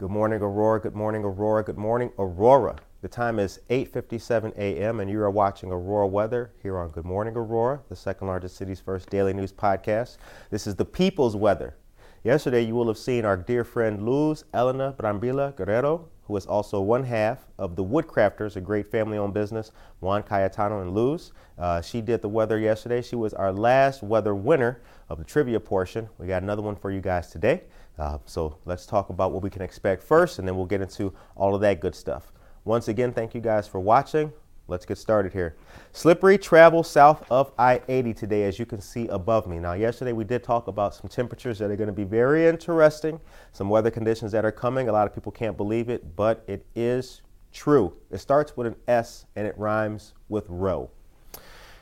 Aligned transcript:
Good 0.00 0.10
morning, 0.10 0.40
Aurora. 0.40 0.80
Good 0.80 0.94
morning, 0.94 1.24
Aurora. 1.24 1.62
Good 1.62 1.76
morning, 1.76 2.10
Aurora. 2.18 2.76
The 3.02 3.08
time 3.08 3.38
is 3.38 3.60
8:57 3.68 4.56
a.m. 4.56 4.98
and 4.98 5.10
you 5.10 5.20
are 5.20 5.30
watching 5.30 5.70
Aurora 5.70 6.06
Weather 6.06 6.52
here 6.62 6.78
on 6.78 6.88
Good 6.88 7.04
Morning 7.04 7.36
Aurora, 7.36 7.82
the 7.90 7.96
second 7.96 8.28
largest 8.28 8.56
city's 8.56 8.80
first 8.80 9.10
daily 9.10 9.34
news 9.34 9.52
podcast. 9.52 10.16
This 10.48 10.66
is 10.66 10.74
the 10.74 10.86
people's 10.86 11.36
weather. 11.36 11.76
Yesterday, 12.24 12.62
you 12.62 12.74
will 12.74 12.88
have 12.88 12.96
seen 12.96 13.26
our 13.26 13.36
dear 13.36 13.62
friend 13.62 14.06
Luz 14.08 14.44
Elena 14.54 14.94
Brambila 14.98 15.54
Guerrero, 15.54 16.08
who 16.22 16.34
is 16.34 16.46
also 16.46 16.80
one 16.80 17.04
half 17.04 17.48
of 17.58 17.76
the 17.76 17.84
Woodcrafters, 17.84 18.56
a 18.56 18.60
great 18.62 18.90
family-owned 18.90 19.34
business, 19.34 19.70
Juan 20.00 20.22
Cayetano 20.22 20.80
and 20.80 20.94
Luz. 20.94 21.32
Uh, 21.58 21.82
she 21.82 22.00
did 22.00 22.22
the 22.22 22.28
weather 22.28 22.58
yesterday. 22.58 23.02
She 23.02 23.16
was 23.16 23.34
our 23.34 23.52
last 23.52 24.02
weather 24.02 24.34
winner 24.34 24.80
of 25.10 25.18
the 25.18 25.24
trivia 25.24 25.60
portion. 25.60 26.08
We 26.16 26.26
got 26.26 26.42
another 26.42 26.62
one 26.62 26.76
for 26.76 26.90
you 26.90 27.02
guys 27.02 27.30
today. 27.30 27.64
Uh, 28.00 28.16
so 28.24 28.56
let's 28.64 28.86
talk 28.86 29.10
about 29.10 29.30
what 29.30 29.42
we 29.42 29.50
can 29.50 29.60
expect 29.60 30.02
first, 30.02 30.38
and 30.38 30.48
then 30.48 30.56
we'll 30.56 30.64
get 30.64 30.80
into 30.80 31.12
all 31.36 31.54
of 31.54 31.60
that 31.60 31.80
good 31.80 31.94
stuff. 31.94 32.32
Once 32.64 32.88
again, 32.88 33.12
thank 33.12 33.34
you 33.34 33.42
guys 33.42 33.68
for 33.68 33.78
watching. 33.78 34.32
Let's 34.68 34.86
get 34.86 34.96
started 34.96 35.34
here. 35.34 35.56
Slippery 35.92 36.38
travel 36.38 36.82
south 36.82 37.30
of 37.30 37.52
I 37.58 37.82
80 37.88 38.14
today, 38.14 38.44
as 38.44 38.58
you 38.58 38.64
can 38.64 38.80
see 38.80 39.06
above 39.08 39.46
me. 39.46 39.58
Now, 39.58 39.74
yesterday 39.74 40.12
we 40.12 40.24
did 40.24 40.42
talk 40.42 40.66
about 40.66 40.94
some 40.94 41.08
temperatures 41.08 41.58
that 41.58 41.70
are 41.70 41.76
going 41.76 41.88
to 41.88 41.92
be 41.92 42.04
very 42.04 42.46
interesting, 42.46 43.20
some 43.52 43.68
weather 43.68 43.90
conditions 43.90 44.32
that 44.32 44.46
are 44.46 44.52
coming. 44.52 44.88
A 44.88 44.92
lot 44.92 45.06
of 45.06 45.14
people 45.14 45.30
can't 45.30 45.58
believe 45.58 45.90
it, 45.90 46.16
but 46.16 46.42
it 46.46 46.64
is 46.74 47.20
true. 47.52 47.92
It 48.10 48.18
starts 48.18 48.56
with 48.56 48.66
an 48.66 48.76
S 48.88 49.26
and 49.36 49.46
it 49.46 49.58
rhymes 49.58 50.14
with 50.30 50.46
row. 50.48 50.90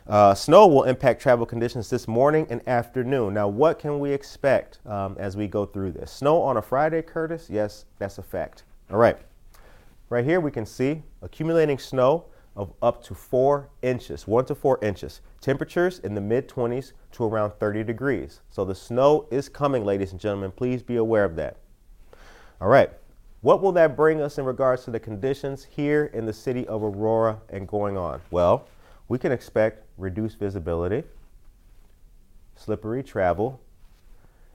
Uh, 0.09 0.35
snow 0.35 0.67
will 0.67 0.85
impact 0.85 1.21
travel 1.21 1.45
conditions 1.45 1.91
this 1.91 2.09
morning 2.09 2.47
and 2.49 2.67
afternoon. 2.67 3.35
Now, 3.35 3.47
what 3.47 3.79
can 3.79 3.99
we 3.99 4.11
expect 4.11 4.79
um, 4.87 5.15
as 5.19 5.37
we 5.37 5.47
go 5.47 5.67
through 5.67 5.93
this? 5.93 6.11
Snow 6.11 6.41
on 6.41 6.57
a 6.57 6.63
Friday, 6.63 7.03
Curtis? 7.03 7.49
Yes, 7.51 7.85
that's 7.99 8.17
a 8.17 8.23
fact. 8.23 8.63
All 8.91 8.97
right. 8.97 9.19
Right 10.09 10.25
here, 10.25 10.41
we 10.41 10.51
can 10.51 10.65
see 10.65 11.03
accumulating 11.21 11.79
snow 11.79 12.25
of 12.57 12.73
up 12.81 13.05
to 13.05 13.15
four 13.15 13.69
inches, 13.83 14.27
one 14.27 14.47
to 14.47 14.55
four 14.55 14.83
inches. 14.83 15.21
Temperatures 15.43 15.99
in 15.99 16.15
the 16.15 16.23
mid 16.23 16.49
20s 16.49 16.93
to 17.13 17.25
around 17.25 17.51
30 17.61 17.85
degrees. 17.85 18.41
So 18.49 18.65
the 18.65 18.75
snow 18.75 19.29
is 19.31 19.51
coming, 19.51 19.85
ladies 19.85 20.13
and 20.13 20.21
gentlemen. 20.21 20.53
Please 20.53 20.83
be 20.83 20.97
aware 20.97 21.25
of 21.25 21.37
that. 21.37 21.59
All 22.63 22.69
right. 22.69 22.91
What 23.43 23.61
will 23.61 23.73
that 23.73 23.95
bring 23.95 24.23
us 24.23 24.39
in 24.39 24.47
regards 24.47 24.85
to 24.85 24.91
the 24.91 24.99
conditions 24.99 25.65
here 25.65 26.07
in 26.15 26.25
the 26.25 26.33
city 26.33 26.67
of 26.67 26.83
Aurora 26.83 27.39
and 27.51 27.69
going 27.69 27.99
on? 27.99 28.23
Well, 28.31 28.67
we 29.09 29.19
can 29.19 29.33
expect 29.33 29.85
reduced 29.97 30.39
visibility, 30.39 31.05
slippery 32.55 33.03
travel, 33.03 33.61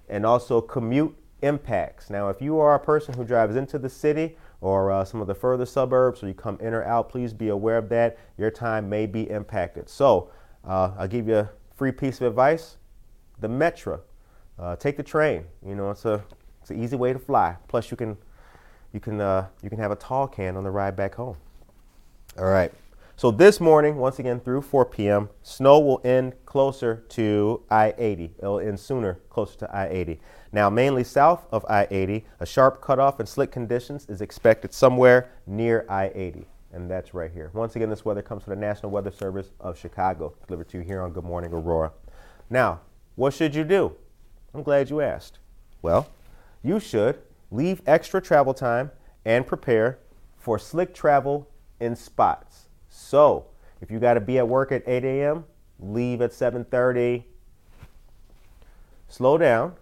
and 0.07 0.25
also 0.25 0.61
commute 0.61 1.15
impacts. 1.41 2.09
Now, 2.09 2.29
if 2.29 2.41
you 2.41 2.59
are 2.59 2.75
a 2.75 2.79
person 2.79 3.13
who 3.15 3.23
drives 3.23 3.55
into 3.55 3.77
the 3.77 3.89
city 3.89 4.37
or 4.61 4.91
uh, 4.91 5.03
some 5.03 5.21
of 5.21 5.27
the 5.27 5.35
further 5.35 5.65
suburbs 5.65 6.23
or 6.23 6.27
you 6.27 6.33
come 6.33 6.57
in 6.61 6.73
or 6.73 6.83
out, 6.83 7.09
please 7.09 7.33
be 7.33 7.49
aware 7.49 7.77
of 7.77 7.89
that. 7.89 8.17
Your 8.37 8.51
time 8.51 8.89
may 8.89 9.05
be 9.05 9.29
impacted. 9.29 9.89
So, 9.89 10.29
uh, 10.63 10.91
I'll 10.97 11.07
give 11.07 11.27
you 11.27 11.37
a 11.37 11.49
free 11.75 11.91
piece 11.91 12.21
of 12.21 12.27
advice 12.27 12.77
the 13.39 13.49
Metro. 13.49 14.01
Uh, 14.57 14.75
take 14.75 14.95
the 14.97 15.03
train. 15.03 15.45
You 15.65 15.75
know, 15.75 15.91
it's 15.91 16.05
a 16.05 16.23
it's 16.61 16.71
an 16.71 16.81
easy 16.81 16.95
way 16.95 17.11
to 17.11 17.19
fly. 17.19 17.57
Plus, 17.67 17.91
you 17.91 17.97
can 17.97 18.17
you 18.93 18.99
can 18.99 19.19
uh, 19.19 19.47
you 19.61 19.69
can 19.69 19.79
have 19.79 19.91
a 19.91 19.95
tall 19.95 20.27
can 20.27 20.55
on 20.55 20.63
the 20.63 20.71
ride 20.71 20.95
back 20.95 21.15
home. 21.15 21.35
All 22.37 22.45
right. 22.45 22.71
So 23.23 23.31
this 23.31 23.61
morning, 23.61 23.95
once 23.95 24.19
again 24.19 24.41
through 24.41 24.63
4 24.63 24.83
p.m., 24.83 25.29
snow 25.43 25.79
will 25.79 26.01
end 26.03 26.33
closer 26.45 27.05
to 27.07 27.63
I-80. 27.69 28.31
It'll 28.37 28.59
end 28.59 28.77
sooner, 28.77 29.21
closer 29.29 29.59
to 29.59 29.73
I-80. 29.73 30.19
Now, 30.51 30.69
mainly 30.69 31.05
south 31.05 31.45
of 31.49 31.65
I-80, 31.69 32.25
a 32.41 32.45
sharp 32.45 32.81
cutoff 32.81 33.21
and 33.21 33.29
slick 33.29 33.49
conditions 33.49 34.07
is 34.09 34.19
expected 34.19 34.73
somewhere 34.73 35.31
near 35.47 35.85
I-80, 35.87 36.43
and 36.73 36.91
that's 36.91 37.13
right 37.13 37.31
here. 37.31 37.49
Once 37.53 37.77
again, 37.77 37.89
this 37.89 38.03
weather 38.03 38.21
comes 38.21 38.43
from 38.43 38.55
the 38.55 38.59
National 38.59 38.91
Weather 38.91 39.09
Service 39.09 39.51
of 39.61 39.79
Chicago, 39.79 40.35
delivered 40.45 40.67
to 40.71 40.79
you 40.79 40.83
here 40.83 41.01
on 41.01 41.13
Good 41.13 41.23
Morning 41.23 41.53
Aurora. 41.53 41.93
Now, 42.49 42.81
what 43.15 43.33
should 43.33 43.55
you 43.55 43.63
do? 43.63 43.95
I'm 44.53 44.63
glad 44.63 44.89
you 44.89 44.99
asked. 44.99 45.39
Well, 45.81 46.09
you 46.61 46.77
should 46.81 47.19
leave 47.51 47.81
extra 47.87 48.21
travel 48.21 48.53
time 48.53 48.91
and 49.23 49.47
prepare 49.47 49.99
for 50.35 50.59
slick 50.59 50.93
travel 50.93 51.49
in 51.79 51.95
spots. 51.95 52.67
So 52.93 53.47
if 53.81 53.89
you 53.89 53.99
got 53.99 54.13
to 54.13 54.21
be 54.21 54.37
at 54.37 54.47
work 54.47 54.71
at 54.71 54.83
8 54.87 55.03
a.m., 55.03 55.45
leave 55.79 56.21
at 56.21 56.31
7:30. 56.31 57.23
Slow 59.07 59.37
down 59.37 59.73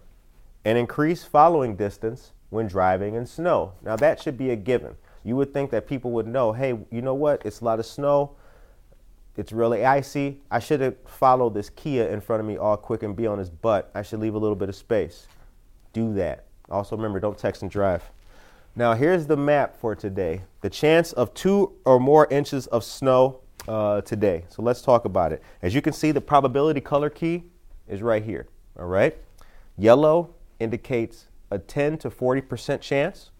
and 0.64 0.78
increase 0.78 1.22
following 1.22 1.76
distance 1.76 2.32
when 2.48 2.66
driving 2.66 3.14
in 3.14 3.26
snow. 3.26 3.74
Now 3.82 3.96
that 3.96 4.20
should 4.20 4.38
be 4.38 4.50
a 4.50 4.56
given. 4.56 4.96
You 5.24 5.36
would 5.36 5.52
think 5.52 5.70
that 5.70 5.86
people 5.86 6.10
would 6.12 6.26
know, 6.26 6.52
hey, 6.52 6.78
you 6.90 7.02
know 7.02 7.14
what? 7.14 7.44
It's 7.44 7.60
a 7.60 7.64
lot 7.64 7.78
of 7.78 7.86
snow. 7.86 8.32
It's 9.36 9.52
really 9.52 9.84
icy. 9.84 10.40
I 10.50 10.58
should 10.58 10.96
follow 11.06 11.50
this 11.50 11.70
Kia 11.70 12.06
in 12.06 12.20
front 12.20 12.40
of 12.40 12.46
me 12.46 12.56
all 12.56 12.76
quick 12.76 13.02
and 13.02 13.14
be 13.14 13.26
on 13.26 13.38
his 13.38 13.50
butt. 13.50 13.90
I 13.94 14.02
should 14.02 14.20
leave 14.20 14.34
a 14.34 14.38
little 14.38 14.56
bit 14.56 14.68
of 14.68 14.74
space. 14.74 15.26
Do 15.92 16.12
that. 16.14 16.46
Also 16.70 16.96
remember, 16.96 17.20
don't 17.20 17.38
text 17.38 17.62
and 17.62 17.70
drive. 17.70 18.10
Now, 18.74 18.94
here's 18.94 19.26
the 19.26 19.36
map 19.36 19.76
for 19.76 19.94
today. 19.94 20.42
The 20.62 20.70
chance 20.70 21.12
of 21.12 21.34
two 21.34 21.72
or 21.84 22.00
more 22.00 22.26
inches 22.30 22.66
of 22.68 22.84
snow 22.84 23.40
uh, 23.68 24.00
today. 24.00 24.44
So 24.48 24.62
let's 24.62 24.80
talk 24.80 25.04
about 25.04 25.30
it. 25.30 25.42
As 25.60 25.74
you 25.74 25.82
can 25.82 25.92
see, 25.92 26.10
the 26.10 26.22
probability 26.22 26.80
color 26.80 27.10
key 27.10 27.44
is 27.86 28.00
right 28.00 28.24
here. 28.24 28.46
All 28.78 28.86
right. 28.86 29.16
Yellow 29.76 30.34
indicates 30.58 31.26
a 31.50 31.58
10 31.58 31.98
to 31.98 32.10
40% 32.10 32.80
chance. 32.80 33.30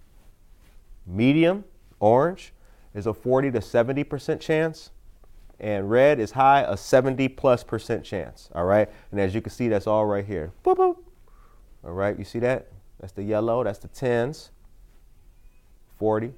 Medium, 1.06 1.64
orange, 1.98 2.52
is 2.94 3.06
a 3.06 3.14
40 3.14 3.52
to 3.52 3.60
70% 3.60 4.38
chance. 4.38 4.90
And 5.58 5.90
red 5.90 6.20
is 6.20 6.32
high, 6.32 6.60
a 6.68 6.76
70 6.76 7.28
plus 7.28 7.64
percent 7.64 8.04
chance. 8.04 8.50
All 8.54 8.64
right. 8.64 8.90
And 9.10 9.20
as 9.20 9.34
you 9.34 9.40
can 9.40 9.52
see, 9.52 9.68
that's 9.68 9.86
all 9.86 10.04
right 10.04 10.26
here. 10.26 10.52
Boop, 10.62 10.76
boop. 10.76 10.96
All 11.84 11.92
right. 11.92 12.18
You 12.18 12.24
see 12.24 12.40
that? 12.40 12.68
That's 13.00 13.12
the 13.14 13.22
yellow, 13.22 13.64
that's 13.64 13.78
the 13.78 13.88
10s. 13.88 14.50
40, 16.02 16.32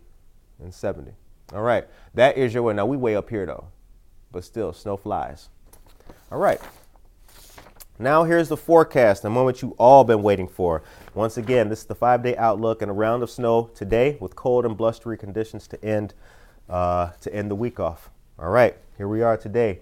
and 0.63 0.75
70. 0.75 1.13
All 1.55 1.63
right, 1.63 1.87
that 2.13 2.37
is 2.37 2.53
your 2.53 2.63
way. 2.65 2.75
Now 2.75 2.85
we 2.85 2.99
way 2.99 3.17
up 3.17 3.31
here 3.31 3.47
though, 3.47 3.69
but 4.31 4.45
still, 4.45 4.75
snow 4.75 4.99
flies. 4.99 5.49
All 6.31 6.37
right. 6.37 6.61
Now 7.99 8.25
here's 8.25 8.51
the 8.51 8.59
forecast, 8.59 9.23
the 9.23 9.31
moment 9.31 9.63
you 9.63 9.75
all 9.79 10.05
been 10.05 10.23
waiting 10.23 10.49
for. 10.49 10.83
Once 11.15 11.39
again, 11.39 11.71
this 11.71 11.79
is 11.79 11.87
the 11.87 11.95
five-day 11.95 12.37
outlook 12.37 12.83
and 12.83 12.91
a 12.91 12.93
round 12.93 13.23
of 13.23 13.31
snow 13.31 13.71
today 13.75 14.19
with 14.21 14.37
cold 14.37 14.67
and 14.67 14.77
blustery 14.77 15.17
conditions 15.17 15.67
to 15.69 15.83
end 15.83 16.13
uh, 16.69 17.13
to 17.23 17.35
end 17.35 17.51
the 17.51 17.55
week 17.55 17.81
off. 17.81 18.11
All 18.39 18.51
right, 18.51 18.77
here 18.99 19.09
we 19.09 19.23
are 19.23 19.39
today. 19.39 19.81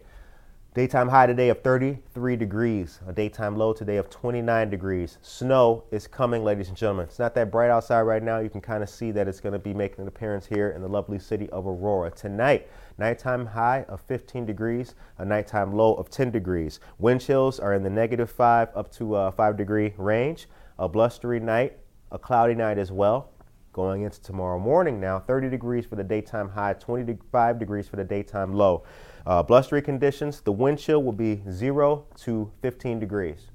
Daytime 0.74 1.08
high 1.10 1.26
today 1.26 1.50
of 1.50 1.60
33 1.60 2.34
degrees, 2.34 2.98
a 3.06 3.12
daytime 3.12 3.56
low 3.56 3.74
today 3.74 3.98
of 3.98 4.08
29 4.08 4.70
degrees. 4.70 5.18
Snow 5.20 5.84
is 5.90 6.06
coming, 6.06 6.42
ladies 6.42 6.68
and 6.68 6.76
gentlemen. 6.78 7.04
It's 7.04 7.18
not 7.18 7.34
that 7.34 7.50
bright 7.50 7.68
outside 7.68 8.00
right 8.00 8.22
now. 8.22 8.38
You 8.38 8.48
can 8.48 8.62
kind 8.62 8.82
of 8.82 8.88
see 8.88 9.10
that 9.10 9.28
it's 9.28 9.38
going 9.38 9.52
to 9.52 9.58
be 9.58 9.74
making 9.74 10.00
an 10.00 10.08
appearance 10.08 10.46
here 10.46 10.70
in 10.70 10.80
the 10.80 10.88
lovely 10.88 11.18
city 11.18 11.50
of 11.50 11.66
Aurora. 11.66 12.10
Tonight, 12.10 12.70
nighttime 12.96 13.44
high 13.44 13.84
of 13.86 14.00
15 14.00 14.46
degrees, 14.46 14.94
a 15.18 15.26
nighttime 15.26 15.74
low 15.74 15.92
of 15.96 16.08
10 16.08 16.30
degrees. 16.30 16.80
Wind 16.98 17.20
chills 17.20 17.60
are 17.60 17.74
in 17.74 17.82
the 17.82 17.90
negative 17.90 18.30
5 18.30 18.70
up 18.74 18.90
to 18.92 19.14
uh, 19.14 19.30
5 19.30 19.58
degree 19.58 19.92
range. 19.98 20.48
A 20.78 20.88
blustery 20.88 21.38
night, 21.38 21.76
a 22.10 22.18
cloudy 22.18 22.54
night 22.54 22.78
as 22.78 22.90
well. 22.90 23.28
Going 23.74 24.02
into 24.02 24.22
tomorrow 24.22 24.58
morning 24.58 24.98
now, 24.98 25.18
30 25.18 25.50
degrees 25.50 25.84
for 25.84 25.96
the 25.96 26.04
daytime 26.04 26.48
high, 26.48 26.72
25 26.72 27.58
degrees 27.58 27.88
for 27.88 27.96
the 27.96 28.04
daytime 28.04 28.54
low. 28.54 28.84
Uh, 29.24 29.42
blustery 29.42 29.80
conditions, 29.80 30.40
the 30.40 30.52
wind 30.52 30.78
chill 30.78 31.02
will 31.02 31.12
be 31.12 31.42
0 31.50 32.06
to 32.16 32.50
15 32.60 32.98
degrees 32.98 33.50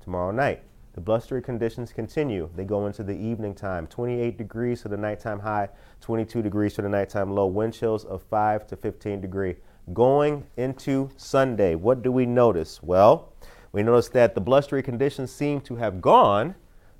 tomorrow 0.00 0.30
night. 0.30 0.62
The 0.92 1.00
blustery 1.00 1.42
conditions 1.42 1.92
continue. 1.92 2.48
They 2.54 2.64
go 2.64 2.86
into 2.86 3.02
the 3.02 3.16
evening 3.16 3.54
time. 3.54 3.88
28 3.88 4.38
degrees 4.38 4.82
for 4.82 4.88
the 4.88 4.96
nighttime 4.96 5.40
high, 5.40 5.68
22 6.00 6.40
degrees 6.40 6.76
for 6.76 6.82
the 6.82 6.88
nighttime 6.88 7.32
low. 7.32 7.46
Wind 7.46 7.74
chills 7.74 8.04
of 8.04 8.22
5 8.22 8.68
to 8.68 8.76
15 8.76 9.20
degree. 9.20 9.56
Going 9.92 10.46
into 10.56 11.10
Sunday, 11.16 11.74
what 11.74 12.02
do 12.02 12.12
we 12.12 12.26
notice? 12.26 12.80
Well, 12.80 13.32
we 13.72 13.82
notice 13.82 14.08
that 14.10 14.36
the 14.36 14.40
blustery 14.40 14.84
conditions 14.84 15.32
seem 15.32 15.60
to 15.62 15.74
have 15.76 16.00
gone. 16.00 16.54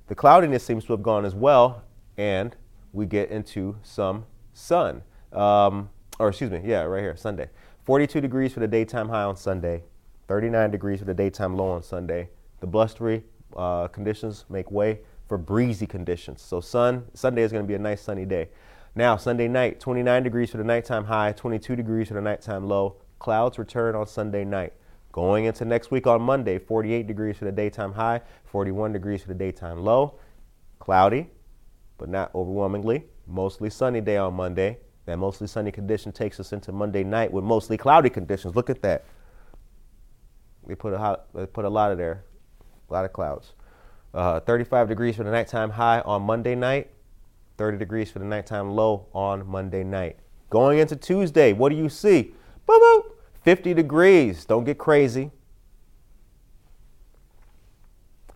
The 0.09 0.17
cloudiness 0.17 0.65
seems 0.65 0.85
to 0.87 0.93
have 0.93 1.03
gone 1.03 1.25
as 1.25 1.37
well, 1.37 1.85
and 2.17 2.57
we 2.93 3.07
get 3.07 3.31
into 3.31 3.77
some 3.85 4.27
sun. 4.53 5.03
Um, 5.33 5.91
or 6.19 6.29
excuse 6.29 6.51
me, 6.51 6.63
yeah, 6.65 6.83
right 6.83 7.01
here, 7.01 7.17
Sunday. 7.17 7.49
42 7.85 8.23
degrees 8.23 8.53
for 8.53 8.61
the 8.61 8.69
daytime 8.69 9.11
high 9.11 9.25
on 9.25 9.37
Sunday, 9.37 9.83
39 10.29 10.71
degrees 10.71 11.01
for 11.01 11.05
the 11.05 11.13
daytime 11.13 11.55
low 11.55 11.69
on 11.69 11.83
Sunday. 11.83 12.31
The 12.61 12.67
blustery 12.67 13.25
uh, 13.55 13.89
conditions 13.89 14.47
make 14.49 14.71
way 14.71 15.01
for 15.29 15.37
breezy 15.37 15.87
conditions. 15.87 16.41
So 16.41 16.61
sun 16.61 17.05
Sunday 17.13 17.43
is 17.43 17.53
going 17.53 17.63
to 17.63 17.69
be 17.69 17.75
a 17.75 17.79
nice 17.79 18.01
sunny 18.01 18.25
day. 18.25 18.49
Now 18.95 19.17
Sunday 19.19 19.49
night, 19.49 19.81
29 19.81 20.23
degrees 20.23 20.51
for 20.51 20.57
the 20.57 20.65
nighttime 20.65 21.05
high, 21.05 21.33
22 21.33 21.77
degrees 21.77 22.09
for 22.09 22.15
the 22.15 22.23
nighttime 22.23 22.67
low. 22.67 22.97
Clouds 23.19 23.59
return 23.59 23.95
on 23.95 24.07
Sunday 24.07 24.45
night. 24.45 24.73
Going 25.13 25.45
into 25.45 25.67
next 25.67 25.91
week 25.91 26.07
on 26.07 26.23
Monday, 26.23 26.59
48 26.59 27.07
degrees 27.07 27.37
for 27.37 27.45
the 27.45 27.53
daytime 27.53 27.93
high, 27.93 28.23
41 28.47 28.95
degrees 28.95 29.23
for 29.23 29.29
the 29.29 29.35
daytime 29.35 29.79
low. 29.85 30.19
Cloudy, 30.79 31.29
but 31.99 32.09
not 32.09 32.35
overwhelmingly. 32.35 33.05
Mostly 33.27 33.69
sunny 33.69 34.01
day 34.01 34.17
on 34.17 34.35
Monday. 34.35 34.79
That 35.07 35.19
mostly 35.19 35.47
sunny 35.47 35.71
condition 35.71 36.13
takes 36.13 36.41
us 36.41 36.53
into 36.53 36.73
Monday 36.73 37.05
night 37.05 37.33
with 37.33 37.45
mostly 37.45 37.77
cloudy 37.77 38.11
conditions. 38.11 38.57
Look 38.57 38.71
at 38.71 38.81
that. 38.83 39.05
We 40.63 40.75
put 40.75 40.95
a 40.95 40.99
hot, 40.99 41.27
they 41.35 41.47
put 41.47 41.65
a 41.65 41.69
lot 41.69 41.93
of 41.93 41.99
there, 41.99 42.25
a 42.89 42.93
lot 42.93 43.05
of 43.05 43.13
clouds. 43.13 43.53
Uh, 44.15 44.41
35 44.41 44.89
degrees 44.89 45.17
for 45.17 45.25
the 45.25 45.31
nighttime 45.31 45.71
high 45.71 46.01
on 46.01 46.23
Monday 46.23 46.55
night. 46.55 46.91
30 47.59 47.79
degrees 47.79 48.11
for 48.11 48.19
the 48.19 48.25
nighttime 48.25 48.71
low 48.71 49.07
on 49.13 49.47
Monday 49.47 49.85
night. 49.85 50.17
Going 50.51 50.79
into 50.79 50.97
Tuesday, 50.97 51.53
what 51.53 51.71
do 51.71 51.77
you 51.77 51.89
see? 51.89 52.35
Boop, 52.67 52.81
boop. 52.81 53.03
50 53.43 53.75
degrees. 53.75 54.45
Don't 54.45 54.65
get 54.65 54.79
crazy. 54.79 55.31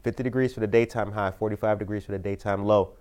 50 0.03 0.23
degrees 0.23 0.55
for 0.55 0.61
the 0.61 0.67
daytime 0.67 1.12
high, 1.12 1.31
45 1.31 1.79
degrees 1.79 2.05
for 2.05 2.12
the 2.12 2.19
daytime 2.19 2.64
low. 2.64 2.94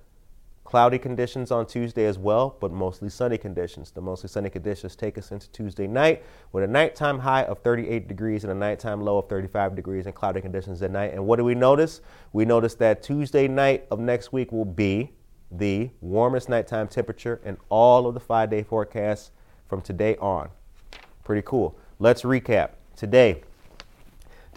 Cloudy 0.67 0.99
conditions 0.99 1.49
on 1.49 1.65
Tuesday 1.65 2.03
as 2.03 2.19
well, 2.19 2.57
but 2.59 2.73
mostly 2.73 3.07
sunny 3.07 3.37
conditions. 3.37 3.91
The 3.91 4.01
mostly 4.01 4.27
sunny 4.27 4.49
conditions 4.49 4.97
take 4.97 5.17
us 5.17 5.31
into 5.31 5.49
Tuesday 5.51 5.87
night 5.87 6.25
with 6.51 6.61
a 6.61 6.67
nighttime 6.67 7.19
high 7.19 7.43
of 7.43 7.59
38 7.59 8.09
degrees 8.09 8.43
and 8.43 8.51
a 8.51 8.53
nighttime 8.53 8.99
low 8.99 9.17
of 9.17 9.29
35 9.29 9.77
degrees 9.77 10.07
and 10.07 10.13
cloudy 10.13 10.41
conditions 10.41 10.81
at 10.81 10.91
night. 10.91 11.13
And 11.13 11.25
what 11.25 11.37
do 11.37 11.45
we 11.45 11.55
notice? 11.55 12.01
We 12.33 12.43
notice 12.43 12.75
that 12.75 13.01
Tuesday 13.01 13.47
night 13.47 13.87
of 13.91 13.99
next 13.99 14.33
week 14.33 14.51
will 14.51 14.65
be 14.65 15.13
the 15.49 15.89
warmest 16.01 16.49
nighttime 16.49 16.89
temperature 16.89 17.39
in 17.45 17.55
all 17.69 18.05
of 18.05 18.13
the 18.13 18.19
five 18.19 18.49
day 18.49 18.61
forecasts 18.61 19.31
from 19.69 19.79
today 19.79 20.17
on. 20.17 20.49
Pretty 21.23 21.43
cool. 21.45 21.79
Let's 21.97 22.23
recap. 22.23 22.71
Today, 22.97 23.41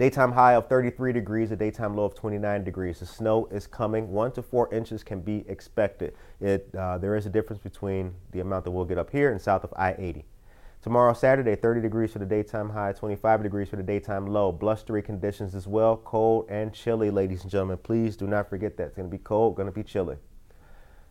Daytime 0.01 0.33
high 0.33 0.55
of 0.55 0.67
33 0.67 1.13
degrees, 1.13 1.51
a 1.51 1.57
daytime 1.57 1.95
low 1.95 2.07
of 2.07 2.15
29 2.15 2.65
degrees. 2.65 3.01
The 3.01 3.05
snow 3.05 3.47
is 3.51 3.67
coming. 3.67 4.11
One 4.11 4.33
to 4.33 4.41
four 4.41 4.73
inches 4.73 5.05
can 5.05 5.21
be 5.21 5.45
expected. 5.47 6.15
It, 6.41 6.75
uh, 6.75 6.97
there 6.97 7.17
is 7.17 7.27
a 7.27 7.29
difference 7.29 7.63
between 7.63 8.15
the 8.31 8.41
amount 8.41 8.65
that 8.65 8.71
we'll 8.71 8.87
get 8.87 8.97
up 8.97 9.11
here 9.11 9.31
and 9.31 9.39
south 9.39 9.63
of 9.63 9.75
I 9.77 9.95
80. 9.99 10.25
Tomorrow, 10.81 11.13
Saturday, 11.13 11.55
30 11.55 11.83
degrees 11.83 12.13
for 12.15 12.19
the 12.19 12.25
daytime 12.25 12.71
high, 12.71 12.95
25 12.95 13.43
degrees 13.43 13.69
for 13.69 13.77
the 13.77 13.83
daytime 13.83 14.27
low. 14.27 14.51
Blustery 14.51 15.03
conditions 15.03 15.55
as 15.55 15.67
well, 15.67 15.99
cold 15.99 16.47
and 16.49 16.73
chilly, 16.73 17.11
ladies 17.11 17.43
and 17.43 17.51
gentlemen. 17.51 17.77
Please 17.77 18.17
do 18.17 18.27
not 18.27 18.49
forget 18.49 18.79
that. 18.79 18.85
It's 18.85 18.97
going 18.97 19.11
to 19.11 19.15
be 19.15 19.23
cold, 19.23 19.55
going 19.55 19.69
to 19.69 19.75
be 19.75 19.83
chilly. 19.83 20.17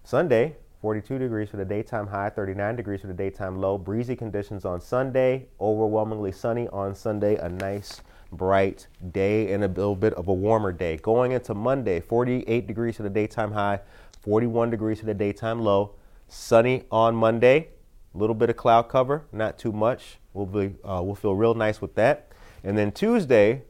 Sunday, 0.04 0.56
42 0.82 1.20
degrees 1.20 1.50
for 1.50 1.58
the 1.58 1.66
daytime 1.66 2.08
high, 2.08 2.32
39 2.32 2.78
degrees 2.78 3.02
for 3.02 3.08
the 3.08 3.14
daytime 3.14 3.62
low. 3.62 3.78
Breezy 3.78 4.16
conditions 4.16 4.66
on 4.66 4.82
Sunday, 4.82 5.46
overwhelmingly 5.62 6.32
sunny 6.32 6.68
on 6.70 6.96
Sunday. 6.96 7.36
A 7.36 7.50
nice 7.50 8.02
bright 8.32 8.88
day 9.12 9.52
and 9.54 9.64
a 9.64 9.68
little 9.68 9.96
bit 9.96 10.14
of 10.14 10.28
a 10.28 10.34
warmer 10.34 10.72
day. 10.72 10.98
Going 10.98 11.32
into 11.32 11.54
Monday, 11.54 12.00
48 12.00 12.68
degrees 12.68 12.98
for 12.98 13.04
the 13.04 13.10
daytime 13.10 13.52
high, 13.52 13.80
41 14.22 14.70
degrees 14.70 15.00
for 15.00 15.06
the 15.06 15.14
daytime 15.14 15.62
low. 15.62 15.96
Sunny 16.28 16.84
on 16.92 17.16
Monday, 17.16 17.70
a 18.14 18.18
little 18.18 18.36
bit 18.36 18.50
of 18.50 18.58
cloud 18.58 18.84
cover, 18.84 19.26
not 19.32 19.58
too 19.58 19.72
much. 19.72 20.20
We'll 20.34 20.46
be 20.46 20.76
uh, 20.84 21.02
we'll 21.04 21.16
feel 21.16 21.36
real 21.36 21.56
nice 21.56 21.82
with 21.82 21.96
that. 21.96 22.32
And 22.64 22.78
then 22.78 22.92
Tuesday, 22.92 23.64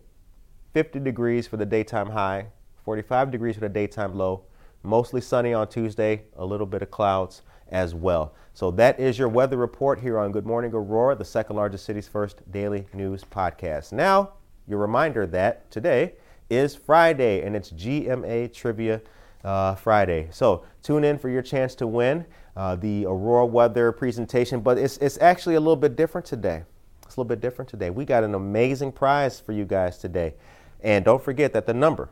50 0.73 0.99
degrees 0.99 1.47
for 1.47 1.57
the 1.57 1.65
daytime 1.65 2.09
high, 2.09 2.47
45 2.83 3.31
degrees 3.31 3.55
for 3.55 3.61
the 3.61 3.69
daytime 3.69 4.15
low. 4.15 4.43
Mostly 4.83 5.21
sunny 5.21 5.53
on 5.53 5.67
Tuesday, 5.67 6.23
a 6.35 6.45
little 6.45 6.65
bit 6.65 6.81
of 6.81 6.91
clouds 6.91 7.41
as 7.69 7.93
well. 7.93 8.33
So 8.53 8.71
that 8.71 8.99
is 8.99 9.17
your 9.17 9.29
weather 9.29 9.57
report 9.57 9.99
here 9.99 10.17
on 10.17 10.31
Good 10.31 10.45
Morning 10.45 10.73
Aurora, 10.73 11.15
the 11.15 11.25
second 11.25 11.55
largest 11.55 11.85
city's 11.85 12.07
first 12.07 12.49
daily 12.51 12.87
news 12.93 13.23
podcast. 13.23 13.91
Now, 13.93 14.33
your 14.69 14.77
reminder 14.79 15.25
that 15.25 15.69
today 15.71 16.13
is 16.49 16.75
Friday 16.75 17.41
and 17.41 17.55
it's 17.55 17.71
GMA 17.71 18.53
Trivia 18.53 19.01
uh, 19.43 19.73
Friday. 19.73 20.27
So 20.31 20.63
tune 20.83 21.03
in 21.03 21.17
for 21.17 21.27
your 21.29 21.41
chance 21.41 21.73
to 21.75 21.87
win 21.87 22.25
uh, 22.55 22.75
the 22.75 23.05
Aurora 23.05 23.47
weather 23.47 23.91
presentation, 23.91 24.59
but 24.59 24.77
it's, 24.77 24.97
it's 24.97 25.17
actually 25.19 25.55
a 25.55 25.59
little 25.59 25.75
bit 25.75 25.95
different 25.95 26.27
today. 26.27 26.63
It's 27.03 27.15
a 27.15 27.19
little 27.19 27.29
bit 27.29 27.41
different 27.41 27.69
today. 27.69 27.89
We 27.89 28.05
got 28.05 28.23
an 28.23 28.35
amazing 28.35 28.91
prize 28.91 29.39
for 29.39 29.53
you 29.53 29.65
guys 29.65 29.97
today. 29.97 30.35
And 30.81 31.03
don't 31.03 31.23
forget 31.23 31.51
that 31.53 31.65
the 31.65 31.73
number 31.73 32.09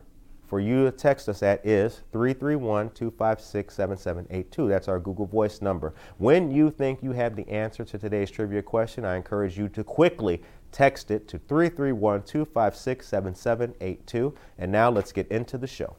for 0.47 0.59
you 0.61 0.85
to 0.85 0.91
text 0.91 1.27
us 1.27 1.43
at 1.43 1.65
is 1.65 2.01
331 2.13 2.89
256 2.91 3.73
7782. 3.73 4.67
That's 4.69 4.87
our 4.87 4.99
Google 4.99 5.25
Voice 5.25 5.61
number. 5.61 5.93
When 6.17 6.49
you 6.51 6.71
think 6.71 7.03
you 7.03 7.11
have 7.11 7.35
the 7.35 7.47
answer 7.49 7.83
to 7.83 7.97
today's 7.97 8.31
trivia 8.31 8.61
question, 8.61 9.05
I 9.05 9.17
encourage 9.17 9.57
you 9.57 9.67
to 9.69 9.83
quickly 9.83 10.41
text 10.77 11.09
it 11.09 11.27
to 11.27 11.39
331 11.39 12.21
256 12.21 13.07
7782. 13.07 14.35
And 14.59 14.71
now 14.71 14.91
let's 14.91 15.11
get 15.11 15.27
into 15.31 15.57
the 15.57 15.65
show. 15.65 15.95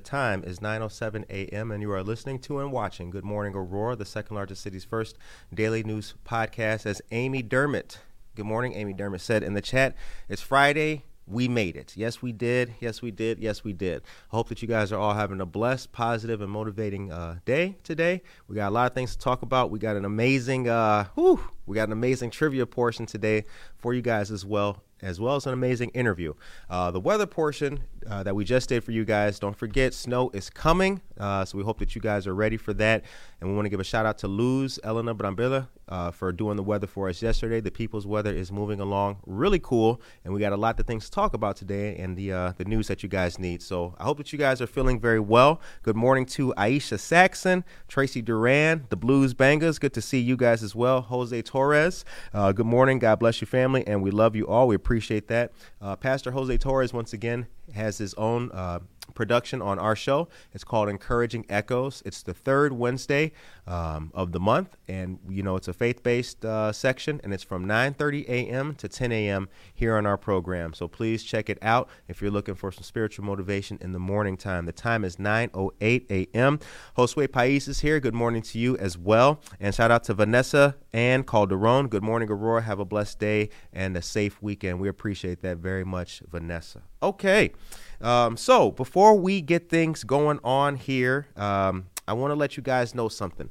Time 0.00 0.44
is 0.44 0.60
9:07 0.60 1.24
a.m. 1.30 1.70
and 1.70 1.82
you 1.82 1.90
are 1.92 2.02
listening 2.02 2.38
to 2.40 2.58
and 2.60 2.72
watching 2.72 3.10
Good 3.10 3.24
Morning 3.24 3.54
Aurora, 3.54 3.96
the 3.96 4.04
second 4.04 4.36
largest 4.36 4.62
city's 4.62 4.84
first 4.84 5.16
daily 5.52 5.82
news 5.82 6.14
podcast. 6.24 6.86
As 6.86 7.02
Amy 7.10 7.42
Dermott, 7.42 8.00
good 8.34 8.46
morning, 8.46 8.74
Amy 8.74 8.92
Dermott 8.92 9.20
said 9.20 9.42
in 9.42 9.54
the 9.54 9.60
chat, 9.62 9.94
it's 10.28 10.42
Friday. 10.42 11.04
we 11.26 11.46
made 11.46 11.76
it. 11.76 11.92
Yes, 11.94 12.22
we 12.22 12.32
did. 12.32 12.74
Yes, 12.80 13.02
we 13.02 13.10
did. 13.10 13.38
Yes, 13.38 13.62
we 13.62 13.74
did. 13.74 14.02
I 14.32 14.36
hope 14.36 14.48
that 14.48 14.62
you 14.62 14.68
guys 14.68 14.92
are 14.92 14.98
all 14.98 15.12
having 15.12 15.40
a 15.42 15.46
blessed, 15.46 15.92
positive, 15.92 16.40
and 16.40 16.50
motivating 16.50 17.12
uh, 17.12 17.40
day 17.44 17.76
today. 17.82 18.22
We 18.46 18.56
got 18.56 18.68
a 18.68 18.70
lot 18.70 18.90
of 18.90 18.94
things 18.94 19.12
to 19.12 19.18
talk 19.18 19.42
about. 19.42 19.70
We 19.70 19.78
got 19.78 19.96
an 19.96 20.06
amazing, 20.06 20.68
uh, 20.70 21.04
whew, 21.16 21.40
we 21.66 21.74
got 21.74 21.88
an 21.88 21.92
amazing 21.92 22.30
trivia 22.30 22.64
portion 22.66 23.04
today 23.04 23.44
for 23.76 23.92
you 23.92 24.00
guys 24.00 24.30
as 24.30 24.46
well 24.46 24.82
as 25.02 25.20
well 25.20 25.36
as 25.36 25.46
an 25.46 25.52
amazing 25.52 25.90
interview. 25.90 26.34
Uh, 26.68 26.90
the 26.90 27.00
weather 27.00 27.26
portion 27.26 27.80
uh, 28.08 28.22
that 28.22 28.34
we 28.34 28.44
just 28.44 28.68
did 28.68 28.82
for 28.82 28.92
you 28.92 29.04
guys, 29.04 29.38
don't 29.38 29.56
forget, 29.56 29.94
snow 29.94 30.30
is 30.32 30.50
coming. 30.50 31.00
Uh, 31.18 31.44
so 31.44 31.58
we 31.58 31.64
hope 31.64 31.78
that 31.78 31.94
you 31.94 32.00
guys 32.00 32.26
are 32.26 32.34
ready 32.34 32.56
for 32.56 32.72
that. 32.74 33.04
And 33.40 33.48
we 33.48 33.54
want 33.54 33.66
to 33.66 33.70
give 33.70 33.80
a 33.80 33.84
shout 33.84 34.06
out 34.06 34.18
to 34.18 34.28
Luz 34.28 34.78
Elena 34.82 35.14
Brambilla 35.14 35.68
uh, 35.88 36.10
for 36.10 36.32
doing 36.32 36.56
the 36.56 36.62
weather 36.62 36.86
for 36.86 37.08
us 37.08 37.22
yesterday. 37.22 37.60
The 37.60 37.70
people's 37.70 38.06
weather 38.06 38.32
is 38.32 38.50
moving 38.50 38.80
along 38.80 39.18
really 39.26 39.58
cool. 39.58 40.00
And 40.24 40.34
we 40.34 40.40
got 40.40 40.52
a 40.52 40.56
lot 40.56 40.78
of 40.78 40.86
things 40.86 41.06
to 41.06 41.10
talk 41.10 41.34
about 41.34 41.56
today 41.56 41.96
and 41.96 42.16
the, 42.16 42.32
uh, 42.32 42.52
the 42.56 42.64
news 42.64 42.88
that 42.88 43.02
you 43.02 43.08
guys 43.08 43.38
need. 43.38 43.62
So 43.62 43.94
I 43.98 44.04
hope 44.04 44.18
that 44.18 44.32
you 44.32 44.38
guys 44.38 44.60
are 44.60 44.66
feeling 44.66 45.00
very 45.00 45.20
well. 45.20 45.60
Good 45.82 45.96
morning 45.96 46.26
to 46.26 46.52
Aisha 46.56 46.98
Saxon, 46.98 47.64
Tracy 47.88 48.22
Duran, 48.22 48.86
the 48.88 48.96
Blues 48.96 49.34
Bangers. 49.34 49.78
Good 49.78 49.94
to 49.94 50.02
see 50.02 50.18
you 50.18 50.36
guys 50.36 50.62
as 50.62 50.74
well. 50.74 51.02
Jose 51.02 51.42
Torres. 51.42 52.04
Uh, 52.32 52.52
good 52.52 52.66
morning. 52.66 52.98
God 52.98 53.18
bless 53.18 53.40
your 53.40 53.46
family. 53.46 53.86
And 53.86 54.02
we 54.02 54.10
love 54.10 54.34
you 54.34 54.46
all. 54.46 54.68
We 54.68 54.74
appreciate 54.88 55.28
that. 55.28 55.52
Uh, 55.82 55.94
Pastor 55.96 56.30
Jose 56.30 56.56
Torres, 56.56 56.94
once 56.94 57.12
again, 57.12 57.46
has 57.74 57.98
his 57.98 58.14
own 58.14 58.50
uh, 58.52 58.78
production 59.14 59.62
on 59.62 59.78
our 59.78 59.96
show. 59.96 60.28
It's 60.52 60.64
called 60.64 60.88
Encouraging 60.88 61.46
Echoes. 61.48 62.02
It's 62.04 62.22
the 62.22 62.34
third 62.34 62.72
Wednesday 62.72 63.32
um, 63.66 64.10
of 64.14 64.32
the 64.32 64.40
month, 64.40 64.76
and 64.86 65.18
you 65.28 65.42
know 65.42 65.56
it's 65.56 65.68
a 65.68 65.72
faith-based 65.72 66.44
uh, 66.44 66.72
section, 66.72 67.20
and 67.22 67.32
it's 67.32 67.42
from 67.42 67.66
9:30 67.66 68.28
a.m. 68.28 68.74
to 68.76 68.88
10 68.88 69.12
a.m. 69.12 69.48
here 69.74 69.96
on 69.96 70.06
our 70.06 70.16
program. 70.16 70.72
So 70.72 70.88
please 70.88 71.22
check 71.22 71.50
it 71.50 71.58
out 71.62 71.88
if 72.08 72.22
you're 72.22 72.30
looking 72.30 72.54
for 72.54 72.72
some 72.72 72.82
spiritual 72.82 73.24
motivation 73.24 73.78
in 73.80 73.92
the 73.92 73.98
morning 73.98 74.36
time. 74.36 74.66
The 74.66 74.72
time 74.72 75.04
is 75.04 75.16
9:08 75.16 76.10
a.m. 76.10 76.58
Josue 76.96 77.30
Pais 77.30 77.68
is 77.68 77.80
here. 77.80 78.00
Good 78.00 78.14
morning 78.14 78.42
to 78.42 78.58
you 78.58 78.76
as 78.78 78.96
well, 78.96 79.40
and 79.60 79.74
shout 79.74 79.90
out 79.90 80.04
to 80.04 80.14
Vanessa 80.14 80.76
and 80.92 81.26
Calderon. 81.26 81.88
Good 81.88 82.02
morning, 82.02 82.30
Aurora. 82.30 82.62
Have 82.62 82.78
a 82.78 82.84
blessed 82.84 83.18
day 83.18 83.50
and 83.72 83.96
a 83.96 84.02
safe 84.02 84.42
weekend. 84.42 84.80
We 84.80 84.88
appreciate 84.88 85.42
that 85.42 85.58
very 85.58 85.84
much, 85.84 86.22
Vanessa. 86.30 86.82
Okay. 87.02 87.52
Um, 88.00 88.36
so 88.36 88.70
before 88.70 89.14
we 89.16 89.40
get 89.40 89.68
things 89.68 90.04
going 90.04 90.38
on 90.44 90.76
here, 90.76 91.26
um, 91.36 91.86
I 92.06 92.12
want 92.12 92.30
to 92.30 92.36
let 92.36 92.56
you 92.56 92.62
guys 92.62 92.94
know 92.94 93.08
something. 93.08 93.50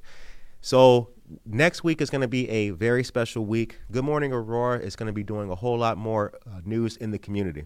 So 0.62 1.10
next 1.46 1.84
week 1.84 2.02
is 2.02 2.10
going 2.10 2.22
to 2.22 2.28
be 2.28 2.50
a 2.50 2.70
very 2.72 3.04
special 3.04 3.46
week. 3.46 3.80
Good 3.92 4.04
Morning 4.04 4.32
Aurora 4.32 4.80
is 4.80 4.96
going 4.96 5.08
to 5.08 5.14
be 5.14 5.24
doing 5.24 5.50
a 5.52 5.56
whole 5.56 5.78
lot 5.78 5.98
more 5.98 6.34
uh, 6.46 6.62
news 6.64 6.98
in 6.98 7.12
the 7.12 7.20
community. 7.20 7.66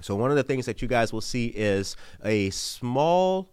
So 0.00 0.16
one 0.16 0.30
of 0.30 0.36
the 0.36 0.42
things 0.42 0.66
that 0.66 0.82
you 0.82 0.88
guys 0.88 1.12
will 1.12 1.20
see 1.20 1.46
is 1.46 1.96
a 2.24 2.50
small 2.50 3.50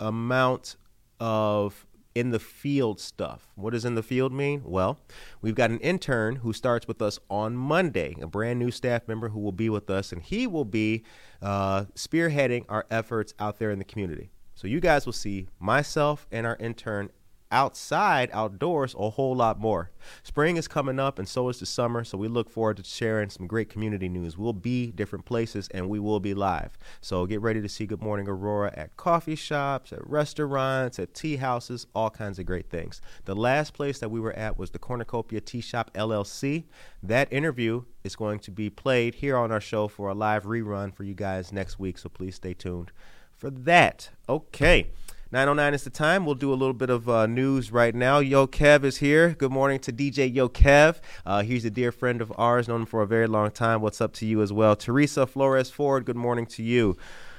amount 0.00 0.76
of 1.20 1.86
in 2.14 2.30
the 2.30 2.38
field 2.38 3.00
stuff. 3.00 3.48
What 3.54 3.70
does 3.70 3.84
in 3.84 3.94
the 3.94 4.02
field 4.02 4.32
mean? 4.32 4.62
Well, 4.64 4.98
we've 5.40 5.54
got 5.54 5.70
an 5.70 5.80
intern 5.80 6.36
who 6.36 6.52
starts 6.52 6.86
with 6.86 7.00
us 7.00 7.18
on 7.30 7.56
Monday, 7.56 8.16
a 8.20 8.26
brand 8.26 8.58
new 8.58 8.70
staff 8.70 9.08
member 9.08 9.30
who 9.30 9.40
will 9.40 9.52
be 9.52 9.70
with 9.70 9.88
us, 9.90 10.12
and 10.12 10.22
he 10.22 10.46
will 10.46 10.64
be 10.64 11.02
uh, 11.40 11.84
spearheading 11.94 12.64
our 12.68 12.86
efforts 12.90 13.34
out 13.38 13.58
there 13.58 13.70
in 13.70 13.78
the 13.78 13.84
community. 13.84 14.30
So 14.54 14.68
you 14.68 14.80
guys 14.80 15.06
will 15.06 15.12
see 15.12 15.48
myself 15.58 16.26
and 16.30 16.46
our 16.46 16.56
intern 16.56 17.10
outside, 17.52 18.30
outdoors, 18.32 18.96
a 18.98 19.10
whole 19.10 19.36
lot 19.36 19.60
more. 19.60 19.90
Spring 20.22 20.56
is 20.56 20.66
coming 20.66 20.98
up, 20.98 21.18
and 21.18 21.28
so 21.28 21.48
is 21.48 21.60
the 21.60 21.66
summer. 21.66 22.02
So 22.02 22.18
we 22.18 22.26
look 22.26 22.50
forward 22.50 22.78
to 22.78 22.84
sharing 22.84 23.30
some 23.30 23.46
great 23.46 23.68
community 23.68 24.08
news. 24.08 24.36
We'll 24.36 24.52
be 24.52 24.90
different 24.90 25.26
places, 25.26 25.68
and 25.68 25.88
we 25.88 26.00
will 26.00 26.18
be 26.18 26.34
live. 26.34 26.76
So 27.00 27.26
get 27.26 27.40
ready 27.40 27.60
to 27.60 27.68
see 27.68 27.86
Good 27.86 28.02
Morning 28.02 28.26
Aurora 28.26 28.72
at 28.74 28.96
coffee 28.96 29.36
shops, 29.36 29.92
at 29.92 30.04
restaurants, 30.08 30.98
at 30.98 31.14
tea 31.14 31.36
houses, 31.36 31.86
all 31.94 32.10
kinds 32.10 32.38
of 32.38 32.46
great 32.46 32.70
things. 32.70 33.00
The 33.26 33.36
last 33.36 33.74
place 33.74 33.98
that 34.00 34.10
we 34.10 34.18
were 34.18 34.32
at 34.32 34.58
was 34.58 34.70
the 34.70 34.78
Cornucopia 34.78 35.40
Tea 35.40 35.60
Shop 35.60 35.92
LLC. 35.94 36.64
That 37.02 37.32
interview 37.32 37.84
is 38.02 38.16
going 38.16 38.40
to 38.40 38.50
be 38.50 38.70
played 38.70 39.16
here 39.16 39.36
on 39.36 39.52
our 39.52 39.60
show 39.60 39.86
for 39.86 40.08
a 40.08 40.14
live 40.14 40.44
rerun 40.44 40.94
for 40.94 41.04
you 41.04 41.14
guys 41.14 41.52
next 41.52 41.78
week. 41.78 41.98
So 41.98 42.08
please 42.08 42.36
stay 42.36 42.54
tuned 42.54 42.90
for 43.36 43.50
that. 43.50 44.10
Okay. 44.28 44.88
909 45.32 45.72
is 45.72 45.84
the 45.84 45.88
time. 45.88 46.26
We'll 46.26 46.34
do 46.34 46.52
a 46.52 46.54
little 46.54 46.74
bit 46.74 46.90
of 46.90 47.08
uh, 47.08 47.24
news 47.24 47.72
right 47.72 47.94
now. 47.94 48.18
Yo 48.18 48.46
Kev 48.46 48.84
is 48.84 48.98
here. 48.98 49.30
Good 49.30 49.50
morning 49.50 49.78
to 49.78 49.90
DJ 49.90 50.30
Yo 50.30 50.50
Kev. 50.50 51.00
Uh, 51.24 51.42
he's 51.42 51.64
a 51.64 51.70
dear 51.70 51.90
friend 51.90 52.20
of 52.20 52.30
ours, 52.36 52.68
known 52.68 52.82
him 52.82 52.86
for 52.86 53.00
a 53.00 53.06
very 53.06 53.26
long 53.26 53.50
time. 53.50 53.80
What's 53.80 54.02
up 54.02 54.12
to 54.14 54.26
you 54.26 54.42
as 54.42 54.52
well? 54.52 54.76
Teresa 54.76 55.26
Flores 55.26 55.70
Ford, 55.70 56.04
good 56.04 56.16
morning 56.16 56.44
to 56.48 56.62
you. 56.62 56.98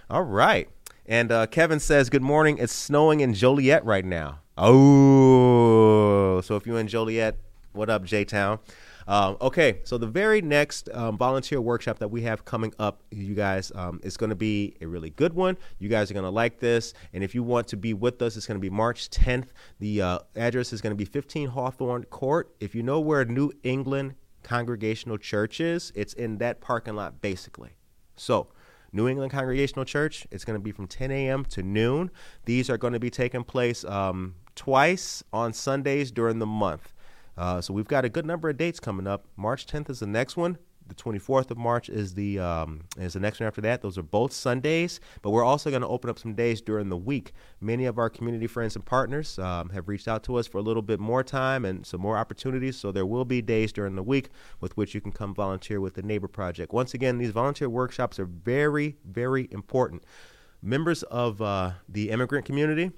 All 0.09 0.23
right. 0.23 0.67
And 1.05 1.31
uh, 1.31 1.45
Kevin 1.45 1.79
says, 1.79 2.09
Good 2.09 2.23
morning. 2.23 2.57
It's 2.57 2.73
snowing 2.73 3.19
in 3.19 3.35
Joliet 3.35 3.85
right 3.85 4.05
now. 4.05 4.39
Oh, 4.57 6.41
so 6.41 6.55
if 6.55 6.65
you're 6.65 6.79
in 6.79 6.87
Joliet, 6.87 7.37
what 7.73 7.91
up, 7.91 8.05
J 8.05 8.25
Town? 8.25 8.57
Um, 9.07 9.37
okay, 9.41 9.79
so 9.83 9.97
the 9.97 10.07
very 10.07 10.41
next 10.41 10.89
um, 10.93 11.17
volunteer 11.17 11.61
workshop 11.61 11.99
that 11.99 12.09
we 12.09 12.21
have 12.23 12.45
coming 12.45 12.73
up, 12.79 13.03
you 13.11 13.33
guys, 13.33 13.71
um, 13.75 13.99
is 14.03 14.17
going 14.17 14.29
to 14.29 14.35
be 14.35 14.75
a 14.81 14.87
really 14.87 15.09
good 15.09 15.33
one. 15.33 15.57
You 15.79 15.89
guys 15.89 16.09
are 16.09 16.13
going 16.13 16.25
to 16.25 16.29
like 16.29 16.59
this. 16.59 16.93
And 17.13 17.23
if 17.23 17.35
you 17.35 17.43
want 17.43 17.67
to 17.69 17.77
be 17.77 17.93
with 17.93 18.21
us, 18.21 18.37
it's 18.37 18.47
going 18.47 18.59
to 18.59 18.61
be 18.61 18.69
March 18.69 19.09
10th. 19.09 19.47
The 19.79 20.01
uh, 20.01 20.19
address 20.35 20.73
is 20.73 20.81
going 20.81 20.91
to 20.91 20.97
be 20.97 21.05
15 21.05 21.49
Hawthorne 21.49 22.05
Court. 22.05 22.53
If 22.59 22.75
you 22.75 22.83
know 22.83 22.99
where 22.99 23.25
New 23.25 23.51
England 23.63 24.15
Congregational 24.43 25.17
Church 25.17 25.59
is, 25.59 25.91
it's 25.95 26.13
in 26.13 26.37
that 26.37 26.61
parking 26.61 26.95
lot, 26.95 27.21
basically. 27.21 27.71
So, 28.15 28.49
New 28.91 29.07
England 29.07 29.31
Congregational 29.31 29.85
Church, 29.85 30.27
it's 30.29 30.45
going 30.45 30.57
to 30.57 30.63
be 30.63 30.71
from 30.71 30.85
10 30.87 31.09
a.m. 31.09 31.45
to 31.45 31.63
noon. 31.63 32.11
These 32.45 32.69
are 32.69 32.77
going 32.77 32.93
to 32.93 32.99
be 32.99 33.09
taking 33.09 33.43
place 33.43 33.83
um, 33.85 34.35
twice 34.55 35.23
on 35.33 35.51
Sundays 35.51 36.11
during 36.11 36.37
the 36.37 36.45
month. 36.45 36.92
Uh, 37.37 37.61
so 37.61 37.73
we've 37.73 37.87
got 37.87 38.05
a 38.05 38.09
good 38.09 38.25
number 38.25 38.49
of 38.49 38.57
dates 38.57 38.79
coming 38.79 39.07
up. 39.07 39.25
March 39.35 39.65
10th 39.65 39.89
is 39.89 39.99
the 39.99 40.07
next 40.07 40.37
one. 40.37 40.57
The 40.87 40.95
24th 40.95 41.49
of 41.49 41.57
March 41.57 41.87
is 41.87 42.13
the 42.13 42.39
um, 42.39 42.81
is 42.97 43.13
the 43.13 43.19
next 43.19 43.39
one 43.39 43.47
after 43.47 43.61
that. 43.61 43.81
Those 43.81 43.97
are 43.97 44.03
both 44.03 44.33
Sundays, 44.33 44.99
but 45.21 45.29
we're 45.29 45.43
also 45.43 45.69
going 45.69 45.81
to 45.81 45.87
open 45.87 46.09
up 46.09 46.19
some 46.19 46.33
days 46.33 46.61
during 46.61 46.89
the 46.89 46.97
week. 46.97 47.31
Many 47.61 47.85
of 47.85 47.97
our 47.97 48.09
community 48.09 48.47
friends 48.47 48.75
and 48.75 48.85
partners 48.85 49.39
um, 49.39 49.69
have 49.69 49.87
reached 49.87 50.09
out 50.09 50.23
to 50.23 50.35
us 50.35 50.45
for 50.45 50.57
a 50.57 50.61
little 50.61 50.81
bit 50.81 50.99
more 50.99 51.23
time 51.23 51.63
and 51.63 51.85
some 51.85 52.01
more 52.01 52.17
opportunities. 52.17 52.77
So 52.77 52.91
there 52.91 53.05
will 53.05 53.23
be 53.23 53.41
days 53.41 53.71
during 53.71 53.95
the 53.95 54.03
week 54.03 54.29
with 54.59 54.75
which 54.75 54.93
you 54.93 54.99
can 54.99 55.13
come 55.13 55.33
volunteer 55.33 55.79
with 55.79 55.93
the 55.93 56.03
Neighbor 56.03 56.27
Project. 56.27 56.73
Once 56.73 56.93
again, 56.93 57.17
these 57.17 57.31
volunteer 57.31 57.69
workshops 57.69 58.19
are 58.19 58.25
very, 58.25 58.97
very 59.05 59.47
important. 59.51 60.03
Members 60.61 61.03
of 61.03 61.41
uh, 61.41 61.71
the 61.87 62.09
immigrant 62.09 62.45
community 62.45 62.91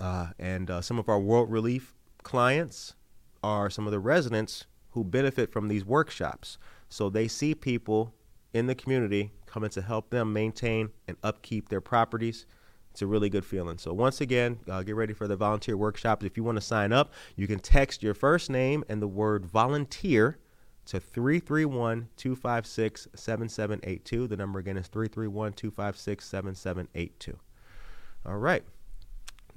uh, 0.00 0.28
and 0.38 0.70
uh, 0.70 0.80
some 0.80 0.98
of 0.98 1.08
our 1.08 1.18
World 1.18 1.50
Relief 1.50 1.94
clients 2.22 2.94
are 3.42 3.70
some 3.70 3.86
of 3.86 3.92
the 3.92 4.00
residents 4.00 4.66
who 4.90 5.04
benefit 5.04 5.52
from 5.52 5.68
these 5.68 5.84
workshops. 5.84 6.58
So 6.88 7.08
they 7.10 7.28
see 7.28 7.54
people 7.54 8.14
in 8.52 8.66
the 8.66 8.74
community 8.74 9.32
coming 9.46 9.70
to 9.70 9.82
help 9.82 10.10
them 10.10 10.32
maintain 10.32 10.90
and 11.06 11.16
upkeep 11.22 11.68
their 11.68 11.80
properties. 11.80 12.46
It's 12.90 13.02
a 13.02 13.06
really 13.06 13.28
good 13.28 13.44
feeling. 13.44 13.78
So 13.78 13.92
once 13.92 14.20
again, 14.20 14.58
uh, 14.68 14.82
get 14.82 14.96
ready 14.96 15.12
for 15.12 15.28
the 15.28 15.36
volunteer 15.36 15.76
workshops. 15.76 16.24
If 16.24 16.36
you 16.36 16.44
want 16.44 16.56
to 16.56 16.62
sign 16.62 16.92
up, 16.92 17.12
you 17.36 17.46
can 17.46 17.60
text 17.60 18.02
your 18.02 18.14
first 18.14 18.50
name 18.50 18.82
and 18.88 19.00
the 19.00 19.08
word 19.08 19.46
volunteer 19.46 20.38
to 20.86 20.98
331 20.98 22.08
256 22.16 23.08
7782. 23.14 24.26
The 24.26 24.36
number 24.36 24.58
again 24.58 24.78
is 24.78 24.88
331 24.88 25.52
256 25.52 26.24
7782. 26.24 27.38
All 28.26 28.38
right. 28.38 28.64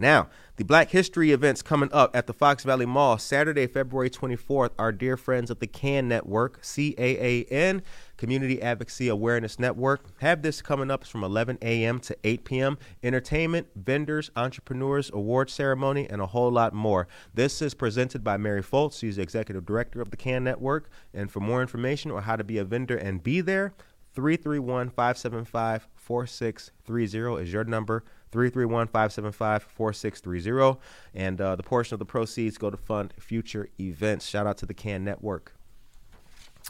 Now, 0.02 0.30
the 0.56 0.66
Black 0.66 0.90
History 0.90 1.32
events 1.32 1.62
coming 1.62 1.90
up 1.94 2.16
at 2.16 2.26
the 2.26 2.34
Fox 2.34 2.64
Valley 2.64 2.88
Mall 2.88 3.20
Saturday, 3.20 3.68
February 3.68 4.10
24th. 4.10 4.72
Our 4.80 4.92
dear 4.92 5.16
friends 5.16 5.52
of 5.52 5.60
the 5.60 5.68
CAAN 5.68 6.06
Network, 6.06 6.58
C 6.64 6.96
A 6.98 7.18
A 7.24 7.44
N, 7.46 7.84
Community 8.18 8.60
Advocacy 8.64 9.10
Awareness 9.10 9.60
Network, 9.60 10.20
have 10.20 10.42
this 10.42 10.64
coming 10.64 10.90
up 10.90 11.06
from 11.06 11.24
11 11.24 11.60
a.m. 11.62 12.00
to 12.00 12.18
8 12.24 12.44
p.m. 12.46 12.78
Entertainment, 13.04 13.68
vendors, 13.76 14.32
entrepreneurs, 14.36 15.12
award 15.14 15.52
ceremony, 15.52 16.10
and 16.10 16.20
a 16.20 16.26
whole 16.26 16.52
lot 16.52 16.74
more. 16.74 17.08
This 17.36 17.62
is 17.62 17.76
presented 17.76 18.24
by 18.24 18.38
Mary 18.38 18.64
Foltz. 18.64 19.00
She's 19.00 19.18
the 19.18 19.22
executive 19.22 19.68
director 19.68 20.02
of 20.02 20.10
the 20.10 20.18
CAAN 20.18 20.42
Network. 20.42 20.90
And 21.14 21.30
for 21.30 21.42
more 21.42 21.62
information 21.62 22.10
or 22.10 22.22
how 22.22 22.38
to 22.38 22.44
be 22.44 22.58
a 22.58 22.64
vendor 22.64 22.98
and 22.98 23.22
be 23.22 23.40
there, 23.40 23.76
331 24.14 24.90
575 24.90 25.88
4630 25.96 27.44
is 27.44 27.54
your 27.54 27.64
number. 27.64 28.04
331 28.32 28.88
575 28.88 29.64
4630. 29.64 30.80
And 31.14 31.40
uh, 31.40 31.56
the 31.56 31.64
portion 31.64 31.96
of 31.96 32.00
the 32.00 32.06
proceeds 32.06 32.58
go 32.58 32.70
to 32.70 32.78
fund 32.78 33.14
future 33.20 33.70
events. 33.80 34.28
Shout 34.28 34.48
out 34.48 34.58
to 34.60 34.66
the 34.66 34.74
CAAN 34.74 35.02
Network. 35.02 35.54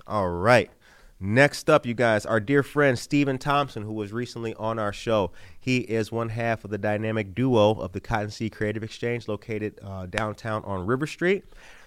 All 0.07 0.29
right. 0.29 0.71
Next 1.23 1.69
up, 1.69 1.85
you 1.85 1.93
guys, 1.93 2.25
our 2.25 2.39
dear 2.39 2.63
friend 2.63 2.97
Stephen 2.97 3.37
Thompson, 3.37 3.83
who 3.83 3.93
was 3.93 4.11
recently 4.11 4.55
on 4.55 4.79
our 4.79 4.91
show. 4.91 5.31
He 5.59 5.77
is 5.77 6.11
one 6.11 6.29
half 6.29 6.65
of 6.65 6.71
the 6.71 6.79
dynamic 6.79 7.35
duo 7.35 7.75
of 7.75 7.91
the 7.91 7.99
Cottonseed 7.99 8.53
Creative 8.53 8.81
Exchange 8.81 9.27
located 9.27 9.79
uh, 9.83 10.07
downtown 10.07 10.63
on 10.65 10.87
River 10.87 11.05
Street. 11.05 11.43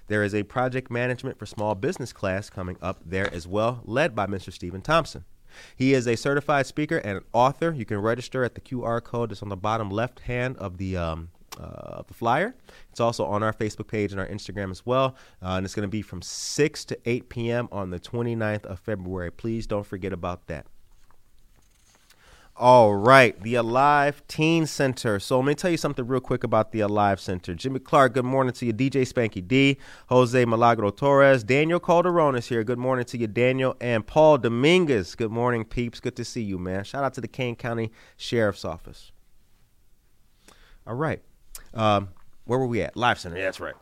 There 0.06 0.22
is 0.22 0.36
a 0.36 0.44
project 0.44 0.88
management 0.88 1.36
for 1.36 1.46
small 1.46 1.74
business 1.74 2.12
class 2.12 2.48
coming 2.48 2.76
up 2.80 3.00
there 3.04 3.32
as 3.34 3.48
well, 3.48 3.80
led 3.84 4.14
by 4.14 4.28
Mr. 4.28 4.52
Stephen 4.52 4.82
Thompson. 4.82 5.24
He 5.76 5.94
is 5.94 6.06
a 6.06 6.16
certified 6.16 6.66
speaker 6.66 6.99
and 6.99 7.18
an 7.18 7.25
author. 7.32 7.73
You 7.73 7.84
can 7.84 7.99
register 7.99 8.44
at 8.44 8.54
the 8.54 8.61
QR 8.61 9.02
code 9.02 9.30
that's 9.30 9.42
on 9.42 9.49
the 9.49 9.56
bottom 9.56 9.90
left 9.90 10.20
hand 10.20 10.56
of 10.58 10.78
the 10.78 10.96
um, 10.96 11.28
uh, 11.61 12.02
the 12.06 12.14
flyer. 12.14 12.54
It's 12.90 13.00
also 13.00 13.25
on 13.25 13.42
our 13.42 13.52
Facebook 13.52 13.87
page 13.87 14.12
and 14.12 14.20
our 14.20 14.26
Instagram 14.26 14.70
as 14.70 14.84
well. 14.84 15.14
Uh, 15.42 15.54
and 15.56 15.64
it's 15.64 15.75
going 15.75 15.87
to 15.87 15.90
be 15.90 16.02
from 16.02 16.23
6 16.23 16.84
to 16.87 16.99
8 17.04 17.28
p.m. 17.28 17.68
on 17.70 17.90
the 17.90 18.00
29th 18.00 18.66
of 18.66 18.80
February. 18.80 19.30
Please 19.30 19.66
don't 19.66 19.87
forget 19.87 20.12
about 20.12 20.46
that. 20.49 20.66
All 22.56 22.94
right, 22.94 23.40
the 23.42 23.56
Alive 23.56 24.23
Teen 24.28 24.66
Center. 24.66 25.18
So 25.18 25.38
let 25.38 25.44
me 25.44 25.54
tell 25.56 25.73
you 25.73 25.76
something 25.76 26.06
real 26.06 26.20
quick 26.20 26.44
about 26.44 26.70
the 26.70 26.80
Alive 26.80 27.18
Center. 27.18 27.52
Jimmy 27.52 27.80
Clark, 27.80 28.14
good 28.14 28.25
morning 28.25 28.52
to 28.52 28.66
you. 28.66 28.73
DJ 28.73 29.02
Spanky 29.02 29.44
D, 29.46 29.76
Jose 30.06 30.44
Milagro 30.44 30.90
Torres, 30.90 31.42
Daniel 31.42 31.80
Calderon 31.80 32.37
is 32.37 32.46
here. 32.46 32.62
Good 32.62 32.78
morning 32.78 33.06
to 33.06 33.18
you, 33.18 33.26
Daniel, 33.26 33.76
and 33.80 34.06
Paul 34.06 34.38
Dominguez. 34.38 35.16
Good 35.16 35.32
morning, 35.32 35.64
peeps. 35.64 35.99
Good 35.99 36.14
to 36.14 36.25
see 36.25 36.42
you, 36.42 36.56
man. 36.56 36.84
Shout 36.84 37.02
out 37.02 37.14
to 37.14 37.20
the 37.20 37.26
Kane 37.26 37.56
County 37.56 37.90
Sheriff's 38.16 38.64
Office. 38.64 39.11
All 40.87 40.94
right, 40.94 41.23
um, 41.73 42.11
where 42.44 42.61
were 42.61 42.68
we 42.68 42.82
at? 42.82 42.96
Live 42.96 43.18
Center. 43.18 43.37
Yeah, 43.37 43.46
that's 43.46 43.58
right. 43.58 43.75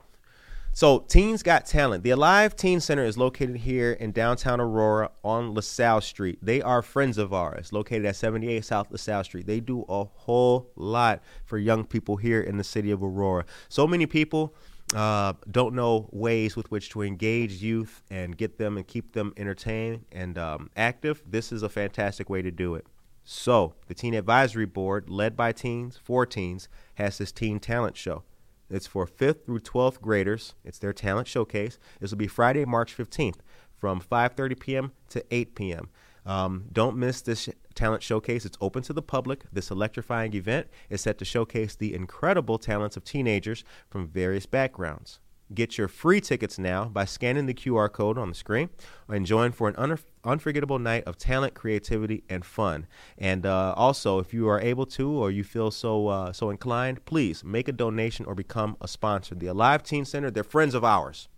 So, 0.75 1.00
Teens 1.00 1.43
Got 1.43 1.67
Talent. 1.67 2.02
The 2.02 2.11
Alive 2.11 2.57
Teen 2.57 2.81
Center 2.81 3.05
is 3.05 3.19
located 3.19 3.57
here 3.57 3.93
in 3.93 4.11
downtown 4.11 4.59
Aurora 4.59 5.11
on 5.23 5.52
LaSalle 5.52 6.00
Street. 6.00 6.38
They 6.41 6.62
are 6.62 6.81
friends 6.81 7.19
of 7.19 7.35
ours, 7.35 7.75
located 7.75 8.07
at 8.07 8.17
78 8.17 8.64
South 8.64 8.91
LaSalle 8.91 9.25
Street. 9.25 9.47
They 9.47 9.61
do 9.61 9.85
a 9.87 10.05
whole 10.05 10.71
lot 10.75 11.23
for 11.45 11.59
young 11.59 11.85
people 11.85 12.17
here 12.17 12.41
in 12.41 12.57
the 12.57 12.64
city 12.64 12.91
of 12.91 13.02
Aurora. 13.02 13.45
So 13.69 13.87
many 13.87 14.07
people 14.07 14.55
uh, 14.95 15.35
don't 15.50 15.75
know 15.75 16.09
ways 16.11 16.57
with 16.57 16.71
which 16.71 16.88
to 16.91 17.02
engage 17.02 17.62
youth 17.62 18.02
and 18.11 18.35
get 18.35 18.57
them 18.57 18.79
and 18.79 18.87
keep 18.87 19.12
them 19.12 19.35
entertained 19.37 20.07
and 20.11 20.38
um, 20.38 20.71
active. 20.75 21.23
This 21.26 21.52
is 21.52 21.62
a 21.62 21.69
fantastic 21.69 22.31
way 22.31 22.41
to 22.41 22.50
do 22.50 22.76
it. 22.76 22.87
So, 23.25 23.75
the 23.88 23.95
Teen 23.95 24.14
Advisory 24.14 24.67
Board, 24.67 25.11
led 25.11 25.37
by 25.37 25.52
teens, 25.52 25.99
for 26.02 26.25
teens, 26.25 26.69
has 26.95 27.19
this 27.19 27.31
Teen 27.31 27.61
Talent 27.61 27.97
Show. 27.97 28.25
It's 28.73 28.87
for 28.87 29.07
5th 29.07 29.45
through 29.45 29.61
12th 29.61 30.00
graders. 30.00 30.55
It's 30.64 30.79
their 30.79 30.93
talent 30.93 31.29
showcase. 31.29 31.79
This 32.00 32.11
will 32.11 32.19
be 32.19 32.26
Friday, 32.26 32.64
March 32.64 32.97
15th 32.97 33.41
from 33.83 34.00
5:30 34.00 34.61
p.m. 34.61 34.93
to 35.09 35.25
8 35.33 35.57
p.m. 35.57 35.91
Um, 36.25 36.67
don't 36.73 36.97
miss 36.97 37.21
this 37.21 37.49
talent 37.75 38.05
showcase. 38.05 38.45
It's 38.45 38.57
open 38.61 38.85
to 38.85 38.93
the 38.93 39.02
public. 39.02 39.45
This 39.52 39.73
electrifying 39.73 40.35
event 40.35 40.69
is 40.88 41.00
set 41.00 41.19
to 41.19 41.25
showcase 41.25 41.75
the 41.75 41.93
incredible 41.93 42.59
talents 42.59 42.97
of 42.97 43.02
teenagers 43.02 43.64
from 43.91 44.07
various 44.07 44.47
backgrounds. 44.47 45.19
Get 45.54 45.76
your 45.76 45.88
free 45.88 46.21
tickets 46.21 46.59
now 46.59 46.87
by 46.87 47.04
scanning 47.04 47.47
the 47.47 47.54
QR 47.54 47.90
code 47.92 48.16
on 48.16 48.28
the 48.28 48.35
screen 48.35 48.71
and 49.09 49.26
join 49.26 49.52
for 49.52 49.68
an 49.68 49.75
un- 49.76 49.99
unforgettable 50.25 50.78
night 50.78 51.04
of 51.04 51.18
talent, 51.18 51.54
creativity, 51.54 52.25
and 52.28 52.44
fun. 52.44 52.87
And 53.18 53.44
uh, 53.44 53.75
also, 53.76 54.18
if 54.18 54.32
you 54.32 54.49
are 54.49 54.61
able 54.61 54.87
to 54.87 55.11
or 55.11 55.30
you 55.30 55.44
feel 55.44 55.71
so 55.71 56.09
uh, 56.09 56.32
so 56.32 56.50
inclined, 56.50 57.04
please 57.04 57.44
make 57.44 57.68
a 57.68 57.73
donation 57.73 58.25
or 58.26 58.35
become 58.35 58.76
a 58.80 58.88
sponsor. 58.88 59.35
The 59.35 59.49
Alive 59.49 59.82
Teen 59.82 60.04
Center, 60.04 60.30
they're 60.30 60.44
friends 60.44 60.75
of 60.75 60.85
ours. 60.85 61.28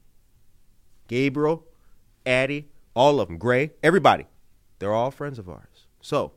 Gabriel, 1.09 1.67
Addie, 2.25 2.69
all 2.95 3.21
of 3.21 3.29
them, 3.29 3.39
Gray, 3.39 3.73
everybody, 3.83 4.27
they're 4.79 4.95
all 4.95 5.11
friends 5.11 5.39
of 5.39 5.49
ours. 5.49 5.87
So, 6.01 6.33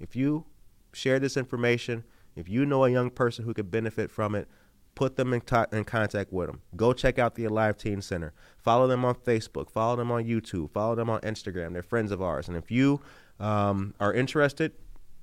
if 0.00 0.16
you 0.16 0.46
share 0.92 1.18
this 1.18 1.36
information, 1.36 2.04
if 2.34 2.48
you 2.48 2.64
know 2.64 2.84
a 2.84 2.90
young 2.90 3.10
person 3.10 3.44
who 3.44 3.54
could 3.54 3.70
benefit 3.70 4.10
from 4.10 4.34
it, 4.34 4.48
put 4.94 5.16
them 5.16 5.32
in, 5.32 5.40
t- 5.40 5.56
in 5.72 5.84
contact 5.84 6.32
with 6.32 6.48
them. 6.48 6.60
Go 6.76 6.92
check 6.92 7.18
out 7.18 7.34
the 7.34 7.44
Alive 7.44 7.76
Teen 7.76 8.02
Center. 8.02 8.32
Follow 8.58 8.86
them 8.86 9.04
on 9.04 9.14
Facebook. 9.14 9.70
Follow 9.70 9.96
them 9.96 10.10
on 10.10 10.24
YouTube. 10.24 10.70
Follow 10.70 10.94
them 10.94 11.10
on 11.10 11.20
Instagram. 11.20 11.72
They're 11.72 11.82
friends 11.82 12.12
of 12.12 12.20
ours. 12.20 12.48
And 12.48 12.56
if 12.56 12.70
you 12.70 13.00
um, 13.40 13.94
are 14.00 14.12
interested, 14.12 14.72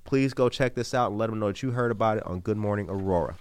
please 0.03 0.33
go 0.33 0.49
check 0.49 0.75
this 0.75 0.93
out 0.93 1.11
and 1.11 1.19
let 1.19 1.29
them 1.29 1.39
know 1.39 1.47
that 1.47 1.61
you 1.61 1.71
heard 1.71 1.91
about 1.91 2.17
it 2.17 2.25
on 2.25 2.39
Good 2.39 2.57
Morning 2.57 2.89
Aurora. 2.89 3.35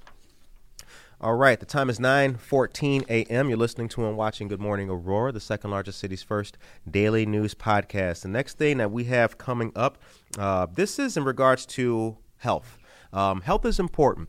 All 1.21 1.35
right, 1.35 1.59
the 1.59 1.67
time 1.67 1.91
is 1.91 1.99
9:14 1.99 3.09
a.m. 3.09 3.49
You're 3.49 3.59
listening 3.59 3.88
to 3.88 4.07
and 4.07 4.17
watching 4.17 4.47
Good 4.47 4.61
Morning 4.61 4.88
Aurora, 4.88 5.33
the 5.33 5.41
second 5.41 5.73
largest 5.73 5.99
city's 5.99 6.23
first 6.23 6.57
daily 6.88 7.27
news 7.27 7.55
podcast. 7.57 8.23
The 8.23 8.29
next 8.29 8.57
thing 8.57 8.77
that 8.77 8.93
we 8.93 9.03
have 9.05 9.37
coming 9.37 9.73
up, 9.75 9.99
uh, 10.38 10.67
this 10.73 10.97
is 11.01 11.17
in 11.17 11.25
regards 11.25 11.67
to 11.67 12.19
health. 12.37 12.79
Um, 13.12 13.41
health 13.41 13.64
is 13.64 13.81
important. 13.81 14.29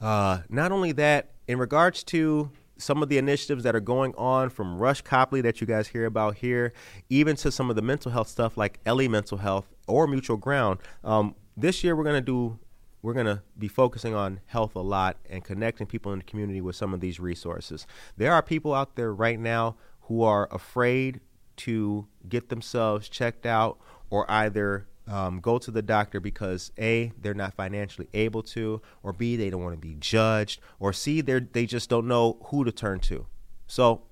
Uh, 0.00 0.40
not 0.48 0.72
only 0.72 0.92
that, 0.92 1.30
in 1.48 1.58
regards 1.58 2.02
to 2.04 2.50
some 2.78 3.02
of 3.02 3.08
the 3.08 3.18
initiatives 3.18 3.64
that 3.64 3.74
are 3.74 3.80
going 3.80 4.14
on 4.16 4.50
from 4.50 4.78
Rush 4.78 5.00
Copley 5.00 5.40
that 5.40 5.60
you 5.60 5.66
guys 5.66 5.88
hear 5.88 6.04
about 6.04 6.36
here, 6.36 6.72
even 7.08 7.36
to 7.36 7.50
some 7.50 7.70
of 7.70 7.76
the 7.76 7.82
mental 7.82 8.12
health 8.12 8.28
stuff 8.28 8.56
like 8.56 8.80
Ellie 8.84 9.08
Mental 9.08 9.38
Health 9.38 9.66
or 9.86 10.06
Mutual 10.06 10.36
Ground. 10.36 10.80
Um, 11.02 11.34
this 11.56 11.82
year, 11.82 11.96
we're 11.96 12.04
going 12.04 12.22
to 12.22 12.26
do 12.26 12.58
we're 13.02 13.14
going 13.14 13.26
to 13.26 13.40
be 13.56 13.68
focusing 13.68 14.14
on 14.14 14.40
health 14.46 14.74
a 14.74 14.80
lot 14.80 15.16
and 15.30 15.44
connecting 15.44 15.86
people 15.86 16.12
in 16.12 16.18
the 16.18 16.24
community 16.24 16.60
with 16.60 16.74
some 16.74 16.92
of 16.92 16.98
these 16.98 17.20
resources. 17.20 17.86
There 18.16 18.32
are 18.32 18.42
people 18.42 18.74
out 18.74 18.96
there 18.96 19.14
right 19.14 19.38
now 19.38 19.76
who 20.02 20.24
are 20.24 20.48
afraid 20.50 21.20
to 21.58 22.08
get 22.28 22.48
themselves 22.48 23.08
checked 23.08 23.46
out 23.46 23.78
or 24.10 24.28
either 24.28 24.88
um, 25.08 25.40
go 25.40 25.58
to 25.58 25.70
the 25.70 25.82
doctor 25.82 26.20
because 26.20 26.72
a 26.78 27.12
they're 27.20 27.34
not 27.34 27.54
financially 27.54 28.08
able 28.14 28.42
to, 28.42 28.80
or 29.02 29.12
b 29.12 29.36
they 29.36 29.50
don't 29.50 29.62
want 29.62 29.74
to 29.74 29.80
be 29.80 29.96
judged, 29.98 30.60
or 30.78 30.92
c 30.92 31.20
they 31.20 31.40
they 31.40 31.66
just 31.66 31.88
don't 31.88 32.08
know 32.08 32.38
who 32.46 32.64
to 32.64 32.72
turn 32.72 33.00
to. 33.00 33.26
So 33.66 34.02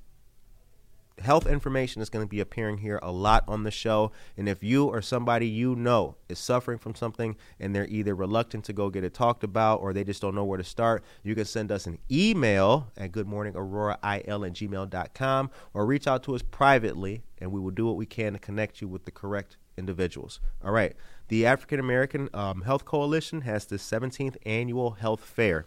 health 1.20 1.46
information 1.46 2.02
is 2.02 2.10
going 2.10 2.24
to 2.24 2.28
be 2.28 2.40
appearing 2.40 2.78
here 2.78 2.98
a 3.02 3.12
lot 3.12 3.44
on 3.46 3.62
the 3.62 3.70
show. 3.70 4.10
And 4.36 4.48
if 4.48 4.62
you 4.62 4.86
or 4.86 5.00
somebody 5.00 5.46
you 5.46 5.76
know 5.76 6.16
is 6.28 6.38
suffering 6.38 6.78
from 6.78 6.94
something 6.94 7.36
and 7.60 7.74
they're 7.74 7.86
either 7.86 8.14
reluctant 8.14 8.64
to 8.64 8.72
go 8.72 8.90
get 8.90 9.04
it 9.04 9.14
talked 9.14 9.44
about 9.44 9.80
or 9.80 9.92
they 9.92 10.04
just 10.04 10.20
don't 10.20 10.34
know 10.34 10.44
where 10.44 10.58
to 10.58 10.64
start, 10.64 11.04
you 11.22 11.34
can 11.34 11.44
send 11.44 11.70
us 11.70 11.86
an 11.86 11.98
email 12.10 12.88
at 12.96 13.12
goodmorningaurora.il 13.12 14.44
at 14.44 14.52
gmail.com 14.52 15.50
or 15.72 15.86
reach 15.86 16.06
out 16.06 16.22
to 16.24 16.34
us 16.34 16.42
privately 16.42 17.22
and 17.38 17.52
we 17.52 17.60
will 17.60 17.70
do 17.70 17.86
what 17.86 17.96
we 17.96 18.06
can 18.06 18.32
to 18.32 18.38
connect 18.38 18.80
you 18.80 18.88
with 18.88 19.04
the 19.04 19.10
correct 19.10 19.56
individuals. 19.76 20.40
All 20.64 20.72
right. 20.72 20.94
The 21.28 21.46
African 21.46 21.80
American 21.80 22.28
um, 22.34 22.62
Health 22.62 22.84
Coalition 22.84 23.42
has 23.42 23.66
the 23.66 23.76
17th 23.76 24.36
annual 24.44 24.92
health 24.92 25.20
fair. 25.20 25.66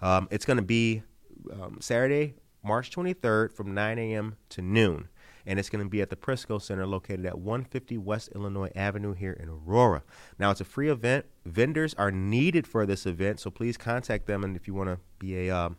Um, 0.00 0.28
it's 0.30 0.44
going 0.44 0.58
to 0.58 0.62
be 0.62 1.02
um, 1.52 1.78
Saturday, 1.80 2.34
March 2.62 2.90
23rd 2.90 3.52
from 3.52 3.74
9 3.74 3.98
a.m. 3.98 4.36
to 4.50 4.62
noon. 4.62 5.08
And 5.48 5.60
it's 5.60 5.70
going 5.70 5.84
to 5.84 5.88
be 5.88 6.02
at 6.02 6.10
the 6.10 6.16
Prisco 6.16 6.60
Center 6.60 6.86
located 6.86 7.24
at 7.24 7.38
150 7.38 7.98
West 7.98 8.30
Illinois 8.34 8.72
Avenue 8.74 9.12
here 9.12 9.32
in 9.32 9.48
Aurora. 9.48 10.02
Now, 10.40 10.50
it's 10.50 10.60
a 10.60 10.64
free 10.64 10.90
event. 10.90 11.26
Vendors 11.44 11.94
are 11.94 12.10
needed 12.10 12.66
for 12.66 12.84
this 12.84 13.06
event, 13.06 13.38
so 13.38 13.50
please 13.50 13.76
contact 13.76 14.26
them. 14.26 14.42
And 14.42 14.56
if 14.56 14.66
you 14.66 14.74
want 14.74 14.90
to 14.90 14.98
be 15.20 15.46
a 15.46 15.56
um, 15.56 15.76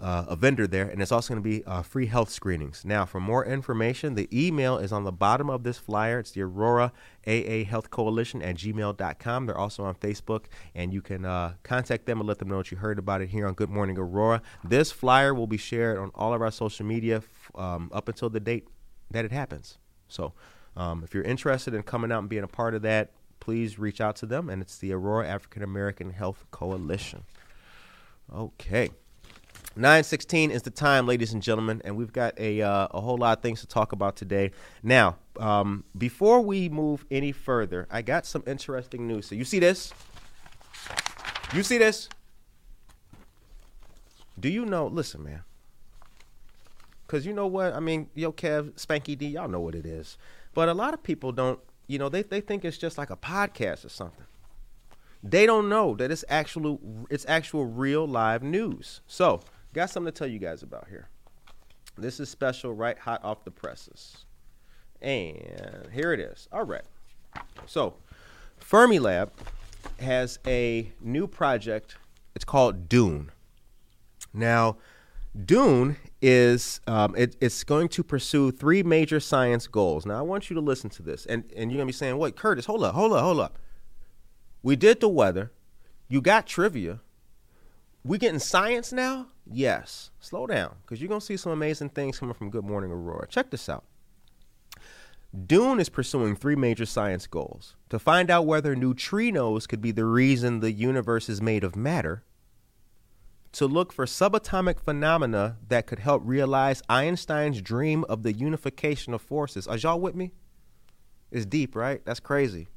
uh, 0.00 0.24
a 0.26 0.36
vendor 0.36 0.66
there, 0.66 0.88
and 0.88 1.00
it's 1.00 1.12
also 1.12 1.34
going 1.34 1.42
to 1.42 1.48
be 1.48 1.64
uh, 1.64 1.82
free 1.82 2.06
health 2.06 2.28
screenings. 2.28 2.84
Now, 2.84 3.04
for 3.04 3.20
more 3.20 3.44
information, 3.44 4.14
the 4.14 4.28
email 4.32 4.76
is 4.76 4.92
on 4.92 5.04
the 5.04 5.12
bottom 5.12 5.48
of 5.48 5.62
this 5.62 5.78
flyer. 5.78 6.18
It's 6.18 6.32
the 6.32 6.42
Aurora 6.42 6.92
AA 7.26 7.64
Health 7.64 7.90
Coalition 7.90 8.42
at 8.42 8.56
gmail.com. 8.56 9.46
They're 9.46 9.56
also 9.58 9.84
on 9.84 9.94
Facebook, 9.94 10.46
and 10.74 10.92
you 10.92 11.00
can 11.00 11.24
uh, 11.24 11.54
contact 11.62 12.06
them 12.06 12.18
and 12.18 12.28
let 12.28 12.38
them 12.38 12.48
know 12.48 12.58
that 12.58 12.72
you 12.72 12.76
heard 12.78 12.98
about 12.98 13.20
it 13.20 13.28
here 13.28 13.46
on 13.46 13.54
Good 13.54 13.70
Morning 13.70 13.96
Aurora. 13.96 14.42
This 14.64 14.90
flyer 14.90 15.32
will 15.32 15.46
be 15.46 15.56
shared 15.56 15.98
on 15.98 16.10
all 16.14 16.34
of 16.34 16.42
our 16.42 16.50
social 16.50 16.84
media 16.84 17.22
um, 17.54 17.90
up 17.94 18.08
until 18.08 18.28
the 18.28 18.40
date 18.40 18.66
that 19.12 19.24
it 19.24 19.32
happens. 19.32 19.78
So, 20.08 20.32
um, 20.76 21.04
if 21.04 21.14
you're 21.14 21.22
interested 21.22 21.72
in 21.72 21.84
coming 21.84 22.10
out 22.10 22.18
and 22.18 22.28
being 22.28 22.42
a 22.42 22.48
part 22.48 22.74
of 22.74 22.82
that, 22.82 23.12
please 23.38 23.78
reach 23.78 24.00
out 24.00 24.16
to 24.16 24.26
them, 24.26 24.50
and 24.50 24.60
it's 24.60 24.78
the 24.78 24.92
Aurora 24.92 25.28
African 25.28 25.62
American 25.62 26.10
Health 26.10 26.46
Coalition. 26.50 27.24
Okay. 28.34 28.90
916 29.76 30.52
is 30.52 30.62
the 30.62 30.70
time, 30.70 31.06
ladies 31.06 31.32
and 31.32 31.42
gentlemen, 31.42 31.82
and 31.84 31.96
we've 31.96 32.12
got 32.12 32.38
a, 32.38 32.62
uh, 32.62 32.86
a 32.92 33.00
whole 33.00 33.16
lot 33.16 33.38
of 33.38 33.42
things 33.42 33.60
to 33.60 33.66
talk 33.66 33.90
about 33.90 34.14
today. 34.14 34.52
Now, 34.84 35.16
um, 35.40 35.82
before 35.98 36.40
we 36.40 36.68
move 36.68 37.04
any 37.10 37.32
further, 37.32 37.88
I 37.90 38.02
got 38.02 38.24
some 38.24 38.44
interesting 38.46 39.08
news. 39.08 39.26
So, 39.26 39.34
you 39.34 39.44
see 39.44 39.58
this? 39.58 39.92
You 41.52 41.64
see 41.64 41.78
this? 41.78 42.08
Do 44.38 44.48
you 44.48 44.64
know? 44.64 44.86
Listen, 44.86 45.24
man. 45.24 45.42
Because 47.06 47.26
you 47.26 47.32
know 47.32 47.48
what? 47.48 47.72
I 47.72 47.80
mean, 47.80 48.08
yo, 48.14 48.32
Kev, 48.32 48.72
Spanky 48.74 49.18
D, 49.18 49.26
y'all 49.26 49.48
know 49.48 49.60
what 49.60 49.74
it 49.74 49.86
is. 49.86 50.16
But 50.54 50.68
a 50.68 50.74
lot 50.74 50.94
of 50.94 51.02
people 51.02 51.32
don't, 51.32 51.58
you 51.88 51.98
know, 51.98 52.08
they, 52.08 52.22
they 52.22 52.40
think 52.40 52.64
it's 52.64 52.78
just 52.78 52.96
like 52.96 53.10
a 53.10 53.16
podcast 53.16 53.84
or 53.84 53.88
something. 53.88 54.24
They 55.22 55.46
don't 55.46 55.68
know 55.68 55.96
that 55.96 56.12
it's 56.12 56.24
actual, 56.28 57.06
it's 57.10 57.24
actual 57.26 57.64
real 57.64 58.06
live 58.06 58.42
news. 58.42 59.00
So, 59.06 59.40
Got 59.74 59.90
something 59.90 60.12
to 60.12 60.16
tell 60.16 60.28
you 60.28 60.38
guys 60.38 60.62
about 60.62 60.86
here. 60.88 61.08
This 61.98 62.20
is 62.20 62.28
special, 62.28 62.72
right 62.72 62.96
hot 62.96 63.24
off 63.24 63.44
the 63.44 63.50
presses. 63.50 64.24
And 65.02 65.88
here 65.92 66.12
it 66.12 66.20
is. 66.20 66.48
All 66.52 66.62
right. 66.62 66.84
So, 67.66 67.94
Fermilab 68.60 69.30
has 69.98 70.38
a 70.46 70.92
new 71.00 71.26
project. 71.26 71.96
It's 72.36 72.44
called 72.44 72.88
Dune. 72.88 73.32
Now, 74.32 74.76
Dune 75.44 75.96
is 76.22 76.80
um, 76.86 77.16
it, 77.16 77.36
it's 77.40 77.64
going 77.64 77.88
to 77.88 78.04
pursue 78.04 78.52
three 78.52 78.84
major 78.84 79.18
science 79.18 79.66
goals. 79.66 80.06
Now, 80.06 80.20
I 80.20 80.22
want 80.22 80.50
you 80.50 80.54
to 80.54 80.60
listen 80.60 80.88
to 80.90 81.02
this, 81.02 81.26
and 81.26 81.44
and 81.56 81.72
you're 81.72 81.78
gonna 81.78 81.86
be 81.86 81.92
saying, 81.92 82.16
"Wait, 82.16 82.36
Curtis, 82.36 82.66
hold 82.66 82.84
up, 82.84 82.94
hold 82.94 83.12
up, 83.12 83.22
hold 83.22 83.40
up." 83.40 83.58
We 84.62 84.76
did 84.76 85.00
the 85.00 85.08
weather. 85.08 85.50
You 86.08 86.20
got 86.20 86.46
trivia. 86.46 87.00
We 88.04 88.18
getting 88.18 88.38
science 88.38 88.92
now? 88.92 89.26
Yes. 89.50 90.10
Slow 90.20 90.46
down, 90.46 90.76
because 90.82 91.00
you're 91.00 91.08
gonna 91.08 91.20
see 91.20 91.36
some 91.36 91.52
amazing 91.52 91.90
things 91.90 92.18
coming 92.18 92.34
from 92.34 92.50
Good 92.50 92.64
Morning 92.64 92.90
Aurora. 92.90 93.26
Check 93.28 93.50
this 93.50 93.68
out. 93.68 93.84
Dune 95.46 95.80
is 95.80 95.88
pursuing 95.88 96.36
three 96.36 96.54
major 96.54 96.86
science 96.86 97.26
goals 97.26 97.74
to 97.88 97.98
find 97.98 98.30
out 98.30 98.46
whether 98.46 98.76
neutrinos 98.76 99.66
could 99.66 99.80
be 99.80 99.90
the 99.90 100.04
reason 100.04 100.60
the 100.60 100.70
universe 100.70 101.28
is 101.28 101.42
made 101.42 101.64
of 101.64 101.74
matter 101.74 102.22
to 103.54 103.66
look 103.66 103.92
for 103.92 104.04
subatomic 104.04 104.80
phenomena 104.80 105.56
that 105.68 105.86
could 105.86 106.00
help 106.00 106.22
realize 106.24 106.82
Einstein's 106.88 107.62
dream 107.62 108.04
of 108.08 108.22
the 108.22 108.32
unification 108.32 109.14
of 109.14 109.22
forces. 109.22 109.66
Are 109.66 109.76
y'all 109.76 110.00
with 110.00 110.14
me? 110.14 110.32
It's 111.30 111.46
deep, 111.46 111.76
right? 111.76 112.04
That's 112.04 112.20
crazy. 112.20 112.68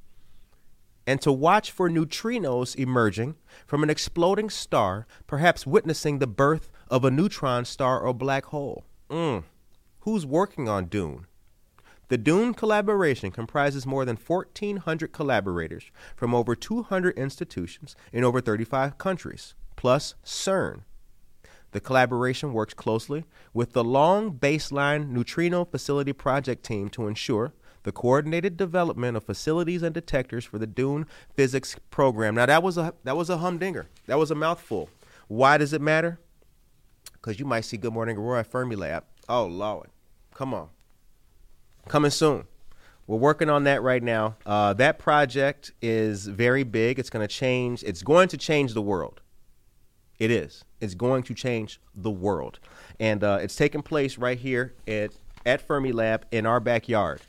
And 1.08 1.22
to 1.22 1.32
watch 1.32 1.72
for 1.72 1.90
neutrinos 1.90 2.76
emerging 2.76 3.36
from 3.66 3.82
an 3.82 3.90
exploding 3.90 4.50
star, 4.50 5.08
perhaps 5.26 5.66
witnessing 5.66 6.20
the 6.20 6.28
birth 6.28 6.70
of 6.90 7.04
a 7.06 7.10
neutron 7.10 7.66
star 7.66 8.02
or 8.02 8.14
black 8.14 8.46
hole. 8.46 8.84
Mm. 9.10 9.44
Who's 10.02 10.26
working 10.26 10.68
on 10.68 10.86
Dune? 10.86 11.26
The 12.10 12.18
Dune 12.18 12.54
collaboration 12.54 13.32
comprises 13.32 13.86
more 13.86 14.06
than 14.06 14.18
1,400 14.18 15.12
collaborators 15.12 15.92
from 16.16 16.36
over 16.36 16.56
200 16.56 17.18
institutions 17.18 17.96
in 18.14 18.24
over 18.24 18.40
35 18.40 18.98
countries 18.98 19.56
plus 19.76 20.16
CERN. 20.26 20.82
The 21.72 21.82
collaboration 21.82 22.54
works 22.54 22.74
closely 22.74 23.26
with 23.54 23.74
the 23.74 23.84
Long 23.84 24.32
Baseline 24.32 25.10
Neutrino 25.10 25.66
Facility 25.66 26.14
Project 26.14 26.64
team 26.64 26.90
to 26.90 27.08
ensure 27.08 27.54
the 27.88 27.94
coordinated 27.94 28.58
development 28.58 29.16
of 29.16 29.24
facilities 29.24 29.82
and 29.82 29.94
detectors 29.94 30.44
for 30.44 30.60
the 30.60 30.68
Dune 30.68 31.06
physics 31.34 31.78
program. 31.90 32.36
Now 32.36 32.46
that 32.46 32.62
was 32.62 32.78
a 32.78 32.94
that 33.06 33.16
was 33.16 33.30
a 33.30 33.38
humdinger. 33.38 33.88
That 34.08 34.18
was 34.20 34.30
a 34.30 34.36
mouthful. 34.36 34.90
Why 35.30 35.58
does 35.58 35.72
it 35.72 35.80
matter? 35.80 36.20
Because 37.14 37.40
you 37.40 37.46
might 37.46 37.62
see 37.62 37.78
Good 37.78 37.94
Morning 37.94 38.18
Aurora 38.18 38.42
at 38.42 38.52
Fermilab. 38.52 39.04
Oh 39.30 39.46
Lord, 39.46 39.88
come 40.34 40.54
on, 40.54 40.68
coming 41.88 42.12
soon. 42.12 42.44
We're 43.08 43.16
working 43.16 43.50
on 43.50 43.64
that 43.64 43.82
right 43.82 44.04
now. 44.04 44.36
Uh, 44.46 44.74
that 44.74 45.00
project 45.00 45.72
is 45.82 46.28
very 46.28 46.64
big. 46.64 47.00
It's 47.00 47.10
going 47.10 47.26
to 47.26 47.34
change. 47.34 47.84
It's 47.84 48.04
going 48.04 48.28
to 48.28 48.38
change 48.38 48.74
the 48.74 48.82
world. 48.82 49.22
It 50.20 50.30
is. 50.30 50.66
It's 50.82 50.94
going 50.94 51.24
to 51.24 51.34
change 51.34 51.80
the 51.96 52.12
world, 52.12 52.60
and 53.00 53.24
uh, 53.24 53.40
it's 53.42 53.56
taking 53.56 53.82
place 53.82 54.18
right 54.18 54.38
here 54.38 54.74
at 54.86 55.12
at 55.46 55.66
Fermilab 55.66 56.24
in 56.32 56.46
our 56.46 56.60
backyard, 56.60 57.22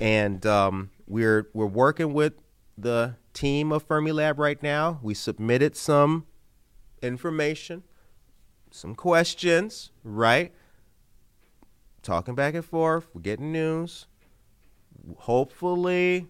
and 0.00 0.44
um, 0.46 0.90
we're 1.06 1.48
we're 1.52 1.66
working 1.66 2.12
with 2.12 2.34
the 2.76 3.16
team 3.32 3.72
of 3.72 3.86
Fermilab 3.86 4.38
right 4.38 4.62
now. 4.62 4.98
We 5.02 5.14
submitted 5.14 5.76
some 5.76 6.26
information, 7.02 7.82
some 8.70 8.94
questions, 8.94 9.90
right? 10.02 10.52
Talking 12.02 12.34
back 12.34 12.54
and 12.54 12.64
forth. 12.64 13.08
We're 13.14 13.22
getting 13.22 13.52
news. 13.52 14.06
Hopefully, 15.18 16.26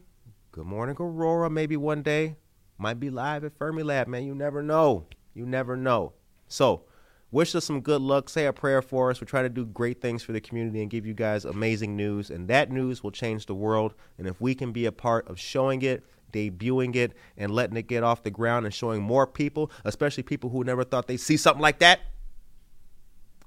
Good 0.52 0.66
Morning 0.66 0.96
Aurora. 0.98 1.50
Maybe 1.50 1.76
one 1.76 2.02
day 2.02 2.36
might 2.78 3.00
be 3.00 3.10
live 3.10 3.44
at 3.44 3.58
Fermilab. 3.58 4.06
Man, 4.06 4.24
you 4.24 4.34
never 4.34 4.62
know. 4.62 5.06
You 5.34 5.46
never 5.46 5.76
know. 5.76 6.12
So, 6.48 6.84
wish 7.30 7.54
us 7.54 7.64
some 7.64 7.80
good 7.80 8.00
luck. 8.00 8.28
Say 8.28 8.46
a 8.46 8.52
prayer 8.52 8.82
for 8.82 9.10
us. 9.10 9.20
We're 9.20 9.26
trying 9.26 9.44
to 9.44 9.50
do 9.50 9.64
great 9.64 10.00
things 10.00 10.22
for 10.22 10.32
the 10.32 10.40
community 10.40 10.80
and 10.80 10.90
give 10.90 11.06
you 11.06 11.14
guys 11.14 11.44
amazing 11.44 11.96
news. 11.96 12.30
And 12.30 12.48
that 12.48 12.70
news 12.70 13.02
will 13.02 13.10
change 13.10 13.46
the 13.46 13.54
world. 13.54 13.94
And 14.18 14.26
if 14.26 14.40
we 14.40 14.54
can 14.54 14.72
be 14.72 14.86
a 14.86 14.92
part 14.92 15.28
of 15.28 15.38
showing 15.38 15.82
it, 15.82 16.04
debuting 16.32 16.94
it, 16.96 17.12
and 17.36 17.52
letting 17.52 17.76
it 17.76 17.88
get 17.88 18.02
off 18.02 18.22
the 18.22 18.30
ground 18.30 18.66
and 18.66 18.74
showing 18.74 19.02
more 19.02 19.26
people, 19.26 19.70
especially 19.84 20.22
people 20.22 20.50
who 20.50 20.64
never 20.64 20.84
thought 20.84 21.06
they'd 21.06 21.18
see 21.18 21.36
something 21.36 21.62
like 21.62 21.78
that, 21.80 22.00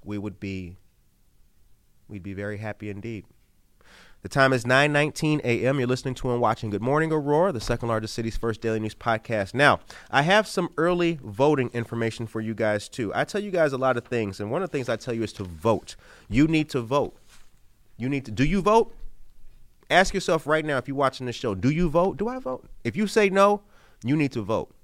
we 0.04 0.18
would 0.18 0.40
be 0.40 0.78
we'd 2.08 2.24
be 2.24 2.34
very 2.34 2.58
happy 2.58 2.90
indeed. 2.90 3.26
The 4.22 4.28
time 4.28 4.52
is 4.52 4.66
9:19 4.66 5.40
a.m. 5.46 5.80
You're 5.80 5.88
listening 5.88 6.14
to 6.16 6.30
and 6.30 6.42
watching 6.42 6.70
Good 6.70 6.82
Morning 6.82 7.10
Aurora, 7.10 7.54
the 7.54 7.62
second 7.62 7.88
largest 7.88 8.14
city's 8.14 8.36
first 8.36 8.60
daily 8.60 8.82
news 8.82 8.94
podcast. 8.94 9.54
Now, 9.54 9.80
I 10.12 10.24
have 10.24 10.46
some 10.46 10.70
early 10.76 11.22
voting 11.24 11.70
information 11.74 12.28
for 12.28 12.42
you 12.42 12.54
guys 12.54 12.90
too. 12.90 13.14
I 13.16 13.24
tell 13.24 13.42
you 13.42 13.50
guys 13.50 13.72
a 13.72 13.78
lot 13.78 13.96
of 13.96 14.04
things, 14.04 14.42
and 14.42 14.52
one 14.52 14.62
of 14.62 14.70
the 14.70 14.78
things 14.78 14.90
I 14.90 14.98
tell 14.98 15.14
you 15.14 15.24
is 15.24 15.32
to 15.34 15.46
vote. 15.46 15.96
You 16.28 16.48
need 16.48 16.70
to 16.72 16.82
vote. 16.82 17.16
You 17.96 18.10
need 18.10 18.26
to. 18.26 18.32
Do 18.32 18.44
you 18.44 18.62
vote? 18.62 18.94
Ask 19.90 20.14
yourself 20.14 20.46
right 20.46 20.66
now 20.66 20.78
if 20.78 20.90
you're 20.90 20.98
watching 20.98 21.26
this 21.26 21.38
show, 21.38 21.56
do 21.56 21.70
you 21.70 21.90
vote? 21.90 22.18
Do 22.18 22.28
I 22.28 22.40
vote? 22.40 22.66
If 22.84 22.98
you 22.98 23.08
say 23.08 23.30
no, 23.30 23.62
you 24.04 24.18
need 24.18 24.34
to 24.34 24.42
vote. 24.42 24.76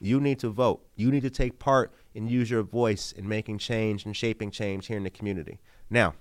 You 0.00 0.20
need 0.20 0.40
to 0.40 0.48
vote. 0.48 0.84
You 0.96 1.12
need 1.12 1.22
to 1.22 1.30
take 1.30 1.60
part 1.60 1.92
and 2.12 2.28
use 2.28 2.50
your 2.50 2.64
voice 2.64 3.12
in 3.12 3.28
making 3.28 3.58
change 3.58 4.04
and 4.04 4.16
shaping 4.16 4.50
change 4.50 4.88
here 4.88 4.96
in 4.96 5.04
the 5.04 5.10
community. 5.10 5.60
Now, 5.88 6.14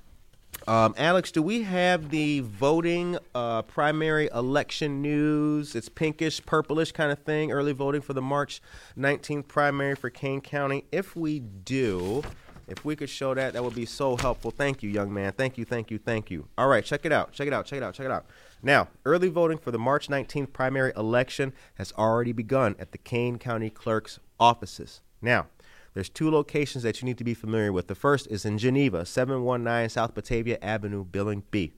um, 0.68 0.96
Alex, 0.98 1.32
do 1.32 1.42
we 1.42 1.64
have 1.64 2.10
the 2.10 2.40
voting 2.40 3.18
uh, 3.36 3.62
primary 3.64 4.30
election 4.34 5.02
news? 5.02 5.76
It's 5.76 5.90
pinkish, 5.90 6.44
purplish 6.46 6.92
kind 6.92 7.12
of 7.12 7.20
thing. 7.20 7.52
Early 7.52 7.74
voting 7.74 8.02
for 8.02 8.14
the 8.14 8.22
March 8.22 8.62
19th 8.98 9.48
primary 9.48 9.96
for 9.96 10.10
Kane 10.10 10.42
County. 10.42 10.86
If 10.92 11.16
we 11.16 11.40
do, 11.40 12.24
if 12.68 12.84
we 12.84 12.96
could 12.96 13.10
show 13.10 13.34
that, 13.36 13.54
that 13.54 13.64
would 13.64 13.76
be 13.76 13.86
so 13.86 14.18
helpful. 14.18 14.50
Thank 14.50 14.82
you, 14.82 14.90
young 14.90 15.14
man. 15.14 15.34
Thank 15.34 15.58
you, 15.58 15.66
thank 15.66 15.92
you, 15.92 16.00
thank 16.00 16.32
you. 16.32 16.48
All 16.58 16.68
right, 16.68 16.84
check 16.84 17.06
it 17.06 17.12
out. 17.12 17.32
Check 17.32 17.48
it 17.48 17.54
out. 17.54 17.66
Check 17.66 17.78
it 17.78 17.84
out. 17.84 17.94
Check 17.94 18.06
it 18.06 18.12
out. 18.12 18.26
Now, 18.64 18.88
early 19.06 19.28
voting 19.28 19.60
for 19.60 19.70
the 19.70 19.78
March 19.78 20.08
19th 20.08 20.52
primary 20.52 20.92
election 20.98 21.54
has 21.76 21.94
already 21.94 22.32
begun 22.32 22.76
at 22.80 22.92
the 22.92 22.98
Kane 22.98 23.38
County 23.38 23.70
Clerk's 23.70 24.20
offices. 24.40 25.02
Now, 25.22 25.48
there's 25.96 26.10
two 26.10 26.30
locations 26.30 26.84
that 26.84 27.02
you 27.02 27.06
need 27.06 27.18
to 27.18 27.24
be 27.24 27.34
familiar 27.34 27.72
with. 27.72 27.88
The 27.88 27.96
first 27.96 28.28
is 28.28 28.46
in 28.46 28.58
Geneva, 28.58 29.06
719 29.06 29.90
South 29.90 30.14
Batavia 30.14 30.60
Avenue, 30.62 31.06
Building 31.06 31.44
B. 31.50 31.74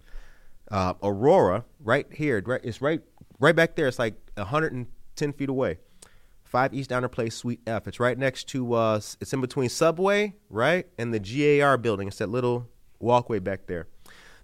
Uh, 0.69 0.95
Aurora, 1.03 1.63
right 1.79 2.07
here, 2.11 2.41
right, 2.45 2.59
it's 2.63 2.81
right, 2.81 3.01
right 3.39 3.55
back 3.55 3.75
there. 3.75 3.87
It's 3.87 3.99
like 3.99 4.15
110 4.33 5.33
feet 5.33 5.49
away. 5.49 5.77
Five 6.43 6.73
East 6.73 6.89
Downer 6.89 7.07
Place, 7.07 7.35
Suite 7.35 7.61
F. 7.67 7.87
It's 7.87 7.99
right 7.99 8.17
next 8.17 8.45
to, 8.49 8.73
uh, 8.73 8.95
it's 9.21 9.33
in 9.33 9.39
between 9.39 9.69
Subway, 9.69 10.33
right, 10.49 10.87
and 10.97 11.13
the 11.13 11.19
GAR 11.19 11.77
building. 11.77 12.07
It's 12.07 12.17
that 12.17 12.29
little 12.29 12.67
walkway 12.99 13.37
back 13.37 13.67
there. 13.67 13.87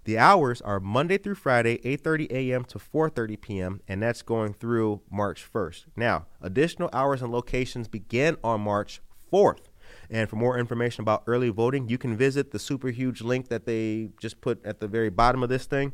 The 0.04 0.18
hours 0.18 0.60
are 0.60 0.78
Monday 0.78 1.18
through 1.18 1.36
Friday, 1.36 1.78
8:30 1.78 2.30
a.m. 2.30 2.64
to 2.66 2.78
4:30 2.78 3.40
p.m., 3.40 3.80
and 3.88 4.02
that's 4.02 4.20
going 4.22 4.52
through 4.52 5.00
March 5.10 5.50
1st. 5.50 5.86
Now, 5.96 6.26
additional 6.42 6.90
hours 6.92 7.22
and 7.22 7.32
locations 7.32 7.88
begin 7.88 8.36
on 8.44 8.60
March 8.60 9.00
4th. 9.34 9.64
And 10.10 10.28
for 10.28 10.36
more 10.36 10.58
information 10.58 11.02
about 11.02 11.24
early 11.26 11.48
voting, 11.48 11.88
you 11.88 11.98
can 11.98 12.16
visit 12.16 12.52
the 12.52 12.58
super 12.58 12.88
huge 12.88 13.20
link 13.20 13.48
that 13.48 13.66
they 13.66 14.10
just 14.20 14.40
put 14.40 14.64
at 14.64 14.78
the 14.78 14.86
very 14.86 15.10
bottom 15.10 15.42
of 15.42 15.48
this 15.48 15.66
thing. 15.66 15.92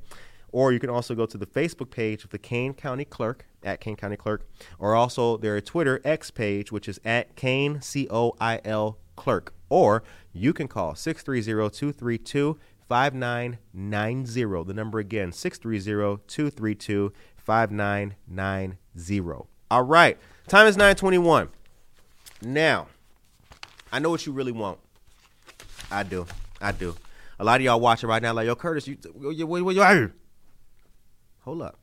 Or 0.53 0.73
you 0.73 0.81
can 0.81 0.91
also 0.91 1.15
go 1.15 1.27
to 1.27 1.39
the 1.39 1.47
Facebook 1.47 1.91
page 1.91 2.25
of 2.25 2.31
the 2.31 2.39
Kane 2.39 2.75
County 2.75 3.05
Clerk, 3.05 3.47
at 3.63 3.81
Kane 3.81 3.97
County 3.97 4.17
Clerk, 4.17 4.47
or 4.79 4.95
also 4.95 5.37
their 5.37 5.61
Twitter 5.61 6.01
X 6.05 6.31
page, 6.31 6.73
which 6.73 6.89
is 6.89 7.01
at 7.05 7.37
Kane, 7.37 7.81
C 7.81 8.09
O 8.11 8.35
I 8.41 8.61
L 8.65 8.99
Clerk. 9.17 9.55
Or 9.69 10.03
you 10.33 10.53
can 10.53 10.69
call 10.69 10.95
630 10.95 11.71
232 11.71 12.59
5990. 12.89 14.65
The 14.65 14.75
number 14.75 14.99
again, 14.99 15.33
630 15.33 16.23
232 16.27 17.13
5990. 17.37 19.47
All 19.71 19.83
right, 19.83 20.19
time 20.49 20.67
is 20.67 20.77
921. 20.77 21.49
Now, 22.43 22.89
I 23.93 23.99
know 23.99 24.11
what 24.11 24.25
you 24.27 24.33
really 24.33 24.53
want. 24.53 24.79
I 25.91 26.03
do. 26.03 26.27
I 26.61 26.73
do. 26.73 26.95
A 27.39 27.45
lot 27.45 27.61
of 27.61 27.65
y'all 27.65 27.81
watching 27.81 28.09
right 28.09 28.23
now, 28.23 28.33
like, 28.33 28.47
yo, 28.47 28.55
Curtis, 28.55 28.87
you, 28.87 28.97
you, 29.19 29.31
you, 29.31 29.71
you, 29.71 30.13
hold 31.41 31.63
up. 31.63 31.79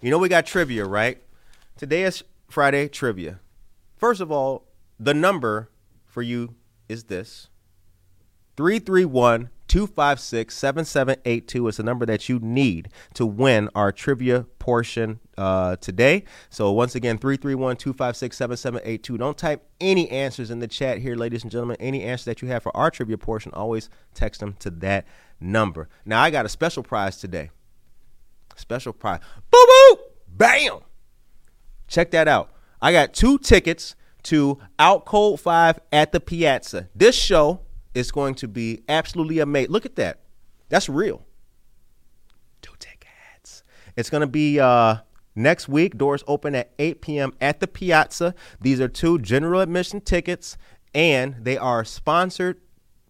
You 0.00 0.10
know 0.10 0.18
we 0.18 0.28
got 0.28 0.46
trivia, 0.46 0.84
right? 0.84 1.18
Today 1.76 2.02
is 2.02 2.22
Friday 2.48 2.88
trivia. 2.88 3.40
First 3.96 4.20
of 4.20 4.30
all, 4.30 4.66
the 4.98 5.14
number 5.14 5.70
for 6.06 6.22
you 6.22 6.54
is 6.88 7.04
this 7.04 7.48
331 8.56 9.48
256 9.72 10.54
7782 10.54 11.68
is 11.68 11.78
the 11.78 11.82
number 11.82 12.04
that 12.04 12.28
you 12.28 12.38
need 12.40 12.90
to 13.14 13.24
win 13.24 13.70
our 13.74 13.90
trivia 13.90 14.42
portion 14.58 15.18
uh, 15.38 15.76
today. 15.76 16.24
So, 16.50 16.70
once 16.72 16.94
again, 16.94 17.16
331 17.16 17.76
256 17.76 18.36
7782. 18.36 19.16
Don't 19.16 19.38
type 19.38 19.66
any 19.80 20.10
answers 20.10 20.50
in 20.50 20.58
the 20.58 20.68
chat 20.68 20.98
here, 20.98 21.16
ladies 21.16 21.42
and 21.42 21.50
gentlemen. 21.50 21.78
Any 21.80 22.02
answers 22.02 22.26
that 22.26 22.42
you 22.42 22.48
have 22.48 22.62
for 22.62 22.76
our 22.76 22.90
trivia 22.90 23.16
portion, 23.16 23.50
always 23.54 23.88
text 24.12 24.40
them 24.40 24.56
to 24.58 24.68
that 24.68 25.06
number. 25.40 25.88
Now, 26.04 26.20
I 26.20 26.28
got 26.28 26.44
a 26.44 26.50
special 26.50 26.82
prize 26.82 27.16
today. 27.16 27.48
Special 28.56 28.92
prize. 28.92 29.20
Boo 29.50 29.66
boo! 29.66 29.96
Bam! 30.28 30.80
Check 31.88 32.10
that 32.10 32.28
out. 32.28 32.50
I 32.82 32.92
got 32.92 33.14
two 33.14 33.38
tickets 33.38 33.96
to 34.24 34.58
Out 34.78 35.06
Cold 35.06 35.40
5 35.40 35.80
at 35.90 36.12
the 36.12 36.20
Piazza. 36.20 36.90
This 36.94 37.14
show 37.14 37.62
is 37.94 38.10
going 38.10 38.34
to 38.36 38.48
be 38.48 38.82
absolutely 38.88 39.38
amazing. 39.38 39.70
Look 39.70 39.86
at 39.86 39.96
that. 39.96 40.20
That's 40.68 40.88
real. 40.88 41.24
Two 42.62 42.74
tickets. 42.78 43.62
It's 43.96 44.10
going 44.10 44.22
to 44.22 44.26
be 44.26 44.58
uh, 44.58 44.96
next 45.34 45.68
week. 45.68 45.98
Doors 45.98 46.24
open 46.26 46.54
at 46.54 46.72
8 46.78 47.00
p.m. 47.00 47.32
at 47.40 47.60
the 47.60 47.66
Piazza. 47.66 48.34
These 48.60 48.80
are 48.80 48.88
two 48.88 49.18
general 49.18 49.60
admission 49.60 50.00
tickets, 50.00 50.56
and 50.94 51.36
they 51.40 51.58
are 51.58 51.84
sponsored 51.84 52.60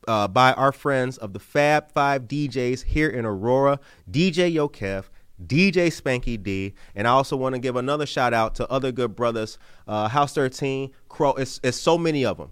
uh, 0.09 0.27
by 0.29 0.53
our 0.55 0.73
friends 0.73 1.19
of 1.19 1.33
the 1.33 1.39
Fab 1.39 1.93
Five 1.93 2.23
DJs 2.25 2.85
here 2.85 3.09
in 3.09 3.25
Aurora, 3.25 3.79
DJ 4.11 4.53
Yokev, 4.53 5.05
DJ 5.47 5.89
Spanky 5.89 6.41
D, 6.43 6.75
and 6.95 7.07
I 7.07 7.11
also 7.11 7.37
want 7.37 7.55
to 7.55 7.61
give 7.61 7.77
another 7.77 8.07
shout 8.07 8.35
out 8.35 8.55
to 8.57 8.69
other 8.69 8.93
good 8.93 9.15
brothers, 9.15 9.59
uh, 9.87 10.09
House 10.09 10.35
13, 10.35 10.91
Crow. 11.09 11.35
It's, 11.35 11.61
it's 11.63 11.77
so 11.77 11.99
many 11.99 12.25
of 12.25 12.39
them. 12.39 12.51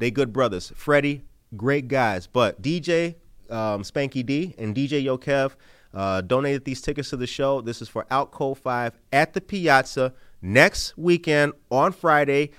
They 0.00 0.10
good 0.10 0.32
brothers. 0.32 0.72
Freddie, 0.76 1.24
great 1.56 1.88
guys. 1.88 2.26
But 2.26 2.62
DJ 2.62 3.16
um, 3.50 3.82
Spanky 3.82 4.24
D 4.24 4.54
and 4.58 4.74
DJ 4.74 5.04
Yokev 5.04 5.52
uh, 5.94 6.20
donated 6.20 6.64
these 6.64 6.80
tickets 6.80 7.10
to 7.10 7.16
the 7.16 7.26
show. 7.26 7.60
This 7.60 7.80
is 7.82 7.88
for 7.88 8.06
Out 8.10 8.30
Cold 8.30 8.58
5 8.58 8.98
at 9.12 9.32
the 9.32 9.40
Piazza 9.40 10.12
next 10.42 10.96
weekend 10.96 11.52
on 11.70 11.92
Friday. 11.92 12.50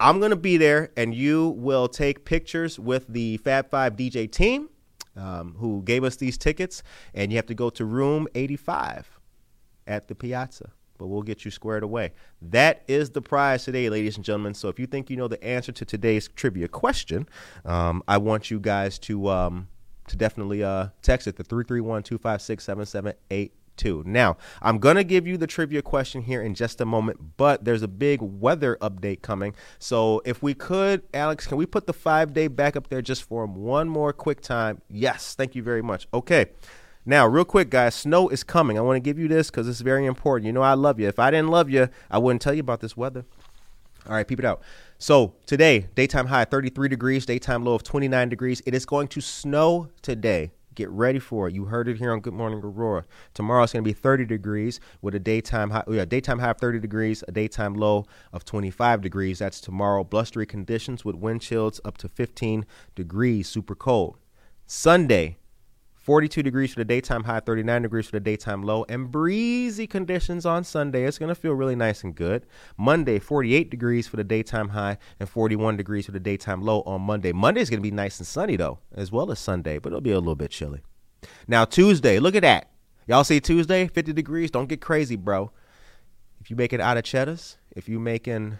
I'm 0.00 0.18
going 0.18 0.30
to 0.30 0.36
be 0.36 0.56
there, 0.56 0.90
and 0.96 1.14
you 1.14 1.50
will 1.50 1.88
take 1.88 2.24
pictures 2.24 2.78
with 2.78 3.06
the 3.08 3.36
Fab 3.38 3.70
Five 3.70 3.96
DJ 3.96 4.30
team 4.30 4.68
um, 5.16 5.54
who 5.58 5.82
gave 5.82 6.04
us 6.04 6.16
these 6.16 6.36
tickets, 6.36 6.82
and 7.14 7.30
you 7.30 7.36
have 7.36 7.46
to 7.46 7.54
go 7.54 7.70
to 7.70 7.84
room 7.84 8.26
85 8.34 9.20
at 9.86 10.08
the 10.08 10.14
Piazza. 10.14 10.70
But 11.04 11.08
we'll 11.08 11.20
get 11.20 11.44
you 11.44 11.50
squared 11.50 11.82
away. 11.82 12.12
That 12.40 12.82
is 12.88 13.10
the 13.10 13.20
prize 13.20 13.62
today, 13.62 13.90
ladies 13.90 14.16
and 14.16 14.24
gentlemen. 14.24 14.54
So 14.54 14.70
if 14.70 14.78
you 14.78 14.86
think 14.86 15.10
you 15.10 15.18
know 15.18 15.28
the 15.28 15.44
answer 15.44 15.70
to 15.70 15.84
today's 15.84 16.28
trivia 16.28 16.66
question, 16.66 17.28
um, 17.66 18.02
I 18.08 18.16
want 18.16 18.50
you 18.50 18.58
guys 18.58 18.98
to 19.00 19.28
um, 19.28 19.68
to 20.08 20.16
definitely 20.16 20.64
uh, 20.64 20.88
text 21.02 21.26
it 21.26 21.36
to 21.36 21.44
331 21.44 22.04
256 22.04 22.64
7788 22.64 23.52
too. 23.76 24.02
Now, 24.06 24.38
I'm 24.62 24.78
going 24.78 24.96
to 24.96 25.04
give 25.04 25.26
you 25.26 25.36
the 25.36 25.46
trivia 25.46 25.82
question 25.82 26.22
here 26.22 26.40
in 26.40 26.54
just 26.54 26.80
a 26.80 26.86
moment, 26.86 27.36
but 27.36 27.66
there's 27.66 27.82
a 27.82 27.88
big 27.88 28.22
weather 28.22 28.78
update 28.80 29.20
coming. 29.20 29.54
So, 29.78 30.22
if 30.24 30.42
we 30.42 30.54
could, 30.54 31.02
Alex, 31.12 31.46
can 31.46 31.58
we 31.58 31.66
put 31.66 31.86
the 31.86 31.92
five 31.92 32.32
day 32.32 32.48
back 32.48 32.76
up 32.76 32.88
there 32.88 33.02
just 33.02 33.24
for 33.24 33.44
one 33.44 33.90
more 33.90 34.14
quick 34.14 34.40
time? 34.40 34.80
Yes, 34.88 35.34
thank 35.34 35.54
you 35.54 35.62
very 35.62 35.82
much. 35.82 36.08
Okay. 36.14 36.46
Now, 37.06 37.26
real 37.26 37.44
quick, 37.44 37.68
guys, 37.68 37.94
snow 37.94 38.30
is 38.30 38.42
coming. 38.42 38.78
I 38.78 38.80
want 38.80 38.96
to 38.96 39.00
give 39.00 39.18
you 39.18 39.28
this 39.28 39.50
because 39.50 39.68
it's 39.68 39.82
very 39.82 40.06
important. 40.06 40.46
You 40.46 40.54
know, 40.54 40.62
I 40.62 40.72
love 40.72 40.98
you. 40.98 41.06
If 41.06 41.18
I 41.18 41.30
didn't 41.30 41.50
love 41.50 41.68
you, 41.68 41.90
I 42.10 42.16
wouldn't 42.16 42.40
tell 42.40 42.54
you 42.54 42.60
about 42.60 42.80
this 42.80 42.96
weather. 42.96 43.26
All 44.06 44.14
right, 44.14 44.26
peep 44.26 44.38
it 44.38 44.44
out. 44.46 44.62
So, 44.98 45.34
today, 45.44 45.88
daytime 45.94 46.26
high 46.26 46.46
33 46.46 46.88
degrees, 46.88 47.26
daytime 47.26 47.62
low 47.62 47.74
of 47.74 47.82
29 47.82 48.30
degrees. 48.30 48.62
It 48.64 48.74
is 48.74 48.86
going 48.86 49.08
to 49.08 49.20
snow 49.20 49.88
today. 50.00 50.52
Get 50.74 50.88
ready 50.88 51.18
for 51.18 51.46
it. 51.46 51.54
You 51.54 51.66
heard 51.66 51.88
it 51.88 51.98
here 51.98 52.10
on 52.10 52.20
Good 52.20 52.32
Morning 52.32 52.60
Aurora. 52.60 53.04
Tomorrow 53.34 53.64
it's 53.64 53.74
going 53.74 53.84
to 53.84 53.88
be 53.88 53.92
30 53.92 54.24
degrees 54.24 54.80
with 55.02 55.14
a 55.14 55.20
daytime 55.20 55.70
high, 55.70 55.84
oh, 55.86 55.92
yeah, 55.92 56.06
daytime 56.06 56.38
high 56.38 56.50
of 56.50 56.58
30 56.58 56.80
degrees, 56.80 57.22
a 57.28 57.32
daytime 57.32 57.74
low 57.74 58.06
of 58.32 58.46
25 58.46 59.02
degrees. 59.02 59.38
That's 59.40 59.60
tomorrow. 59.60 60.04
Blustery 60.04 60.46
conditions 60.46 61.04
with 61.04 61.16
wind 61.16 61.42
chills 61.42 61.80
up 61.84 61.98
to 61.98 62.08
15 62.08 62.64
degrees, 62.94 63.46
super 63.46 63.74
cold. 63.74 64.16
Sunday, 64.66 65.36
42 66.04 66.42
degrees 66.42 66.74
for 66.74 66.80
the 66.80 66.84
daytime 66.84 67.24
high, 67.24 67.40
39 67.40 67.80
degrees 67.80 68.04
for 68.04 68.12
the 68.12 68.20
daytime 68.20 68.62
low, 68.62 68.84
and 68.90 69.10
breezy 69.10 69.86
conditions 69.86 70.44
on 70.44 70.62
Sunday. 70.62 71.04
It's 71.04 71.16
going 71.16 71.30
to 71.30 71.34
feel 71.34 71.54
really 71.54 71.76
nice 71.76 72.04
and 72.04 72.14
good. 72.14 72.44
Monday, 72.76 73.18
48 73.18 73.70
degrees 73.70 74.06
for 74.06 74.16
the 74.16 74.24
daytime 74.24 74.68
high 74.68 74.98
and 75.18 75.26
41 75.26 75.78
degrees 75.78 76.04
for 76.04 76.12
the 76.12 76.20
daytime 76.20 76.60
low 76.60 76.82
on 76.82 77.00
Monday. 77.00 77.32
Monday 77.32 77.62
is 77.62 77.70
going 77.70 77.80
to 77.80 77.82
be 77.82 77.90
nice 77.90 78.18
and 78.18 78.26
sunny, 78.26 78.54
though, 78.56 78.80
as 78.94 79.10
well 79.10 79.30
as 79.30 79.38
Sunday, 79.38 79.78
but 79.78 79.92
it'll 79.92 80.02
be 80.02 80.10
a 80.10 80.18
little 80.18 80.34
bit 80.34 80.50
chilly. 80.50 80.82
Now, 81.48 81.64
Tuesday, 81.64 82.18
look 82.18 82.34
at 82.34 82.42
that. 82.42 82.70
Y'all 83.06 83.24
see 83.24 83.40
Tuesday, 83.40 83.88
50 83.88 84.12
degrees. 84.12 84.50
Don't 84.50 84.68
get 84.68 84.82
crazy, 84.82 85.16
bro. 85.16 85.52
If 86.38 86.50
you 86.50 86.56
make 86.56 86.74
it 86.74 86.80
out 86.80 86.98
of 86.98 87.04
cheddars, 87.04 87.56
if 87.74 87.88
you 87.88 87.98
making 87.98 88.58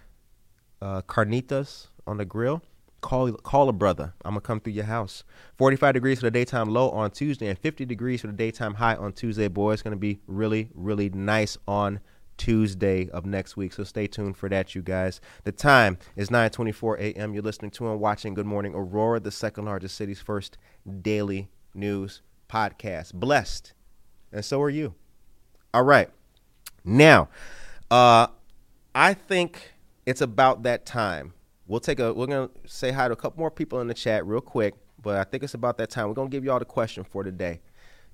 uh, 0.80 1.02
carnitas 1.02 1.88
on 2.06 2.16
the 2.16 2.24
grill, 2.24 2.62
Call 3.04 3.30
call 3.32 3.68
a 3.68 3.72
brother. 3.74 4.14
I'm 4.24 4.30
gonna 4.30 4.40
come 4.40 4.60
through 4.60 4.72
your 4.72 4.86
house. 4.86 5.24
45 5.58 5.92
degrees 5.92 6.20
for 6.20 6.24
the 6.24 6.30
daytime 6.30 6.70
low 6.70 6.88
on 6.88 7.10
Tuesday, 7.10 7.48
and 7.48 7.58
50 7.58 7.84
degrees 7.84 8.22
for 8.22 8.28
the 8.28 8.32
daytime 8.32 8.72
high 8.72 8.96
on 8.96 9.12
Tuesday. 9.12 9.46
Boy, 9.46 9.74
it's 9.74 9.82
gonna 9.82 9.96
be 9.96 10.20
really, 10.26 10.70
really 10.74 11.10
nice 11.10 11.58
on 11.68 12.00
Tuesday 12.38 13.10
of 13.10 13.26
next 13.26 13.58
week. 13.58 13.74
So 13.74 13.84
stay 13.84 14.06
tuned 14.06 14.38
for 14.38 14.48
that, 14.48 14.74
you 14.74 14.80
guys. 14.80 15.20
The 15.44 15.52
time 15.52 15.98
is 16.16 16.30
9:24 16.30 16.98
a.m. 16.98 17.34
You're 17.34 17.42
listening 17.42 17.72
to 17.72 17.90
and 17.90 18.00
watching 18.00 18.32
Good 18.32 18.46
Morning 18.46 18.74
Aurora, 18.74 19.20
the 19.20 19.30
second 19.30 19.66
largest 19.66 19.96
city's 19.96 20.22
first 20.22 20.56
daily 21.02 21.50
news 21.74 22.22
podcast. 22.48 23.12
Blessed, 23.12 23.74
and 24.32 24.42
so 24.42 24.62
are 24.62 24.70
you. 24.70 24.94
All 25.74 25.84
right, 25.84 26.08
now, 26.86 27.28
uh, 27.90 28.28
I 28.94 29.12
think 29.12 29.74
it's 30.06 30.22
about 30.22 30.62
that 30.62 30.86
time 30.86 31.34
we'll 31.66 31.80
take 31.80 31.98
a 31.98 32.12
we're 32.12 32.26
gonna 32.26 32.50
say 32.66 32.90
hi 32.90 33.08
to 33.08 33.14
a 33.14 33.16
couple 33.16 33.38
more 33.38 33.50
people 33.50 33.80
in 33.80 33.88
the 33.88 33.94
chat 33.94 34.26
real 34.26 34.40
quick 34.40 34.74
but 35.02 35.16
i 35.16 35.24
think 35.24 35.42
it's 35.42 35.54
about 35.54 35.76
that 35.78 35.90
time. 35.90 36.08
We're 36.08 36.14
gonna 36.14 36.30
give 36.30 36.44
you 36.44 36.50
all 36.50 36.58
the 36.58 36.64
question 36.64 37.04
for 37.04 37.22
today. 37.22 37.60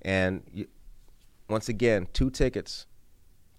And 0.01 0.43
you, 0.51 0.67
once 1.49 1.69
again 1.69 2.07
two 2.13 2.29
tickets 2.29 2.85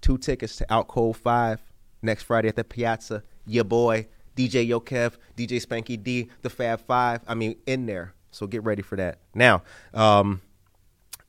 two 0.00 0.18
tickets 0.18 0.56
to 0.56 0.72
out 0.72 0.88
cold 0.88 1.16
five 1.16 1.60
next 2.02 2.24
friday 2.24 2.48
at 2.48 2.56
the 2.56 2.64
piazza. 2.64 3.22
Your 3.46 3.64
boy 3.64 4.08
dj 4.36 4.68
yokev 4.68 5.16
dj 5.36 5.64
spanky 5.64 6.02
d 6.02 6.28
the 6.42 6.50
fab 6.50 6.80
five. 6.80 7.22
I 7.26 7.34
mean 7.34 7.56
in 7.66 7.86
there. 7.86 8.14
So 8.30 8.46
get 8.46 8.64
ready 8.64 8.82
for 8.82 8.96
that. 8.96 9.18
Now 9.34 9.62
um, 9.94 10.40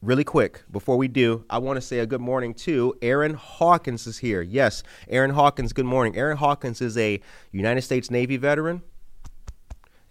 really 0.04 0.26
quick 0.26 0.64
before 0.70 0.98
we 0.98 1.08
do 1.08 1.46
i 1.50 1.58
want 1.58 1.78
to 1.78 1.82
say 1.82 2.00
a 2.00 2.06
good 2.06 2.20
morning 2.20 2.54
to 2.54 2.94
aaron 3.02 3.34
hawkins 3.36 4.06
is 4.06 4.18
here. 4.18 4.42
Yes 4.42 4.84
aaron 5.08 5.32
hawkins 5.32 5.72
good 5.72 5.86
morning. 5.86 6.18
Aaron 6.18 6.36
hawkins 6.36 6.82
is 6.82 6.98
a 6.98 7.22
united 7.54 7.84
states 7.84 8.12
navy 8.12 8.36
veteran 8.36 8.82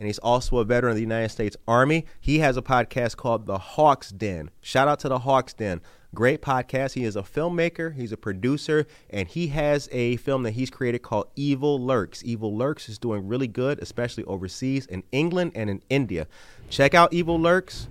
and 0.01 0.07
he's 0.07 0.19
also 0.19 0.57
a 0.59 0.65
veteran 0.65 0.93
of 0.93 0.97
the 0.97 1.03
united 1.03 1.29
states 1.29 1.59
army. 1.69 2.07
He 2.23 2.39
has 2.39 2.57
a 2.57 2.63
podcast 2.63 3.17
called 3.17 3.45
the 3.45 3.59
hawks 3.59 4.09
den. 4.09 4.51
Shout 4.63 4.89
out 4.89 4.99
to 5.01 5.11
the 5.11 5.19
hawks 5.19 5.53
den. 5.53 5.83
Great 6.15 6.41
podcast. 6.41 6.95
He 6.95 7.05
is 7.05 7.15
a 7.15 7.23
filmmaker 7.23 7.95
he's 7.95 8.13
a 8.13 8.17
producer 8.17 8.87
and 9.11 9.29
he 9.29 9.49
has 9.49 9.91
a 9.93 10.17
film 10.17 10.43
that 10.45 10.53
he's 10.53 10.71
created 10.71 11.01
called 11.01 11.29
evil 11.37 11.79
lurks. 11.79 12.25
Evil 12.25 12.57
lurks 12.57 12.89
is 12.89 12.99
doing 12.99 13.29
really 13.29 13.47
good 13.47 13.79
especially 13.83 14.25
overseas 14.25 14.87
in 14.87 15.03
england 15.13 15.53
and 15.55 15.69
in 15.69 15.83
india. 15.91 16.29
Check 16.71 16.95
out 16.95 17.13
evil 17.13 17.39
lurks. 17.39 17.89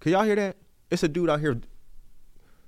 Can 0.00 0.12
y'all 0.12 0.24
hear 0.24 0.36
that 0.36 0.56
it's 0.90 1.02
a 1.02 1.08
dude 1.08 1.30
out 1.30 1.40
here. 1.40 1.60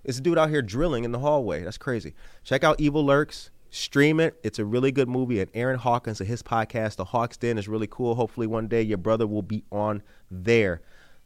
It's 0.05 0.19
a 0.19 0.21
dude 0.21 0.39
out 0.39 0.51
here 0.51 0.63
drilling 0.63 1.05
in 1.05 1.13
the 1.13 1.19
hallway. 1.19 1.65
That's 1.65 1.79
crazy. 1.79 2.15
Check 2.45 2.65
out 2.65 2.81
Evil 2.81 3.05
Lurks. 3.05 3.51
Stream 3.71 4.19
it. 4.21 4.39
It's 4.43 4.59
a 4.59 4.65
really 4.65 4.91
good 4.91 5.09
movie. 5.09 5.41
And 5.41 5.51
Aaron 5.53 5.79
Hawkins 5.79 6.21
and 6.21 6.29
his 6.29 6.43
podcast, 6.43 6.97
The 6.97 7.05
Hawks 7.05 7.37
Den, 7.37 7.59
is 7.59 7.69
really 7.69 7.87
cool. 7.87 8.15
Hopefully, 8.15 8.47
one 8.47 8.67
day 8.69 8.81
your 8.81 8.97
brother 8.97 9.27
will 9.27 9.43
be 9.43 9.65
on 9.71 10.03
there. 10.31 10.81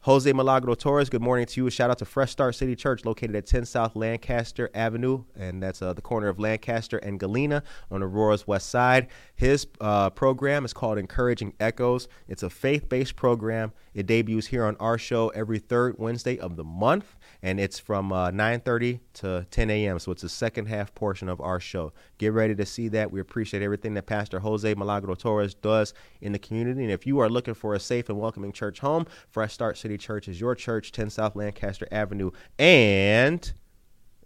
Jose 0.04 0.32
Milagro 0.32 0.74
Torres, 0.74 1.08
good 1.08 1.22
morning 1.22 1.46
to 1.46 1.62
you. 1.62 1.70
Shout 1.70 1.88
out 1.88 1.98
to 1.98 2.04
Fresh 2.04 2.32
Start 2.32 2.56
City 2.56 2.74
Church, 2.74 3.04
located 3.04 3.36
at 3.36 3.46
10 3.46 3.64
South 3.64 3.94
Lancaster 3.94 4.68
Avenue, 4.74 5.22
and 5.36 5.62
that's 5.62 5.80
uh, 5.80 5.92
the 5.92 6.02
corner 6.02 6.26
of 6.26 6.40
Lancaster 6.40 6.98
and 6.98 7.20
Galena 7.20 7.62
on 7.88 8.02
Aurora's 8.02 8.44
west 8.44 8.68
side. 8.68 9.06
His 9.36 9.68
uh, 9.80 10.10
program 10.10 10.64
is 10.64 10.72
called 10.72 10.98
Encouraging 10.98 11.54
Echoes. 11.60 12.08
It's 12.26 12.42
a 12.42 12.50
faith 12.50 12.88
based 12.88 13.14
program. 13.14 13.72
It 13.94 14.06
debuts 14.06 14.48
here 14.48 14.64
on 14.64 14.74
our 14.80 14.98
show 14.98 15.28
every 15.28 15.60
third 15.60 15.94
Wednesday 16.00 16.36
of 16.36 16.56
the 16.56 16.64
month 16.64 17.14
and 17.42 17.58
it's 17.58 17.78
from 17.78 18.12
uh, 18.12 18.30
9.30 18.30 19.00
to 19.14 19.46
10 19.50 19.70
a.m 19.70 19.98
so 19.98 20.12
it's 20.12 20.22
the 20.22 20.28
second 20.28 20.66
half 20.66 20.94
portion 20.94 21.28
of 21.28 21.40
our 21.40 21.60
show. 21.60 21.92
Get 22.18 22.32
ready 22.32 22.54
to 22.54 22.66
see 22.66 22.88
that. 22.88 23.10
We 23.10 23.20
appreciate 23.20 23.62
everything 23.62 23.94
that 23.94 24.06
pastor 24.06 24.40
jose 24.40 24.74
milagro 24.74 25.14
torres 25.14 25.54
does 25.54 25.94
in 26.20 26.32
the 26.32 26.38
community. 26.38 26.82
And 26.82 26.92
if 26.92 27.06
you 27.06 27.18
are 27.18 27.28
looking 27.28 27.54
for 27.54 27.74
a 27.74 27.80
safe 27.80 28.08
and 28.08 28.18
welcoming 28.18 28.52
church 28.52 28.80
home 28.80 29.06
fresh 29.28 29.52
start 29.52 29.78
city 29.78 29.98
church 29.98 30.28
is 30.28 30.40
your 30.40 30.54
church 30.54 30.92
10 30.92 31.10
south 31.10 31.36
lancaster 31.36 31.88
avenue. 31.90 32.30
And 32.58 33.52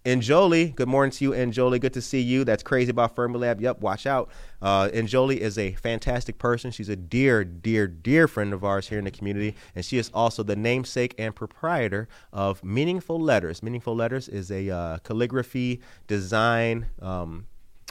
and 0.07 0.23
Jolie, 0.23 0.69
good 0.69 0.87
morning 0.87 1.11
to 1.11 1.25
you, 1.25 1.35
and 1.35 1.53
Jolie. 1.53 1.81
Good 1.81 1.95
to 1.95 2.01
see 2.01 2.21
you. 2.21 2.45
That's 2.45 2.63
crazy 2.63 2.91
about 2.91 3.17
Fermilab. 3.17 3.61
Yep, 3.61 3.81
watch 3.81 4.07
out. 4.07 4.31
Uh, 4.63 4.89
and 4.95 5.09
Jolie 5.09 5.43
is 5.43 5.59
a 5.59 5.73
fantastic 5.73 6.39
person. 6.39 6.71
She's 6.71 6.89
a 6.89 6.95
dear, 6.95 7.43
dear, 7.45 7.89
dear 7.89 8.29
friend 8.29 8.53
of 8.53 8.63
ours 8.63 8.89
here 8.89 9.01
in 9.01 9.05
the 9.05 9.11
community, 9.11 9.57
and 9.75 9.85
she 9.85 9.99
is 9.99 10.09
also 10.15 10.45
the 10.45 10.55
namesake 10.55 11.17
and 11.19 11.35
proprietor 11.35 12.07
of 12.33 12.63
Meaningful 12.63 13.21
Letters. 13.21 13.65
Meaningful 13.65 13.97
Letters 13.97 14.29
is 14.29 14.53
a 14.53 14.71
uh, 14.71 14.99
calligraphy 14.99 15.81
design 16.07 16.87
um, 17.03 17.49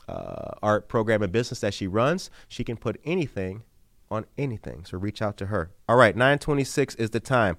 uh, 0.08 0.52
art 0.64 0.88
program 0.88 1.22
and 1.22 1.34
business 1.34 1.60
that 1.60 1.74
she 1.74 1.86
runs. 1.86 2.30
She 2.48 2.64
can 2.64 2.78
put 2.78 2.98
anything 3.04 3.64
on 4.10 4.26
anything, 4.38 4.86
so 4.86 4.98
reach 4.98 5.22
out 5.22 5.36
to 5.36 5.48
her. 5.48 5.72
All 5.90 5.98
right, 5.98 6.16
926 6.16 6.96
is 6.96 7.10
the 7.10 7.20
time. 7.20 7.58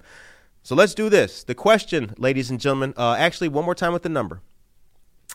So 0.67 0.75
let's 0.75 0.93
do 0.93 1.07
this. 1.07 1.45
The 1.45 1.55
question, 1.55 2.13
ladies 2.17 2.51
and 2.51 2.59
gentlemen, 2.59 2.93
uh, 2.97 3.15
actually, 3.17 3.47
one 3.47 3.63
more 3.63 3.73
time 3.73 3.93
with 3.93 4.03
the 4.03 4.09
number 4.09 4.41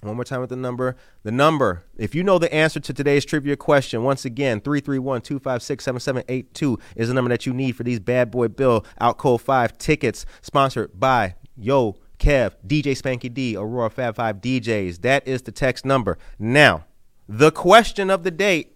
One 0.03 0.17
more 0.17 0.27
time 0.27 0.43
with 0.43 0.51
the 0.51 0.57
number. 0.57 0.95
The 1.23 1.33
number, 1.33 1.85
if 1.97 2.15
you 2.15 2.23
know 2.23 2.39
the 2.39 2.53
answer 2.53 2.81
to 2.81 2.93
today's 2.93 3.25
trivia 3.25 3.57
question, 3.57 4.03
once 4.03 4.27
again, 4.27 4.61
331 4.61 5.23
256 5.23 5.85
7782 5.85 6.79
is 6.97 7.09
the 7.09 7.15
number 7.15 7.31
that 7.31 7.47
you 7.47 7.55
need 7.55 7.77
for 7.77 7.83
these 7.83 7.99
Bad 7.99 8.31
Boy 8.31 8.49
Bill 8.49 8.85
Out 9.01 9.17
Cold 9.17 9.41
5 9.41 9.79
tickets, 9.79 10.27
sponsored 10.43 11.01
by 11.01 11.37
Yo 11.57 11.97
Kev, 12.19 12.53
DJ 12.67 12.93
Spanky 12.93 13.33
D, 13.33 13.57
Aurora 13.57 13.89
Fab 13.89 14.15
5 14.17 14.37
DJs. 14.37 15.01
That 15.01 15.27
is 15.27 15.41
the 15.41 15.53
text 15.53 15.87
number. 15.87 16.19
Now, 16.39 16.85
the 17.27 17.51
question 17.51 18.11
of 18.11 18.23
the 18.23 18.31
day 18.31 18.73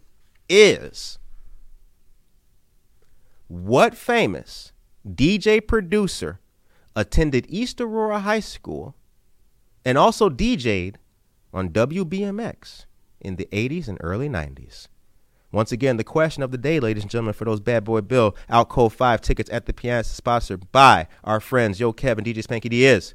is 0.48 1.18
What 3.46 3.94
famous 3.94 4.72
DJ 5.06 5.64
producer 5.64 6.40
attended 6.96 7.46
East 7.48 7.80
Aurora 7.80 8.20
High 8.20 8.40
School 8.40 8.96
and 9.84 9.96
also 9.96 10.28
DJ'd 10.28 10.98
on 11.52 11.68
WBMX 11.68 12.86
in 13.20 13.36
the 13.36 13.48
80s 13.52 13.86
and 13.86 13.98
early 14.00 14.28
90s. 14.28 14.88
Once 15.52 15.70
again, 15.70 15.96
the 15.96 16.04
question 16.04 16.42
of 16.42 16.50
the 16.50 16.58
day, 16.58 16.80
ladies 16.80 17.04
and 17.04 17.10
gentlemen, 17.10 17.32
for 17.32 17.44
those 17.44 17.60
Bad 17.60 17.84
Boy 17.84 18.00
Bill 18.00 18.34
Out 18.48 18.68
Cold 18.68 18.92
5 18.92 19.20
tickets 19.20 19.48
at 19.50 19.66
the 19.66 19.72
piazza 19.72 20.14
sponsored 20.14 20.72
by 20.72 21.06
our 21.22 21.38
friends 21.38 21.78
Yo 21.78 21.92
Kevin 21.92 22.24
DJ 22.24 22.38
Spanky 22.38 22.68
D 22.68 22.84
is 22.84 23.14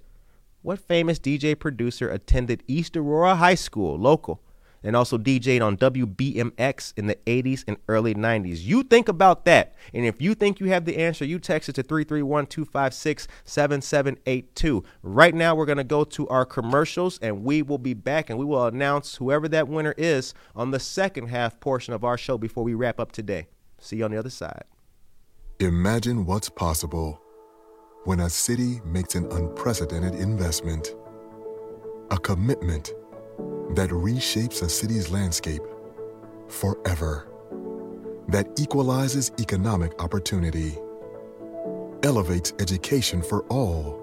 what 0.61 0.79
famous 0.79 1.19
DJ 1.19 1.57
producer 1.57 2.09
attended 2.09 2.63
East 2.67 2.95
Aurora 2.95 3.35
High 3.35 3.55
School, 3.55 3.97
local, 3.97 4.41
and 4.83 4.95
also 4.95 5.17
DJed 5.17 5.61
on 5.61 5.77
WBMX 5.77 6.93
in 6.97 7.07
the 7.07 7.15
80s 7.25 7.63
and 7.67 7.77
early 7.87 8.13
90s. 8.13 8.63
You 8.63 8.83
think 8.83 9.07
about 9.07 9.45
that. 9.45 9.75
And 9.93 10.05
if 10.05 10.21
you 10.21 10.33
think 10.35 10.59
you 10.59 10.67
have 10.67 10.85
the 10.85 10.97
answer, 10.97 11.25
you 11.25 11.39
text 11.39 11.69
it 11.69 11.73
to 11.73 11.83
331 11.83 12.47
256 12.47 13.27
7782. 13.43 14.83
Right 15.03 15.35
now, 15.35 15.55
we're 15.55 15.65
going 15.65 15.77
to 15.77 15.83
go 15.83 16.03
to 16.03 16.27
our 16.29 16.45
commercials 16.45 17.19
and 17.19 17.43
we 17.43 17.61
will 17.61 17.77
be 17.77 17.93
back 17.93 18.29
and 18.29 18.39
we 18.39 18.45
will 18.45 18.65
announce 18.65 19.15
whoever 19.15 19.47
that 19.49 19.67
winner 19.67 19.93
is 19.97 20.33
on 20.55 20.71
the 20.71 20.79
second 20.79 21.27
half 21.27 21.59
portion 21.59 21.93
of 21.93 22.03
our 22.03 22.17
show 22.17 22.37
before 22.37 22.63
we 22.63 22.73
wrap 22.73 22.99
up 22.99 23.11
today. 23.11 23.47
See 23.79 23.97
you 23.97 24.05
on 24.05 24.11
the 24.11 24.17
other 24.17 24.29
side. 24.29 24.63
Imagine 25.59 26.25
what's 26.25 26.49
possible 26.49 27.21
when 28.05 28.19
a 28.21 28.29
city 28.29 28.81
makes 28.83 29.13
an 29.13 29.31
unprecedented 29.31 30.15
investment, 30.15 30.95
a 32.09 32.17
commitment 32.17 32.91
that 33.75 33.89
reshapes 33.89 34.61
a 34.61 34.69
city's 34.69 35.09
landscape 35.11 35.61
forever, 36.47 37.27
that 38.27 38.47
equalizes 38.59 39.31
economic 39.39 40.01
opportunity, 40.01 40.77
elevates 42.03 42.53
education 42.59 43.21
for 43.21 43.43
all, 43.43 43.99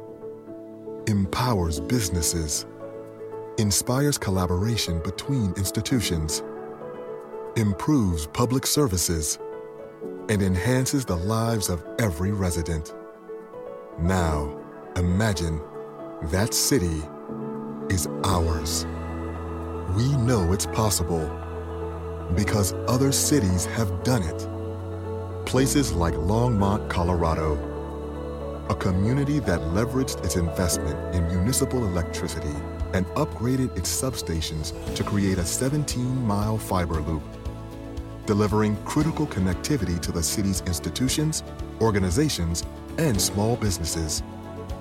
empowers 1.06 1.80
businesses, 1.80 2.66
inspires 3.58 4.16
collaboration 4.16 5.00
between 5.02 5.52
institutions, 5.56 6.42
improves 7.56 8.26
public 8.28 8.66
services, 8.66 9.38
and 10.28 10.42
enhances 10.42 11.04
the 11.04 11.16
lives 11.16 11.68
of 11.68 11.84
every 11.98 12.32
resident. 12.32 12.94
Now, 13.98 14.56
imagine 14.96 15.60
that 16.24 16.54
city 16.54 17.02
is 17.90 18.06
ours. 18.24 18.86
We 19.96 20.06
know 20.16 20.52
it's 20.52 20.66
possible 20.66 21.26
because 22.36 22.74
other 22.86 23.10
cities 23.10 23.64
have 23.64 24.04
done 24.04 24.22
it. 24.22 25.46
Places 25.46 25.92
like 25.92 26.12
Longmont, 26.12 26.90
Colorado, 26.90 27.54
a 28.68 28.74
community 28.74 29.38
that 29.40 29.60
leveraged 29.60 30.22
its 30.22 30.36
investment 30.36 31.14
in 31.14 31.26
municipal 31.28 31.86
electricity 31.86 32.54
and 32.92 33.06
upgraded 33.16 33.74
its 33.78 33.90
substations 33.90 34.74
to 34.94 35.02
create 35.02 35.38
a 35.38 35.44
17 35.44 36.26
mile 36.26 36.58
fiber 36.58 37.00
loop, 37.00 37.22
delivering 38.26 38.76
critical 38.84 39.26
connectivity 39.26 39.98
to 40.00 40.12
the 40.12 40.22
city's 40.22 40.60
institutions, 40.66 41.42
organizations, 41.80 42.62
and 42.98 43.18
small 43.18 43.56
businesses, 43.56 44.22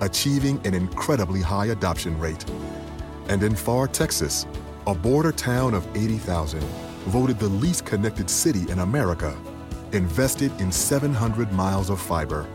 achieving 0.02 0.60
an 0.66 0.74
incredibly 0.74 1.42
high 1.42 1.68
adoption 1.68 2.20
rate. 2.20 2.44
And 3.30 3.42
in 3.42 3.54
Pharr 3.54 3.90
Texas, 3.90 4.46
a 4.88 4.96
border 4.96 5.34
town 5.34 5.74
of 5.74 5.86
80,000, 5.98 6.62
voted 7.08 7.38
the 7.38 7.50
least 7.50 7.86
connected 7.86 8.30
city 8.30 8.72
in 8.72 8.80
America, 8.80 9.38
invested 9.92 10.50
in 10.62 10.72
700 10.72 11.52
miles 11.52 11.90
of 11.90 12.00
fiber, 12.00 12.48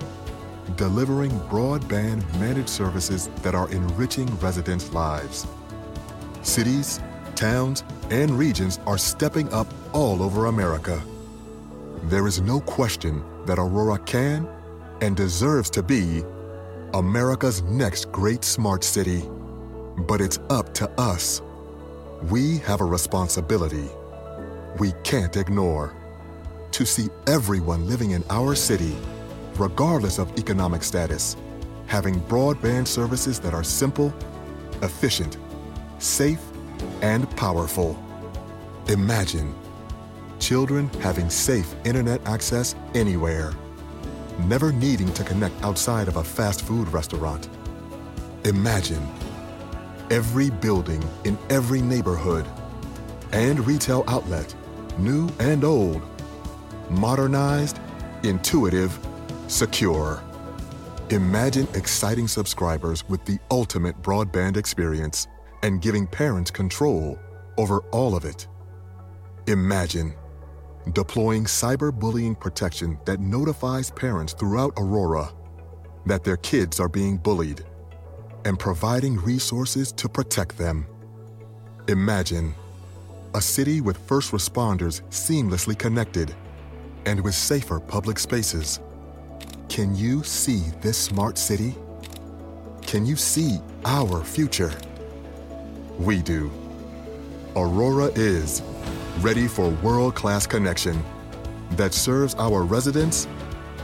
delivering 0.76 1.30
broadband 1.50 2.24
managed 2.40 2.70
services 2.70 3.28
that 3.42 3.54
are 3.54 3.70
enriching 3.70 4.24
residents' 4.38 4.90
lives. 4.94 5.46
Cities, 6.40 7.00
towns, 7.34 7.84
and 8.10 8.30
regions 8.30 8.80
are 8.86 8.96
stepping 8.96 9.52
up 9.52 9.66
all 9.92 10.22
over 10.22 10.46
America. 10.46 11.02
There 12.04 12.26
is 12.26 12.40
no 12.40 12.60
question 12.60 13.22
that 13.44 13.58
Aurora 13.58 13.98
can 13.98 14.48
and 15.02 15.14
deserves 15.14 15.68
to 15.70 15.82
be 15.82 16.22
America's 16.94 17.60
next 17.64 18.10
great 18.10 18.42
smart 18.42 18.84
city. 18.84 19.22
But 20.08 20.22
it's 20.22 20.38
up 20.48 20.72
to 20.74 20.88
us 20.98 21.42
we 22.30 22.58
have 22.58 22.80
a 22.80 22.85
responsibility 22.85 23.88
we 24.78 24.92
can't 25.02 25.37
ignore 25.37 25.94
to 26.70 26.87
see 26.87 27.08
everyone 27.26 27.87
living 27.87 28.12
in 28.12 28.24
our 28.30 28.54
city, 28.54 28.96
regardless 29.56 30.18
of 30.18 30.38
economic 30.38 30.82
status, 30.82 31.37
having 31.87 32.18
broadband 32.22 32.87
services 32.87 33.38
that 33.40 33.52
are 33.52 33.64
simple, 33.64 34.14
efficient, 34.82 35.37
safe, 35.98 36.40
and 37.02 37.28
powerful. 37.37 38.02
Imagine 38.88 39.54
children 40.38 40.88
having 41.00 41.28
safe 41.28 41.74
internet 41.85 42.26
access 42.26 42.74
anywhere, 42.94 43.52
never 44.46 44.72
needing 44.72 45.12
to 45.12 45.22
connect 45.24 45.62
outside 45.62 46.08
of 46.08 46.16
a 46.16 46.24
fast 46.24 46.62
food 46.62 46.88
restaurant. 46.88 47.48
Imagine 48.44 49.06
every 50.12 50.51
building 50.51 51.03
in 51.25 51.38
every 51.48 51.81
neighborhood 51.81 52.46
and 53.33 53.66
retail 53.66 54.05
outlet, 54.07 54.55
new 54.98 55.27
and 55.40 55.64
old, 55.64 56.03
modernized, 56.90 57.81
intuitive, 58.22 58.98
secure. 59.48 60.22
Imagine 61.09 61.66
exciting 61.72 62.29
subscribers 62.29 63.09
with 63.09 63.25
the 63.25 63.38
ultimate 63.51 64.01
broadband 64.03 64.59
experience 64.59 65.29
and 65.62 65.81
giving 65.81 66.07
parents 66.07 66.51
control 66.51 67.18
over 67.57 67.79
all 67.90 68.14
of 68.14 68.27
it. 68.27 68.46
Imagine 69.46 70.12
deploying 70.92 71.44
cyberbullying 71.44 72.38
protection 72.38 72.98
that 73.07 73.18
notifies 73.18 73.90
parents 73.90 74.35
throughout 74.35 74.75
Aurora 74.77 75.33
that 76.05 76.22
their 76.22 76.37
kids 76.37 76.81
are 76.81 76.88
being 76.88 77.16
bullied 77.16 77.64
and 78.44 78.59
providing 78.59 79.16
resources 79.16 79.92
to 79.92 80.09
protect 80.09 80.59
them. 80.59 80.87
Imagine 81.88 82.55
a 83.35 83.40
city 83.40 83.81
with 83.81 83.96
first 84.07 84.33
responders 84.33 85.02
seamlessly 85.11 85.78
connected 85.78 86.35
and 87.07 87.20
with 87.22 87.35
safer 87.35 87.81
public 87.81 88.18
spaces. 88.18 88.81
Can 89.68 89.94
you 89.94 90.22
see 90.22 90.61
this 90.81 90.98
smart 90.98 91.38
city? 91.38 91.74
Can 92.83 93.07
you 93.07 93.16
see 93.16 93.59
our 93.85 94.22
future? 94.22 94.72
We 95.98 96.20
do. 96.20 96.50
Aurora 97.57 98.07
is 98.14 98.62
ready 99.20 99.46
for 99.48 99.70
world 99.83 100.14
class 100.14 100.46
connection 100.46 101.02
that 101.72 101.94
serves 101.94 102.35
our 102.35 102.62
residents, 102.62 103.26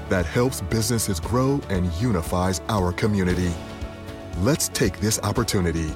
that 0.08 0.26
helps 0.26 0.60
businesses 0.62 1.20
grow 1.20 1.60
and 1.68 1.92
unifies 1.94 2.60
our 2.68 2.92
community. 2.92 3.52
Let's 4.42 4.68
take 4.68 5.00
this 5.00 5.18
opportunity 5.24 5.90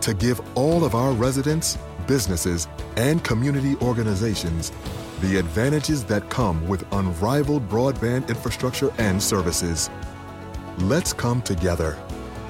to 0.00 0.14
give 0.14 0.40
all 0.56 0.84
of 0.84 0.94
our 0.94 1.10
residents, 1.10 1.76
businesses, 2.06 2.68
and 2.96 3.24
community 3.24 3.74
organizations 3.82 4.70
the 5.20 5.38
advantages 5.38 6.04
that 6.04 6.30
come 6.30 6.64
with 6.68 6.86
unrivaled 6.92 7.68
broadband 7.68 8.28
infrastructure 8.28 8.92
and 8.98 9.20
services. 9.20 9.90
Let's 10.78 11.12
come 11.12 11.42
together 11.42 11.98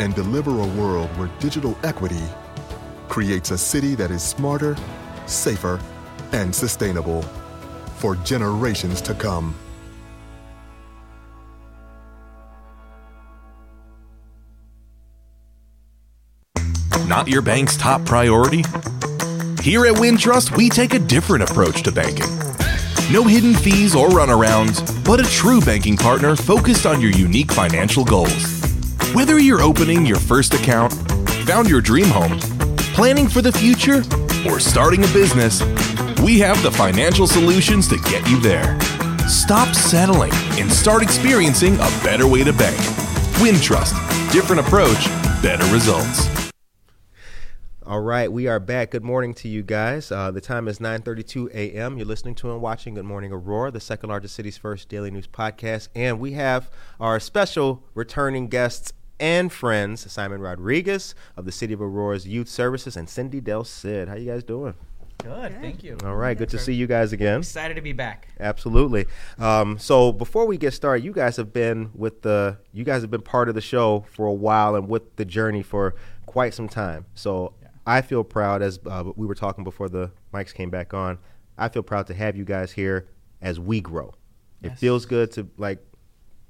and 0.01 0.15
deliver 0.15 0.51
a 0.51 0.67
world 0.67 1.09
where 1.17 1.31
digital 1.39 1.79
equity 1.83 2.25
creates 3.09 3.53
a 3.53 3.59
city 3.59 3.95
that 3.95 4.11
is 4.11 4.23
smarter, 4.23 4.77
safer, 5.25 5.81
and 6.33 6.55
sustainable 6.55 7.23
for 7.97 8.17
generations 8.17 9.01
to 9.01 9.15
come. 9.15 9.55
Not 17.17 17.29
your 17.29 17.41
bank's 17.41 17.79
top 17.79 18.05
priority? 18.05 18.59
Here 19.63 19.87
at 19.87 19.95
Wintrust, 19.95 20.55
we 20.55 20.69
take 20.69 20.93
a 20.93 20.99
different 20.99 21.49
approach 21.49 21.83
to 21.85 21.91
banking. 21.91 22.29
No 23.11 23.25
hidden 23.25 23.55
fees 23.55 23.95
or 23.95 24.11
runarounds, 24.11 25.03
but 25.03 25.19
a 25.19 25.31
true 25.31 25.63
banking 25.63 25.97
partner 25.97 26.37
focused 26.37 26.85
on 26.85 27.01
your 27.01 27.13
unique 27.13 27.51
financial 27.51 28.05
goals. 28.05 28.61
Whether 29.15 29.39
you're 29.39 29.63
opening 29.63 30.05
your 30.05 30.19
first 30.19 30.53
account, 30.53 30.93
found 31.47 31.71
your 31.71 31.81
dream 31.81 32.05
home, 32.09 32.39
Planning 32.93 33.29
for 33.29 33.41
the 33.41 33.51
future 33.51 34.03
or 34.47 34.61
starting 34.61 35.03
a 35.03 35.09
business, 35.09 35.63
we 36.21 36.39
have 36.41 36.63
the 36.63 36.71
financial 36.71 37.27
solutions 37.27 37.89
to 37.89 37.97
get 37.97 38.29
you 38.29 38.39
there. 38.41 38.79
Stop 39.27 39.75
settling 39.75 40.33
and 40.61 40.71
start 40.71 41.03
experiencing 41.03 41.77
a 41.77 41.91
better 42.05 42.27
way 42.27 42.45
to 42.45 42.53
bank. 42.53 42.79
Wintrust, 43.41 43.95
different 44.33 44.61
approach, 44.61 45.07
better 45.41 45.65
results. 45.73 46.36
All 47.87 48.01
right, 48.01 48.33
we 48.33 48.49
are 48.49 48.59
back. 48.59 48.91
Good 48.91 49.05
morning 49.05 49.33
to 49.35 49.49
you 49.49 49.63
guys. 49.63 50.11
Uh, 50.11 50.33
the 50.33 50.41
time 50.41 50.67
is 50.67 50.81
9:32 50.81 51.55
a.m. 51.55 51.97
You're 51.97 52.05
listening 52.05 52.35
to 52.37 52.51
and 52.51 52.61
watching 52.61 52.95
Good 52.95 53.05
Morning 53.05 53.31
Aurora, 53.31 53.71
the 53.71 53.79
second 53.79 54.09
largest 54.09 54.35
city's 54.35 54.59
first 54.59 54.89
daily 54.89 55.09
news 55.13 55.29
podcast, 55.29 55.87
and 55.95 56.19
we 56.19 56.33
have 56.33 56.69
our 56.99 57.21
special 57.21 57.85
returning 57.95 58.49
guests 58.49 58.93
and 59.21 59.53
friends, 59.53 60.11
Simon 60.11 60.41
Rodriguez 60.41 61.15
of 61.37 61.45
the 61.45 61.53
City 61.53 61.75
of 61.75 61.81
Aurora's 61.81 62.27
Youth 62.27 62.49
Services 62.49 62.97
and 62.97 63.09
Cindy 63.09 63.41
Del 63.41 63.63
Cid. 63.63 64.09
How 64.09 64.17
you 64.17 64.33
guys 64.33 64.43
doing? 64.43 64.75
Good, 65.19 65.61
thank 65.61 65.85
you. 65.85 65.97
All 66.05 66.17
right, 66.17 66.37
good 66.37 66.51
to 66.51 66.59
see 66.59 66.75
you 66.75 66.89
guys 66.89 67.13
again. 67.13 67.39
Excited 67.39 67.75
to 67.75 67.83
be 67.83 67.93
back. 67.93 68.31
Absolutely. 68.41 69.07
Um, 69.39 69.79
so 69.79 70.11
before 70.11 70.47
we 70.47 70.59
get 70.59 70.75
started, 70.75 71.05
you 71.05 71.13
guys 71.13 71.37
have 71.37 71.53
been 71.53 71.91
with 71.95 72.23
the 72.23 72.59
you 72.73 72.83
guys 72.83 73.03
have 73.03 73.13
been 73.13 73.23
part 73.23 73.49
of 73.49 73.55
the 73.55 73.61
show 73.61 74.07
for 74.11 74.27
a 74.27 74.35
while 74.35 74.75
and 74.75 74.89
with 74.89 75.15
the 75.15 75.25
journey 75.25 75.63
for 75.63 75.95
quite 76.27 76.53
some 76.53 76.69
time. 76.69 77.07
So 77.15 77.55
I 77.87 78.03
feel 78.03 78.25
proud 78.25 78.63
as 78.63 78.81
uh, 78.85 79.05
we 79.15 79.27
were 79.27 79.35
talking 79.35 79.65
before 79.65 79.89
the 79.89 80.11
mics 80.35 80.53
came 80.53 80.71
back 80.71 80.93
on. 80.93 81.19
I 81.57 81.69
feel 81.69 81.83
proud 81.83 82.09
to 82.09 82.15
have 82.15 82.37
you 82.37 82.45
guys 82.45 82.73
here 82.73 83.09
as 83.41 83.61
we 83.61 83.81
grow. 83.81 84.13
It 84.63 84.77
feels 84.79 85.07
good 85.07 85.31
to 85.33 85.49
like, 85.57 85.79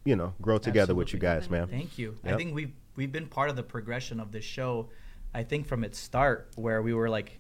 you 0.07 0.17
know, 0.17 0.33
grow 0.41 0.57
together 0.57 0.95
with 0.95 1.13
you 1.13 1.19
guys, 1.19 1.51
man. 1.51 1.67
Thank 1.69 1.99
you. 1.99 2.17
I 2.25 2.35
think 2.35 2.55
we've 2.55 2.73
we've 2.97 3.13
been 3.13 3.27
part 3.27 3.51
of 3.51 3.57
the 3.57 3.63
progression 3.63 4.21
of 4.21 4.33
this 4.33 4.45
show. 4.45 4.89
I 5.35 5.43
think 5.43 5.67
from 5.67 5.85
its 5.85 5.99
start, 5.99 6.49
where 6.57 6.81
we 6.81 6.95
were 6.95 7.11
like 7.11 7.39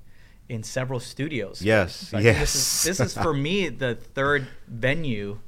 in 0.51 0.63
several 0.63 1.01
studios. 1.01 1.63
Yes, 1.63 1.97
So 1.97 2.19
think 2.19 2.25
This 2.25 2.37
yes. 2.37 2.55
is, 2.55 2.83
this 2.99 3.01
is 3.01 3.15
for 3.15 3.33
me 3.49 3.69
the 3.69 3.95
third 3.95 4.47
venue 4.69 5.39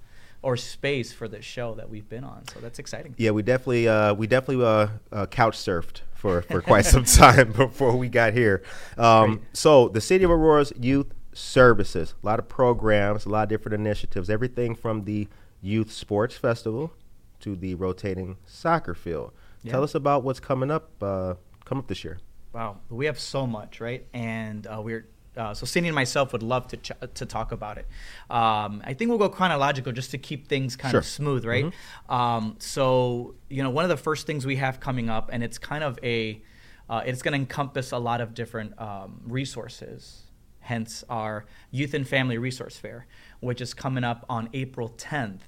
or 0.40 0.56
space 0.56 1.12
for 1.12 1.28
the 1.28 1.42
show 1.42 1.74
that 1.74 1.90
we've 1.90 2.08
been 2.08 2.24
on. 2.24 2.46
So 2.54 2.60
that's 2.60 2.78
exciting. 2.78 3.14
Yeah, 3.18 3.32
we 3.32 3.42
definitely 3.42 3.88
uh, 3.88 4.14
we 4.14 4.26
definitely 4.26 4.64
uh, 4.64 4.88
uh, 5.12 5.26
couch 5.26 5.58
surfed 5.58 6.00
for, 6.18 6.42
for 6.42 6.60
quite 6.60 6.84
some 6.84 7.04
time 7.04 7.52
before 7.52 7.96
we 7.96 8.08
got 8.08 8.32
here. 8.32 8.62
Um, 8.96 9.42
so 9.52 9.88
the 9.88 10.00
City 10.00 10.24
of 10.24 10.30
Aurora's 10.30 10.72
Youth 10.78 11.14
Services, 11.32 12.14
a 12.20 12.26
lot 12.26 12.40
of 12.40 12.48
programs, 12.48 13.24
a 13.24 13.28
lot 13.28 13.44
of 13.44 13.48
different 13.48 13.74
initiatives, 13.74 14.28
everything 14.28 14.74
from 14.74 15.04
the 15.04 15.28
Youth 15.62 15.92
Sports 15.92 16.36
Festival 16.36 16.92
to 17.40 17.54
the 17.54 17.76
rotating 17.76 18.36
soccer 18.44 18.94
field. 18.94 19.32
Tell 19.66 19.82
us 19.82 19.94
about 19.94 20.24
what's 20.24 20.40
coming 20.40 20.70
up 20.70 20.90
uh, 21.02 21.34
come 21.64 21.78
up 21.78 21.86
this 21.86 22.02
year. 22.02 22.18
Wow, 22.52 22.78
we 22.88 23.06
have 23.06 23.18
so 23.18 23.46
much, 23.46 23.80
right? 23.80 24.06
And 24.14 24.66
uh, 24.66 24.80
we're 24.82 25.06
uh, 25.38 25.54
so 25.54 25.64
Cindy 25.64 25.88
and 25.88 25.94
myself 25.94 26.32
would 26.32 26.42
love 26.42 26.66
to 26.68 26.76
ch- 26.76 26.92
to 27.14 27.24
talk 27.24 27.52
about 27.52 27.78
it. 27.78 27.86
Um, 28.28 28.82
I 28.84 28.92
think 28.94 29.08
we'll 29.08 29.18
go 29.18 29.28
chronological 29.28 29.92
just 29.92 30.10
to 30.10 30.18
keep 30.18 30.48
things 30.48 30.76
kind 30.76 30.90
Sure. 30.90 31.00
of 31.00 31.06
smooth, 31.06 31.44
right? 31.44 31.72
Um, 32.08 32.56
so 32.58 33.34
you 33.48 33.62
know, 33.62 33.70
one 33.70 33.84
of 33.84 33.88
the 33.90 33.96
first 33.96 34.26
things 34.26 34.44
we 34.44 34.56
have 34.56 34.80
coming 34.80 35.08
up, 35.08 35.30
and 35.32 35.42
it's 35.42 35.56
kind 35.58 35.84
of 35.84 35.98
a 36.02 36.42
uh, 36.90 37.02
it's 37.06 37.22
going 37.22 37.32
to 37.32 37.38
encompass 37.38 37.92
a 37.92 37.98
lot 37.98 38.20
of 38.20 38.34
different 38.34 38.78
um, 38.80 39.20
resources. 39.26 40.24
Hence, 40.60 41.02
our 41.08 41.46
Youth 41.70 41.94
and 41.94 42.06
Family 42.06 42.36
Resource 42.36 42.76
Fair, 42.76 43.06
which 43.40 43.60
is 43.62 43.72
coming 43.72 44.04
up 44.04 44.26
on 44.28 44.50
April 44.52 44.90
10th 44.90 45.40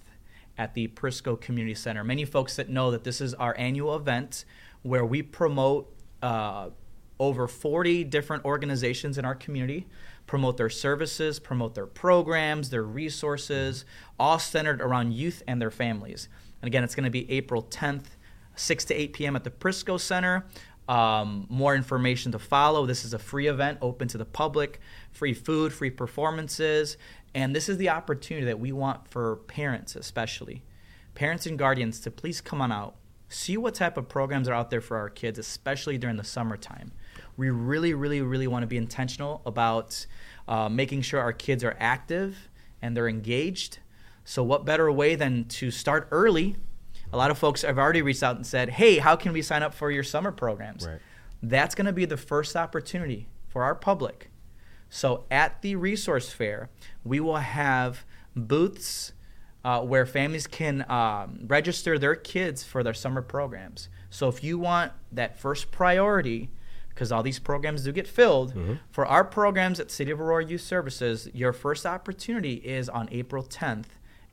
at 0.57 0.73
the 0.75 0.89
Prisco 0.89 1.39
Community 1.39 1.75
Center. 1.75 2.03
Many 2.05 2.25
folks 2.25 2.57
that 2.57 2.69
know 2.71 2.91
that 2.91 3.05
this 3.05 3.21
is 3.21 3.35
our 3.35 3.55
annual 3.59 3.95
event 3.97 4.45
where 4.83 5.05
we 5.05 5.21
promote 5.23 5.95
uh, 6.23 6.71
over 7.21 7.47
40 7.47 8.03
different 8.05 8.45
organizations 8.45 9.19
in 9.19 9.25
our 9.25 9.37
community, 9.37 9.87
promote 10.27 10.57
their 10.57 10.71
services, 10.71 11.39
promote 11.39 11.75
their 11.75 11.87
programs, 11.87 12.71
their 12.71 12.83
resources, 12.83 13.85
all 14.19 14.39
centered 14.39 14.81
around 14.81 15.13
youth 15.13 15.43
and 15.47 15.61
their 15.61 15.71
families. 15.71 16.29
And 16.63 16.67
again, 16.67 16.83
it's 16.83 16.95
going 16.95 17.05
to 17.05 17.11
be 17.11 17.31
April 17.31 17.63
10th, 17.63 18.07
6 18.57 18.85
to 18.87 18.95
8 18.95 19.13
p.m. 19.13 19.37
at 19.37 19.45
the 19.45 19.51
Prisco 19.51 20.01
Center. 20.01 20.47
Um, 20.89 21.47
more 21.49 21.77
information 21.77 22.33
to 22.33 22.39
follow. 22.39 22.87
This 22.87 23.05
is 23.05 23.15
a 23.15 23.19
free 23.19 23.47
event 23.47 23.79
open 23.81 24.09
to 24.09 24.19
the 24.19 24.25
public, 24.25 24.81
free 25.13 25.35
food, 25.35 25.73
free 25.73 25.91
performances. 25.91 26.97
And 27.35 27.55
this 27.55 27.69
is 27.69 27.77
the 27.77 27.91
opportunity 27.91 28.47
that 28.47 28.59
we 28.59 28.73
want 28.73 29.07
for 29.07 29.37
parents, 29.47 29.95
especially 29.95 30.65
parents 31.15 31.47
and 31.47 31.59
guardians, 31.59 32.01
to 32.01 32.11
please 32.11 32.41
come 32.41 32.61
on 32.63 32.73
out, 32.73 32.97
see 33.29 33.57
what 33.57 33.75
type 33.75 33.97
of 33.97 34.09
programs 34.09 34.49
are 34.49 34.55
out 34.55 34.71
there 34.71 34.81
for 34.81 34.97
our 34.97 35.11
kids, 35.11 35.39
especially 35.39 35.99
during 35.99 36.17
the 36.17 36.25
summertime. 36.25 36.93
We 37.41 37.49
really, 37.49 37.95
really, 37.95 38.21
really 38.21 38.47
want 38.47 38.65
to 38.65 38.67
be 38.67 38.77
intentional 38.77 39.41
about 39.47 40.05
uh, 40.47 40.69
making 40.69 41.01
sure 41.01 41.21
our 41.21 41.33
kids 41.33 41.65
are 41.65 41.75
active 41.81 42.51
and 42.83 42.95
they're 42.95 43.09
engaged. 43.09 43.79
So, 44.27 44.43
what 44.43 44.67
better 44.67 44.93
way 44.93 45.15
than 45.15 45.47
to 45.47 45.71
start 45.71 46.07
early? 46.11 46.57
A 47.15 47.17
lot 47.17 47.31
of 47.31 47.39
folks 47.39 47.63
have 47.63 47.79
already 47.79 48.03
reached 48.03 48.23
out 48.23 48.37
and 48.37 48.47
said, 48.47 48.69
Hey, 48.69 48.99
how 48.99 49.17
can 49.17 49.33
we 49.33 49.41
sign 49.41 49.63
up 49.63 49.73
for 49.73 49.91
your 49.91 50.03
summer 50.03 50.33
programs? 50.33 50.87
Right. 50.87 51.01
That's 51.43 51.75
going 51.75 51.87
to 51.87 51.95
be 51.95 52.05
the 52.05 52.19
first 52.19 52.57
opportunity 52.57 53.27
for 53.49 53.65
our 53.65 53.75
public. 53.75 54.31
So 54.91 55.25
at 55.31 55.63
the 55.63 55.77
resource 55.77 56.31
fair, 56.31 56.69
we 57.05 57.21
will 57.21 57.37
have 57.37 58.05
booths 58.37 59.15
uh, 59.65 59.81
where 59.81 60.05
families 60.05 60.47
can 60.47 60.85
um, 60.91 61.47
register 61.47 61.99
their 61.99 62.17
kids 62.17 62.63
for 62.65 62.83
their 62.83 62.93
summer 62.93 63.23
programs. 63.23 63.89
So 64.11 64.29
if 64.29 64.45
you 64.45 64.59
want 64.59 64.93
that 65.11 65.39
first 65.39 65.71
priority, 65.71 66.51
because 67.01 67.11
all 67.11 67.23
these 67.23 67.39
programs 67.39 67.83
do 67.83 67.93
get 67.93 68.07
filled, 68.07 68.53
for 68.91 69.07
our 69.07 69.25
programs 69.25 69.81
at 69.81 69.91
City 69.91 70.11
of 70.11 70.21
Aurora 70.21 70.45
Youth 70.45 70.61
Services, 70.61 71.31
your 71.33 71.55
first 71.55 71.87
opportunity 71.87 72.57
is 72.57 72.91
on 72.91 73.09
April 73.11 73.43
10th 73.43 73.87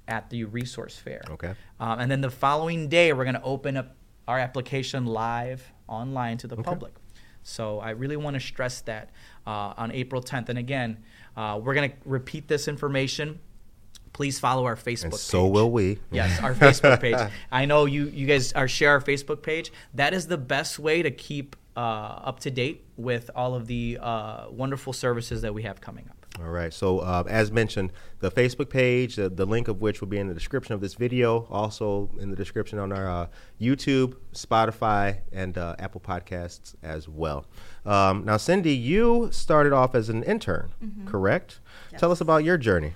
at 0.05 0.29
the 0.29 0.43
resource 0.43 0.97
fair. 0.97 1.21
Okay. 1.29 1.53
Um, 1.79 1.99
and 2.01 2.11
then 2.11 2.19
the 2.19 2.29
following 2.29 2.89
day, 2.89 3.13
we're 3.13 3.23
going 3.23 3.37
to 3.37 3.41
open 3.41 3.77
up 3.77 3.95
our 4.27 4.37
application 4.37 5.05
live 5.05 5.71
online 5.87 6.37
to 6.39 6.47
the 6.47 6.57
public. 6.57 6.93
So 7.41 7.79
I 7.79 7.91
really 7.91 8.17
want 8.17 8.33
to 8.33 8.41
stress 8.41 8.81
that 8.81 9.11
uh, 9.45 9.73
on 9.77 9.93
April 9.93 10.21
10th. 10.21 10.49
And 10.49 10.59
again, 10.59 10.97
uh, 11.37 11.61
we're 11.63 11.73
going 11.73 11.91
to 11.91 11.95
repeat 12.03 12.49
this 12.49 12.67
information. 12.67 13.39
Please 14.11 14.41
follow 14.41 14.65
our 14.65 14.75
Facebook 14.75 15.03
And 15.03 15.11
page. 15.13 15.21
so 15.21 15.47
will 15.47 15.71
we. 15.71 15.99
Yes, 16.11 16.41
our 16.41 16.53
Facebook 16.53 16.99
page. 17.07 17.31
I 17.49 17.63
know 17.63 17.85
you 17.85 18.07
you 18.07 18.27
guys 18.27 18.51
are 18.51 18.67
share 18.67 18.91
our 18.91 19.01
Facebook 19.01 19.41
page. 19.41 19.71
That 19.93 20.13
is 20.13 20.27
the 20.27 20.37
best 20.37 20.79
way 20.79 21.01
to 21.01 21.11
keep 21.11 21.55
uh, 21.77 22.21
up 22.23 22.39
to 22.39 22.51
date 22.51 22.83
with 22.97 23.29
all 23.35 23.53
of 23.53 23.67
the 23.67 23.99
uh, 24.01 24.49
wonderful 24.49 24.91
services 24.91 25.43
that 25.43 25.53
we 25.53 25.61
have 25.61 25.79
coming 25.79 26.05
up. 26.09 26.25
All 26.39 26.49
right. 26.49 26.73
So, 26.73 26.99
uh, 26.99 27.23
as 27.27 27.51
mentioned, 27.51 27.91
the 28.19 28.29
Facebook 28.31 28.69
page, 28.69 29.17
uh, 29.17 29.29
the 29.29 29.45
link 29.45 29.67
of 29.67 29.81
which 29.81 30.01
will 30.01 30.07
be 30.07 30.17
in 30.17 30.27
the 30.27 30.33
description 30.33 30.73
of 30.73 30.81
this 30.81 30.95
video, 30.95 31.47
also 31.49 32.09
in 32.19 32.29
the 32.29 32.35
description 32.35 32.79
on 32.79 32.91
our 32.91 33.07
uh, 33.07 33.27
YouTube, 33.61 34.15
Spotify, 34.33 35.19
and 35.31 35.57
uh, 35.57 35.75
Apple 35.79 36.01
Podcasts 36.01 36.75
as 36.83 37.07
well. 37.07 37.45
Um, 37.85 38.25
now, 38.25 38.37
Cindy, 38.37 38.75
you 38.75 39.29
started 39.31 39.73
off 39.73 39.95
as 39.95 40.09
an 40.09 40.23
intern, 40.23 40.73
correct? 41.05 41.59
Tell 41.97 42.11
us 42.11 42.21
about 42.21 42.43
your 42.43 42.57
journey. 42.57 42.93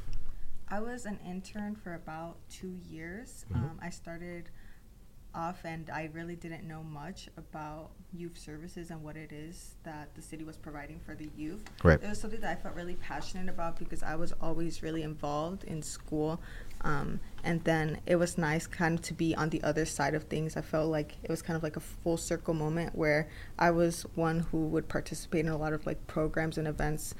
I 0.70 0.80
was 0.80 1.06
an 1.06 1.20
intern 1.28 1.76
for 1.76 1.96
about 1.96 2.38
two 2.50 2.78
years. 2.90 3.46
Mm-hmm. 3.52 3.64
Um, 3.64 3.80
I 3.82 3.90
started 3.90 4.50
off 5.34 5.64
and 5.64 5.90
I 5.90 6.10
really 6.14 6.36
didn't 6.36 6.68
know 6.68 6.84
much 6.84 7.30
about 7.38 7.92
youth 8.14 8.38
services 8.38 8.92
and 8.92 9.02
what 9.04 9.16
it 9.16 9.32
is 9.32 9.76
that 9.84 10.14
the 10.16 10.22
city 10.22 10.44
was 10.44 10.58
providing 10.58 11.00
for 11.00 11.16
the 11.16 11.30
youth. 11.36 11.64
Right. 11.84 12.02
It 12.02 12.08
was 12.08 12.20
something 12.20 12.42
that 12.42 12.58
I 12.58 12.62
felt 12.62 12.76
really 12.76 12.96
passionate 12.96 13.50
about 13.50 13.78
because 13.78 14.04
I 14.04 14.16
was 14.16 14.34
always 14.42 14.84
really 14.84 15.04
involved 15.04 15.64
in 15.64 15.82
school. 15.82 16.42
Um, 16.82 17.20
and 17.44 17.64
then 17.64 18.00
it 18.06 18.16
was 18.16 18.38
nice 18.38 18.68
kind 18.68 19.00
of 19.00 19.06
to 19.06 19.14
be 19.14 19.36
on 19.36 19.50
the 19.50 19.64
other 19.64 19.86
side 19.86 20.14
of 20.14 20.24
things. 20.24 20.58
I 20.58 20.62
felt 20.62 20.90
like 20.90 21.16
it 21.24 21.30
was 21.30 21.42
kind 21.42 21.56
of 21.56 21.64
like 21.64 21.78
a 21.78 21.82
full 21.82 22.18
circle 22.18 22.54
moment 22.54 22.96
where 22.96 23.30
I 23.58 23.72
was 23.72 24.04
one 24.16 24.40
who 24.52 24.68
would 24.68 24.90
participate 24.90 25.46
in 25.46 25.52
a 25.52 25.58
lot 25.58 25.74
of 25.74 25.86
like 25.86 26.08
programs 26.08 26.58
and 26.58 26.68
events 26.68 27.16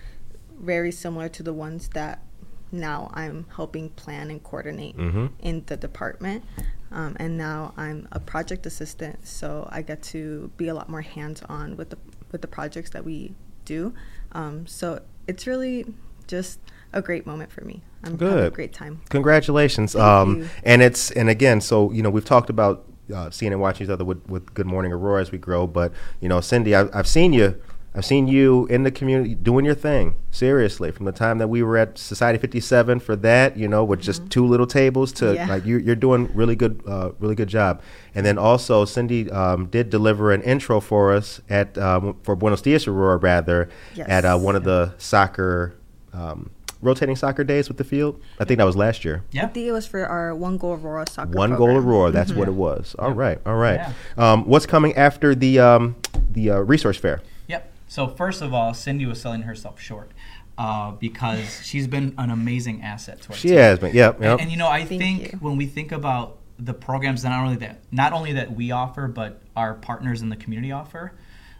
very 0.60 0.92
similar 0.92 1.30
to 1.30 1.44
the 1.44 1.54
ones 1.54 1.90
that 1.94 2.24
now 2.72 3.12
I'm 3.14 3.46
helping 3.56 3.90
plan 3.90 4.32
and 4.32 4.42
coordinate 4.44 4.96
in 5.42 5.64
the 5.66 5.78
department. 5.78 6.44
Um, 6.92 7.16
and 7.20 7.38
now 7.38 7.74
I'm 7.78 8.08
a 8.12 8.20
project 8.20 8.66
assistant, 8.66 9.26
so 9.26 9.68
I 9.72 9.82
get 9.82 10.02
to 10.04 10.52
be 10.58 10.68
a 10.68 10.74
lot 10.74 10.90
more 10.90 11.02
hands-on 11.02 11.78
with 11.78 11.92
the 11.92 11.98
with 12.32 12.42
the 12.42 12.48
projects 12.48 12.90
that 12.92 13.06
we 13.06 13.34
do. 13.66 13.94
Um, 14.34 14.68
so 14.68 15.02
it's 15.28 15.48
really 15.48 15.94
just 16.28 16.60
a 16.94 17.02
great 17.02 17.26
moment 17.26 17.52
for 17.52 17.62
me. 17.62 17.82
I'm 18.04 18.18
having 18.20 18.46
a 18.46 18.50
great 18.50 18.74
time. 18.74 19.02
Congratulations. 19.10 19.96
Um. 19.96 20.50
And 20.64 20.82
it's 20.82 21.12
and 21.12 21.30
again, 21.30 21.62
so 21.62 21.92
you 21.92 22.02
know, 22.02 22.10
we've 22.10 22.26
talked 22.26 22.50
about 22.50 22.86
uh, 23.14 23.30
seeing 23.30 23.52
and 23.52 23.62
watching 23.62 23.86
each 23.86 23.92
other 23.92 24.06
with, 24.06 24.26
with 24.28 24.54
Good 24.54 24.66
Morning 24.66 24.92
Aurora 24.92 25.22
as 25.22 25.32
we 25.32 25.38
grow, 25.38 25.68
but 25.68 25.92
you 26.20 26.30
know, 26.30 26.42
Cindy, 26.42 26.76
I, 26.76 26.88
I've 26.98 27.08
seen 27.08 27.34
you 27.34 27.62
I've 27.94 28.06
seen 28.06 28.28
you 28.30 28.68
in 28.68 28.84
the 28.84 28.92
community 28.92 29.36
doing 29.36 29.66
your 29.66 29.76
thing. 29.76 30.16
Seriously, 30.32 30.92
from 30.92 31.06
the 31.06 31.12
time 31.12 31.40
that 31.40 31.50
we 31.50 31.62
were 31.62 31.76
at 31.78 31.98
Society 31.98 32.38
57 32.40 33.02
for 33.02 33.18
that, 33.18 33.58
you 33.58 33.68
know, 33.68 33.84
with 33.84 34.00
just 34.00 34.30
two 34.30 34.46
little 34.46 34.66
tables 34.66 35.12
to 35.14 35.34
Yeah. 35.36 35.48
like 35.48 35.66
you, 35.66 35.78
you're 35.78 35.98
doing 35.98 36.30
really 36.34 36.56
good, 36.56 36.82
uh, 36.88 37.12
really 37.20 37.36
good 37.36 37.50
job. 37.50 37.82
And 38.16 38.26
then 38.26 38.38
also 38.38 38.86
Cindy 38.86 39.30
um, 39.30 39.66
did 39.66 39.90
deliver 39.90 40.32
an 40.32 40.42
intro 40.44 40.80
for 40.80 41.12
us 41.14 41.42
at 41.50 41.78
um, 41.78 42.16
for 42.24 42.36
Buenos 42.38 42.62
Dias 42.62 42.88
Aurora 42.88 43.18
rather 43.18 43.68
Yes. 43.94 44.08
at 44.10 44.24
uh, 44.24 44.38
one 44.38 44.56
of 44.56 44.64
the 44.64 44.94
soccer 44.98 45.74
um, 46.14 46.50
rotating 46.82 47.16
soccer 47.18 47.44
days 47.44 47.68
with 47.68 47.78
the 47.78 47.84
field. 47.84 48.22
I 48.40 48.46
think 48.46 48.58
that 48.60 48.64
was 48.66 48.78
last 48.78 49.04
year. 49.04 49.24
Yeah, 49.32 49.44
I 49.44 49.48
think 49.48 49.68
it 49.68 49.72
was 49.74 49.86
for 49.86 50.06
our 50.06 50.34
One 50.34 50.58
Goal 50.58 50.80
Aurora 50.82 51.06
soccer 51.10 51.32
One 51.38 51.56
goal. 51.58 51.76
Aurora. 51.78 52.12
That's 52.12 52.32
what 52.32 52.48
Mhm. 52.48 52.52
it 52.52 52.56
was. 52.56 52.96
All 52.98 53.12
right, 53.12 53.40
all 53.46 53.58
right. 53.58 53.76
Yeah. 54.18 54.32
Um, 54.32 54.46
what's 54.48 54.66
coming 54.66 54.96
after 54.96 55.36
the 55.36 55.60
um, 55.60 55.96
the 56.32 56.52
uh, 56.52 56.60
resource 56.60 56.96
fair? 56.98 57.22
Yep. 57.92 58.10
So 58.10 58.16
first 58.16 58.42
of 58.42 58.54
all, 58.54 58.74
Cindy 58.74 59.06
was 59.06 59.20
selling 59.22 59.42
herself 59.44 59.80
short 59.80 60.12
uh, 60.58 60.92
because 60.92 61.62
she's 61.64 61.88
been 61.88 62.14
an 62.18 62.30
amazing 62.30 62.82
asset 62.82 63.22
to 63.24 63.30
our 63.30 63.36
She 63.36 63.50
team. 63.50 63.58
has 63.58 63.80
been. 63.80 63.94
Yep. 63.96 64.16
And, 64.16 64.24
yep. 64.24 64.40
and, 64.42 64.52
you 64.52 64.58
know, 64.58 64.68
I 64.68 64.86
Thank 64.86 65.02
think 65.02 65.32
you. 65.34 65.38
when 65.40 65.58
we 65.58 65.66
think 65.66 65.92
about 65.92 66.38
the 66.58 66.74
programs 66.74 67.24
that 67.24 67.30
not 67.30 67.44
only 67.44 67.58
that 67.58 67.80
not 67.92 68.14
only 68.14 68.34
that 68.34 68.56
we 68.56 68.72
offer, 68.72 69.08
but 69.08 69.42
our 69.56 69.74
partners 69.74 70.22
in 70.22 70.30
the 70.30 70.36
community 70.36 70.72
offer, 70.72 71.14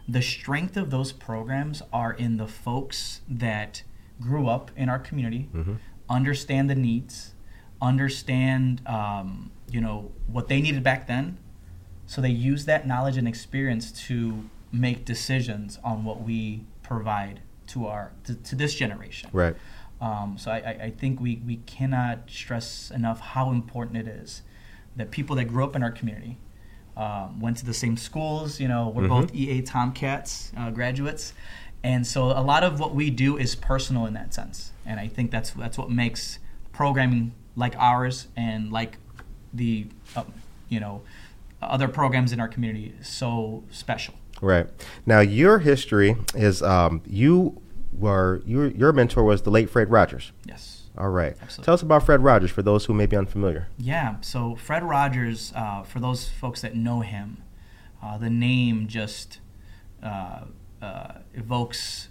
the 0.08 0.22
strength 0.22 0.76
of 0.76 0.90
those 0.90 1.12
programs 1.12 1.82
are 1.92 2.12
in 2.12 2.36
the 2.36 2.46
folks 2.46 3.20
that 3.28 3.82
grew 4.20 4.48
up 4.48 4.70
in 4.76 4.88
our 4.88 5.00
community, 5.00 5.48
understand 6.08 6.70
the 6.70 6.74
needs, 6.76 7.34
understand 7.80 8.80
um, 8.86 9.50
you 9.70 9.80
know 9.80 10.12
what 10.28 10.46
they 10.48 10.60
needed 10.60 10.84
back 10.84 11.08
then, 11.08 11.36
so 12.06 12.20
they 12.20 12.30
use 12.30 12.64
that 12.66 12.86
knowledge 12.86 13.16
and 13.16 13.26
experience 13.26 13.90
to 14.06 14.48
make 14.72 15.04
decisions 15.04 15.78
on 15.84 16.04
what 16.04 16.22
we 16.22 16.64
provide 16.82 17.40
to 17.68 17.86
our 17.86 18.12
to, 18.24 18.34
to 18.34 18.54
this 18.56 18.74
generation. 18.74 19.30
right. 19.32 19.56
Um, 20.00 20.36
so 20.36 20.50
I, 20.50 20.56
I, 20.82 20.90
think 20.90 21.20
we, 21.20 21.40
we 21.46 21.58
cannot 21.58 22.28
stress 22.28 22.90
enough 22.90 23.20
how 23.20 23.52
important 23.52 23.98
it 23.98 24.08
is 24.08 24.42
that 24.96 25.12
people 25.12 25.36
that 25.36 25.44
grew 25.44 25.62
up 25.62 25.76
in 25.76 25.84
our 25.84 25.92
community 25.92 26.38
um, 26.96 27.38
went 27.40 27.56
to 27.58 27.64
the 27.64 27.72
same 27.72 27.96
schools. 27.96 28.58
You 28.58 28.66
know, 28.66 28.88
we're 28.88 29.06
both 29.06 29.32
EA 29.32 29.62
Tomcats 29.62 30.50
uh, 30.56 30.70
graduates, 30.70 31.32
and 31.84 32.06
so 32.06 32.24
a 32.24 32.42
lot 32.42 32.64
of 32.64 32.80
what 32.80 32.94
we 32.96 33.10
do 33.10 33.36
is 33.36 33.54
personal 33.54 34.06
in 34.06 34.14
that 34.14 34.34
sense. 34.34 34.72
And 34.84 34.98
I 34.98 35.06
think 35.06 35.30
that's 35.30 35.50
that's 35.50 35.78
what 35.78 35.90
makes 35.90 36.40
programming 36.72 37.32
like 37.56 37.74
ours 37.76 38.28
and 38.36 38.72
like 38.72 38.98
the 39.54 39.86
uh, 40.16 40.24
you 40.68 40.80
know 40.80 41.02
other 41.62 41.88
programs 41.88 42.32
in 42.32 42.40
our 42.40 42.48
community 42.48 42.94
so 43.02 43.62
special. 43.70 44.14
Right. 44.42 44.66
Now, 45.06 45.20
your 45.20 45.60
history 45.60 46.16
is 46.34 46.62
um, 46.62 47.00
you 47.06 47.62
were 47.92 48.42
your 48.44 48.66
your 48.66 48.92
mentor 48.92 49.22
was 49.22 49.42
the 49.42 49.50
late 49.50 49.70
Fred 49.70 49.90
Rogers. 49.90 50.32
Yes. 50.44 50.82
All 50.98 51.08
right. 51.08 51.34
Absolutely. 51.40 51.64
Tell 51.64 51.74
us 51.74 51.82
about 51.82 52.04
Fred 52.04 52.22
Rogers 52.22 52.50
for 52.50 52.60
those 52.60 52.84
who 52.84 52.92
may 52.92 53.06
be 53.06 53.16
unfamiliar. 53.16 53.68
Yeah, 53.78 54.16
so 54.20 54.56
Fred 54.56 54.82
Rogers, 54.82 55.50
uh, 55.54 55.84
for 55.84 56.00
those 56.00 56.28
folks 56.28 56.60
that 56.60 56.74
know 56.74 57.00
him, 57.00 57.42
uh, 58.02 58.18
the 58.18 58.28
name 58.28 58.88
just 58.88 59.38
uh, 60.02 60.42
uh, 60.82 61.12
evokes 61.32 62.08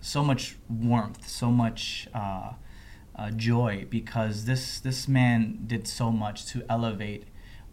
so 0.00 0.22
much 0.22 0.56
warmth, 0.70 1.28
so 1.28 1.50
much 1.50 2.08
uh, 2.14 2.52
uh, 3.16 3.30
joy, 3.32 3.86
because 3.90 4.44
this 4.44 4.80
this 4.80 5.08
man 5.08 5.64
did 5.66 5.86
so 5.86 6.10
much 6.10 6.46
to 6.46 6.64
elevate 6.70 7.24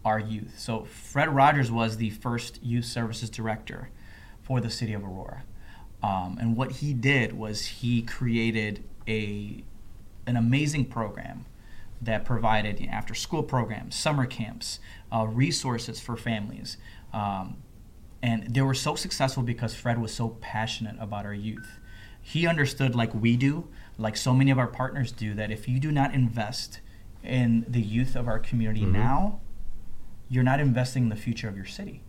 our 0.04 0.18
youth. 0.18 0.58
So 0.58 0.84
Fred 0.84 1.34
Rogers 1.34 1.70
was 1.70 1.96
the 1.96 2.10
first 2.10 2.62
youth 2.62 2.84
services 2.84 3.30
director 3.30 3.90
for 4.42 4.60
the 4.60 4.70
city 4.70 4.92
of 4.92 5.04
Aurora, 5.04 5.44
um, 6.02 6.36
and 6.40 6.56
what 6.56 6.72
he 6.72 6.92
did 6.92 7.32
was 7.32 7.66
he 7.66 8.02
created 8.02 8.84
a 9.06 9.64
an 10.26 10.36
amazing 10.36 10.84
program 10.86 11.46
that 12.00 12.24
provided 12.24 12.80
you 12.80 12.86
know, 12.86 12.92
after 12.92 13.14
school 13.14 13.42
programs, 13.42 13.94
summer 13.94 14.26
camps, 14.26 14.80
uh, 15.12 15.26
resources 15.26 16.00
for 16.00 16.16
families. 16.16 16.76
Um, 17.12 17.58
and 18.22 18.54
they 18.54 18.62
were 18.62 18.74
so 18.74 18.94
successful 18.94 19.42
because 19.42 19.74
Fred 19.74 20.00
was 20.00 20.12
so 20.12 20.30
passionate 20.40 20.96
about 21.00 21.24
our 21.24 21.34
youth. 21.34 21.78
He 22.20 22.46
understood, 22.46 22.94
like 22.94 23.12
we 23.14 23.36
do, 23.36 23.68
like 23.98 24.16
so 24.16 24.32
many 24.32 24.50
of 24.50 24.58
our 24.58 24.68
partners 24.68 25.10
do, 25.10 25.34
that 25.34 25.50
if 25.50 25.68
you 25.68 25.80
do 25.80 25.90
not 25.90 26.14
invest 26.14 26.80
in 27.22 27.64
the 27.68 27.80
youth 27.80 28.14
of 28.16 28.28
our 28.28 28.38
community 28.38 28.84
now, 28.92 29.40
you're 30.28 30.44
not 30.44 30.60
investing 30.60 31.04
in 31.04 31.08
the 31.08 31.16
future 31.16 31.48
of 31.48 31.56
your 31.56 31.66
city 31.66 32.02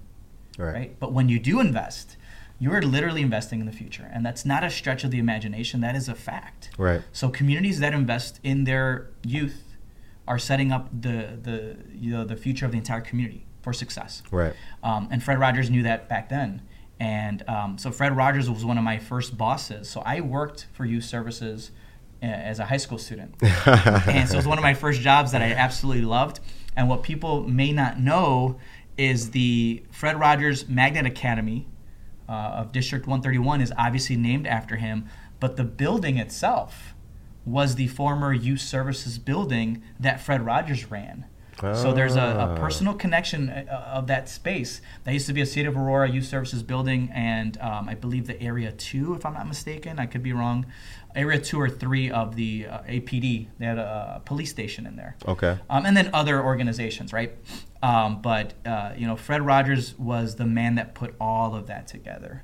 right. 0.58 0.74
right? 0.74 1.00
But 1.00 1.14
when 1.14 1.30
you 1.30 1.40
do 1.40 1.60
invest, 1.60 2.18
you're 2.60 2.82
literally 2.82 3.22
investing 3.22 3.60
in 3.60 3.66
the 3.66 3.72
future, 3.72 4.10
and 4.14 4.26
that's 4.26 4.46
not 4.46 4.64
a 4.64 4.70
stretch 4.70 5.04
of 5.04 5.12
the 5.12 5.20
imagination. 5.20 5.82
That 5.82 5.96
is 5.96 6.08
a 6.08 6.16
fact. 6.16 6.70
Right. 6.78 7.02
So 7.12 7.30
communities 7.30 7.80
that 7.80 7.94
invest 7.94 8.40
in 8.44 8.64
their 8.64 9.10
youth 9.24 9.76
are 10.28 10.40
setting 10.40 10.72
up 10.72 10.90
the 10.92 11.38
the 11.42 11.78
you 11.94 12.12
know 12.12 12.24
the 12.24 12.38
future 12.38 12.66
of 12.66 12.72
the 12.72 12.78
entire 12.78 13.02
community 13.02 13.46
for 13.62 13.74
success. 13.74 14.24
Right. 14.32 14.54
Um, 14.84 15.08
and 15.12 15.22
Fred 15.24 15.40
Rogers 15.40 15.70
knew 15.70 15.84
that 15.84 16.08
back 16.08 16.30
then. 16.30 16.62
And 17.00 17.48
um, 17.50 17.78
so 17.78 17.92
Fred 17.92 18.16
Rogers 18.16 18.50
was 18.50 18.64
one 18.64 18.78
of 18.78 18.84
my 18.84 18.98
first 18.98 19.38
bosses. 19.38 19.90
So 19.90 20.02
I 20.06 20.22
worked 20.22 20.68
for 20.74 20.86
youth 20.86 21.04
services 21.04 21.72
uh, 22.22 22.28
as 22.28 22.60
a 22.60 22.66
high 22.66 22.78
school 22.78 22.98
student. 22.98 23.36
and 23.42 24.30
so 24.30 24.36
it 24.36 24.38
was 24.38 24.48
one 24.48 24.58
of 24.58 24.62
my 24.62 24.74
first 24.74 25.02
jobs 25.02 25.32
that 25.32 25.42
I 25.42 25.52
absolutely 25.52 26.04
loved. 26.04 26.40
And 26.76 26.90
what 26.90 27.04
people 27.04 27.48
may 27.48 27.72
not 27.72 28.00
know 28.00 28.60
is 28.98 29.32
the 29.32 29.84
Fred 29.92 30.20
Rogers 30.20 30.68
Magnet 30.68 31.06
Academy 31.06 31.68
uh, 32.28 32.32
of 32.32 32.72
District 32.72 33.06
131 33.06 33.62
is 33.62 33.74
obviously 33.78 34.16
named 34.16 34.48
after 34.48 34.78
him, 34.78 35.08
but 35.40 35.58
the 35.58 35.64
building 35.64 36.18
itself 36.18 36.94
was 37.46 37.76
the 37.76 37.88
former 37.88 38.34
youth 38.34 38.62
services 38.62 39.18
building 39.18 39.84
that 40.00 40.22
Fred 40.22 40.46
Rogers 40.46 40.90
ran. 40.90 41.26
So 41.76 41.94
there's 41.94 42.16
a, 42.16 42.52
a 42.52 42.60
personal 42.60 42.94
connection 42.94 43.50
uh, 43.50 43.92
of 43.94 44.08
that 44.08 44.28
space. 44.28 44.82
That 45.04 45.14
used 45.14 45.28
to 45.28 45.34
be 45.34 45.40
a 45.40 45.46
City 45.46 45.68
of 45.68 45.78
Aurora 45.78 46.10
Youth 46.10 46.26
Services 46.26 46.62
building, 46.62 47.10
and 47.14 47.58
um, 47.62 47.88
I 47.88 47.96
believe 47.96 48.28
the 48.28 48.42
Area 48.42 48.72
Two, 48.72 49.14
if 49.14 49.26
I'm 49.26 49.34
not 49.34 49.48
mistaken, 49.48 49.98
I 49.98 50.06
could 50.06 50.24
be 50.24 50.34
wrong. 50.34 50.66
Area 51.16 51.40
Two 51.40 51.60
or 51.60 51.70
Three 51.70 52.10
of 52.12 52.36
the 52.36 52.68
uh, 52.68 52.80
APD. 52.84 53.48
They 53.60 53.66
had 53.66 53.78
a, 53.78 54.22
police 54.26 54.50
station 54.50 54.86
in 54.86 54.96
there. 54.96 55.16
Okay. 55.28 55.58
Um, 55.70 55.86
and 55.86 55.96
then 55.96 56.10
other 56.14 56.44
organizations, 56.44 57.12
right? 57.14 57.34
Um, 57.82 58.22
but 58.22 58.54
uh, 58.66 58.94
you 58.98 59.06
know, 59.06 59.16
Fred 59.16 59.46
Rogers 59.46 59.98
was 59.98 60.36
the 60.36 60.46
man 60.46 60.76
that 60.76 60.96
put 60.96 61.16
all 61.20 61.56
of 61.56 61.68
that 61.68 61.88
together, 61.88 62.44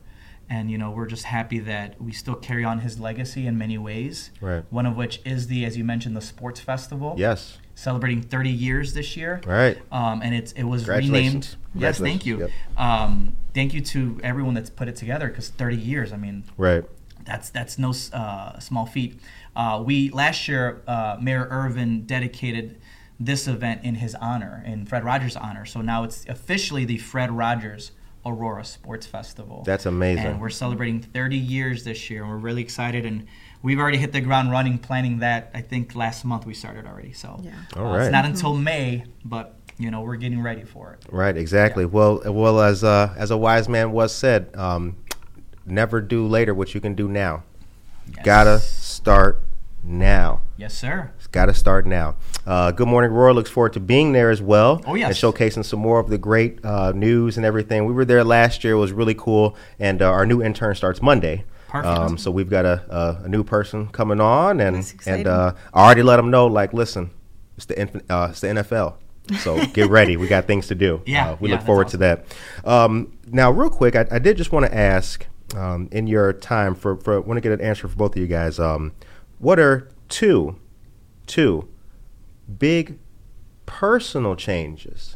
and 0.49 0.69
you 0.69 0.77
know, 0.77 0.91
we're 0.91 1.05
just 1.07 1.23
happy 1.23 1.59
that 1.59 2.01
we 2.01 2.11
still 2.11 2.35
carry 2.35 2.63
on 2.65 2.79
his 2.79 2.99
legacy 2.99 3.47
in 3.47 3.57
many 3.57 3.77
ways. 3.77 4.31
Right. 4.41 4.63
One 4.69 4.85
of 4.85 4.97
which 4.97 5.21
is 5.25 5.47
the, 5.47 5.63
as 5.65 5.77
you 5.77 5.83
mentioned, 5.83 6.17
the 6.17 6.21
sports 6.21 6.59
festival. 6.59 7.15
Yes. 7.17 7.57
Celebrating 7.75 8.21
30 8.21 8.49
years 8.49 8.93
this 8.93 9.15
year. 9.15 9.39
Right. 9.45 9.77
Um, 9.89 10.21
and 10.21 10.35
it's 10.35 10.51
it 10.51 10.63
was 10.63 10.85
renamed. 10.89 11.55
Yes, 11.73 11.97
thank 11.97 12.25
you. 12.25 12.37
Congratulations, 12.37 12.77
Um, 12.77 13.35
thank 13.53 13.73
you 13.73 13.79
to 13.81 14.19
everyone 14.21 14.53
that's 14.53 14.69
put 14.69 14.89
it 14.89 14.97
together 14.97 15.29
because 15.29 15.47
30 15.47 15.77
years. 15.77 16.11
I 16.11 16.17
mean, 16.17 16.43
Right. 16.57 16.83
That's 17.29 17.49
that's 17.51 17.77
no 17.77 17.93
uh, 18.11 18.59
small 18.59 18.85
feat. 18.85 19.19
Uh, 19.55 19.81
we 19.85 20.09
last 20.09 20.47
year, 20.47 20.81
uh, 20.87 21.17
Mayor 21.21 21.47
Irvin 21.49 22.05
dedicated 22.05 22.81
this 23.19 23.47
event 23.47 23.83
in 23.83 23.95
his 23.95 24.15
honor, 24.15 24.63
in 24.65 24.85
Fred 24.85 25.03
Rogers' 25.03 25.35
honor. 25.35 25.65
So 25.65 25.81
now 25.81 26.03
it's 26.03 26.25
officially 26.27 26.85
the 26.85 26.97
Fred 26.97 27.31
Rogers 27.31 27.91
Aurora 28.25 28.63
Sports 28.65 29.05
Festival. 29.05 29.63
That's 29.65 29.85
amazing. 29.85 30.25
And 30.25 30.41
we're 30.41 30.49
celebrating 30.49 31.01
30 31.01 31.37
years 31.37 31.83
this 31.83 32.09
year, 32.09 32.23
and 32.23 32.31
we're 32.31 32.37
really 32.37 32.61
excited. 32.61 33.05
And 33.05 33.27
we've 33.61 33.79
already 33.79 33.97
hit 33.97 34.11
the 34.11 34.21
ground 34.21 34.51
running, 34.51 34.77
planning 34.77 35.19
that. 35.19 35.51
I 35.53 35.61
think 35.61 35.95
last 35.95 36.25
month 36.25 36.45
we 36.45 36.53
started 36.53 36.85
already. 36.87 37.13
So 37.13 37.39
Yeah. 37.43 37.51
All 37.75 37.93
uh, 37.93 37.99
it's 37.99 38.11
not 38.11 38.25
until 38.25 38.55
May, 38.55 39.03
but 39.23 39.55
you 39.77 39.91
know 39.91 40.01
we're 40.01 40.17
getting 40.17 40.41
ready 40.41 40.63
for 40.63 40.93
it. 40.93 41.05
Right. 41.11 41.37
Exactly. 41.37 41.85
Well, 41.85 42.21
well, 42.25 42.59
as 42.59 42.83
uh, 42.83 43.13
as 43.17 43.29
a 43.29 43.37
wise 43.37 43.69
man 43.69 43.91
was 43.91 44.15
said, 44.15 44.49
um, 44.55 44.95
never 45.71 46.01
do 46.01 46.25
later 46.27 46.53
what 46.53 46.73
you 46.73 46.81
can 46.81 46.93
do 46.95 47.07
now. 47.07 47.43
Gotta 48.23 48.59
start 48.59 49.41
now. 49.83 50.41
Yes, 50.57 50.73
sir. 50.77 51.11
It's 51.17 51.27
got 51.27 51.45
to 51.45 51.53
start 51.53 51.85
now. 51.87 52.15
Uh, 52.45 52.71
Good 52.71 52.87
Morning 52.87 53.11
Roar 53.11 53.33
looks 53.33 53.49
forward 53.49 53.73
to 53.73 53.79
being 53.79 54.11
there 54.11 54.29
as 54.29 54.41
well. 54.41 54.81
Oh, 54.85 54.95
yes. 54.95 55.07
And 55.07 55.33
showcasing 55.33 55.63
some 55.63 55.79
more 55.79 55.99
of 55.99 56.09
the 56.09 56.17
great 56.17 56.59
uh, 56.65 56.91
news 56.91 57.37
and 57.37 57.45
everything. 57.45 57.85
We 57.85 57.93
were 57.93 58.03
there 58.03 58.23
last 58.25 58.63
year. 58.65 58.73
It 58.73 58.77
was 58.79 58.91
really 58.91 59.13
cool. 59.15 59.55
And 59.79 60.01
uh, 60.01 60.09
our 60.11 60.25
new 60.25 60.41
intern 60.43 60.75
starts 60.75 61.01
Monday. 61.01 61.45
Perfect. 61.69 61.97
Um, 61.97 62.17
so 62.17 62.29
we've 62.29 62.49
got 62.49 62.65
a, 62.65 62.83
a, 63.21 63.25
a 63.25 63.29
new 63.29 63.43
person 63.43 63.87
coming 63.87 64.19
on. 64.19 64.59
And, 64.59 64.93
and 65.05 65.27
uh, 65.27 65.53
I 65.73 65.85
already 65.85 66.03
let 66.03 66.17
them 66.17 66.29
know, 66.29 66.47
like, 66.47 66.73
listen, 66.73 67.11
it's 67.55 67.65
the, 67.65 67.79
inf- 67.79 68.11
uh, 68.11 68.27
it's 68.31 68.41
the 68.41 68.47
NFL. 68.47 68.95
So 69.39 69.63
get 69.73 69.89
ready. 69.89 70.17
We 70.17 70.27
got 70.27 70.45
things 70.45 70.67
to 70.67 70.75
do. 70.75 71.01
Yeah, 71.05 71.29
Uh, 71.31 71.37
we 71.39 71.49
yeah, 71.49 71.55
look 71.55 71.65
forward 71.65 71.87
to 71.89 71.97
that. 71.97 72.25
Um, 72.65 73.13
now, 73.27 73.49
real 73.51 73.69
quick, 73.69 73.95
I, 73.95 74.05
I 74.11 74.19
did 74.19 74.35
just 74.35 74.51
want 74.51 74.65
to 74.65 74.75
ask 74.75 75.25
um, 75.55 75.87
in 75.91 76.07
your 76.07 76.33
time 76.33 76.75
for, 76.75 76.95
for 76.97 77.19
want 77.21 77.37
to 77.37 77.41
get 77.41 77.51
an 77.51 77.61
answer 77.61 77.87
for 77.87 77.95
both 77.95 78.15
of 78.15 78.21
you 78.21 78.27
guys. 78.27 78.59
Um, 78.59 78.93
what 79.39 79.59
are 79.59 79.89
two, 80.09 80.59
two 81.27 81.67
big 82.57 82.97
personal 83.65 84.35
changes 84.35 85.15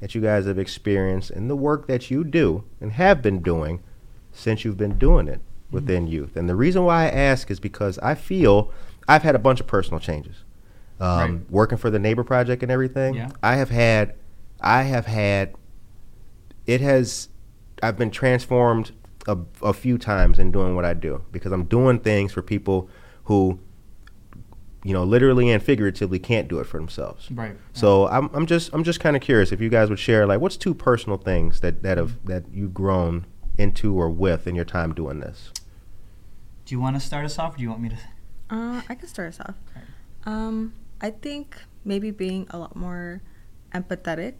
that 0.00 0.14
you 0.14 0.20
guys 0.20 0.46
have 0.46 0.58
experienced 0.58 1.30
in 1.30 1.48
the 1.48 1.56
work 1.56 1.86
that 1.86 2.10
you 2.10 2.22
do 2.24 2.64
and 2.80 2.92
have 2.92 3.22
been 3.22 3.40
doing 3.42 3.82
since 4.32 4.64
you've 4.64 4.76
been 4.76 4.98
doing 4.98 5.28
it 5.28 5.40
within 5.70 6.04
Mm-hmm. 6.04 6.12
youth? 6.12 6.36
And 6.36 6.48
the 6.48 6.56
reason 6.56 6.84
why 6.84 7.04
I 7.04 7.08
ask 7.10 7.50
is 7.50 7.58
because 7.60 7.98
I 8.00 8.14
feel 8.14 8.70
I've 9.08 9.22
had 9.22 9.34
a 9.34 9.38
bunch 9.38 9.60
of 9.60 9.66
personal 9.66 10.00
changes. 10.00 10.44
Um, 11.00 11.18
Right. 11.38 11.50
Working 11.50 11.78
for 11.78 11.90
the 11.90 11.98
Neighbor 11.98 12.24
Project 12.24 12.62
and 12.62 12.70
everything, 12.72 13.14
Yeah. 13.14 13.30
I 13.42 13.56
have 13.56 13.70
had, 13.70 14.14
I 14.60 14.82
have 14.84 15.06
had, 15.06 15.54
it 16.66 16.80
has, 16.80 17.28
I've 17.82 17.96
been 17.98 18.10
transformed 18.10 18.92
a, 19.26 19.38
a 19.62 19.72
few 19.72 19.98
times 19.98 20.38
in 20.38 20.50
doing 20.50 20.74
what 20.74 20.84
I 20.84 20.94
do 20.94 21.22
because 21.32 21.52
I'm 21.52 21.64
doing 21.64 21.98
things 21.98 22.32
for 22.32 22.42
people 22.42 22.88
who, 23.24 23.58
you 24.84 24.92
know, 24.92 25.04
literally 25.04 25.50
and 25.50 25.62
figuratively 25.62 26.18
can't 26.18 26.48
do 26.48 26.58
it 26.58 26.64
for 26.64 26.78
themselves. 26.78 27.30
Right. 27.30 27.56
So 27.72 28.08
I'm, 28.08 28.30
I'm 28.32 28.46
just 28.46 28.72
I'm 28.72 28.84
just 28.84 29.00
kind 29.00 29.16
of 29.16 29.22
curious 29.22 29.52
if 29.52 29.60
you 29.60 29.68
guys 29.68 29.90
would 29.90 29.98
share 29.98 30.26
like 30.26 30.40
what's 30.40 30.56
two 30.56 30.74
personal 30.74 31.18
things 31.18 31.60
that 31.60 31.82
that 31.82 31.98
have 31.98 32.24
that 32.24 32.44
you've 32.52 32.74
grown 32.74 33.26
into 33.58 33.94
or 33.94 34.08
with 34.10 34.46
in 34.46 34.54
your 34.54 34.64
time 34.64 34.94
doing 34.94 35.20
this. 35.20 35.50
Do 36.64 36.74
you 36.74 36.80
want 36.80 36.96
to 36.96 37.00
start 37.00 37.24
us 37.24 37.38
off, 37.38 37.54
or 37.54 37.58
do 37.58 37.62
you 37.62 37.70
want 37.70 37.80
me 37.80 37.90
to? 37.90 37.96
Uh, 38.50 38.82
I 38.88 38.94
can 38.94 39.08
start 39.08 39.28
us 39.28 39.40
off. 39.40 39.54
Um, 40.24 40.74
I 41.00 41.10
think 41.10 41.62
maybe 41.84 42.10
being 42.10 42.46
a 42.50 42.58
lot 42.58 42.74
more 42.74 43.22
empathetic. 43.72 44.34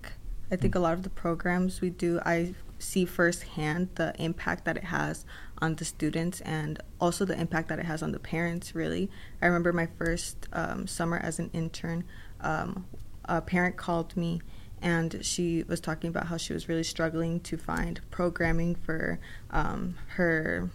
I 0.50 0.56
think 0.56 0.74
a 0.74 0.80
lot 0.80 0.94
of 0.94 1.02
the 1.02 1.10
programs 1.10 1.80
we 1.80 1.90
do, 1.90 2.20
I 2.24 2.54
see 2.78 3.04
firsthand 3.04 3.88
the 3.94 4.14
impact 4.18 4.64
that 4.64 4.76
it 4.76 4.84
has 4.84 5.24
on 5.58 5.74
the 5.76 5.84
students 5.84 6.40
and 6.42 6.80
also 7.00 7.24
the 7.24 7.38
impact 7.38 7.68
that 7.68 7.78
it 7.78 7.86
has 7.86 8.02
on 8.02 8.12
the 8.12 8.18
parents, 8.18 8.74
really. 8.74 9.10
I 9.40 9.46
remember 9.46 9.72
my 9.72 9.88
first 9.98 10.48
um, 10.52 10.86
summer 10.86 11.18
as 11.18 11.38
an 11.38 11.50
intern, 11.52 12.04
um, 12.40 12.86
a 13.24 13.40
parent 13.40 13.76
called 13.76 14.16
me 14.16 14.40
and 14.82 15.24
she 15.24 15.64
was 15.64 15.80
talking 15.80 16.08
about 16.08 16.26
how 16.26 16.36
she 16.36 16.52
was 16.52 16.68
really 16.68 16.82
struggling 16.82 17.40
to 17.40 17.56
find 17.56 18.00
programming 18.10 18.74
for 18.74 19.18
um, 19.50 19.96
her 20.08 20.70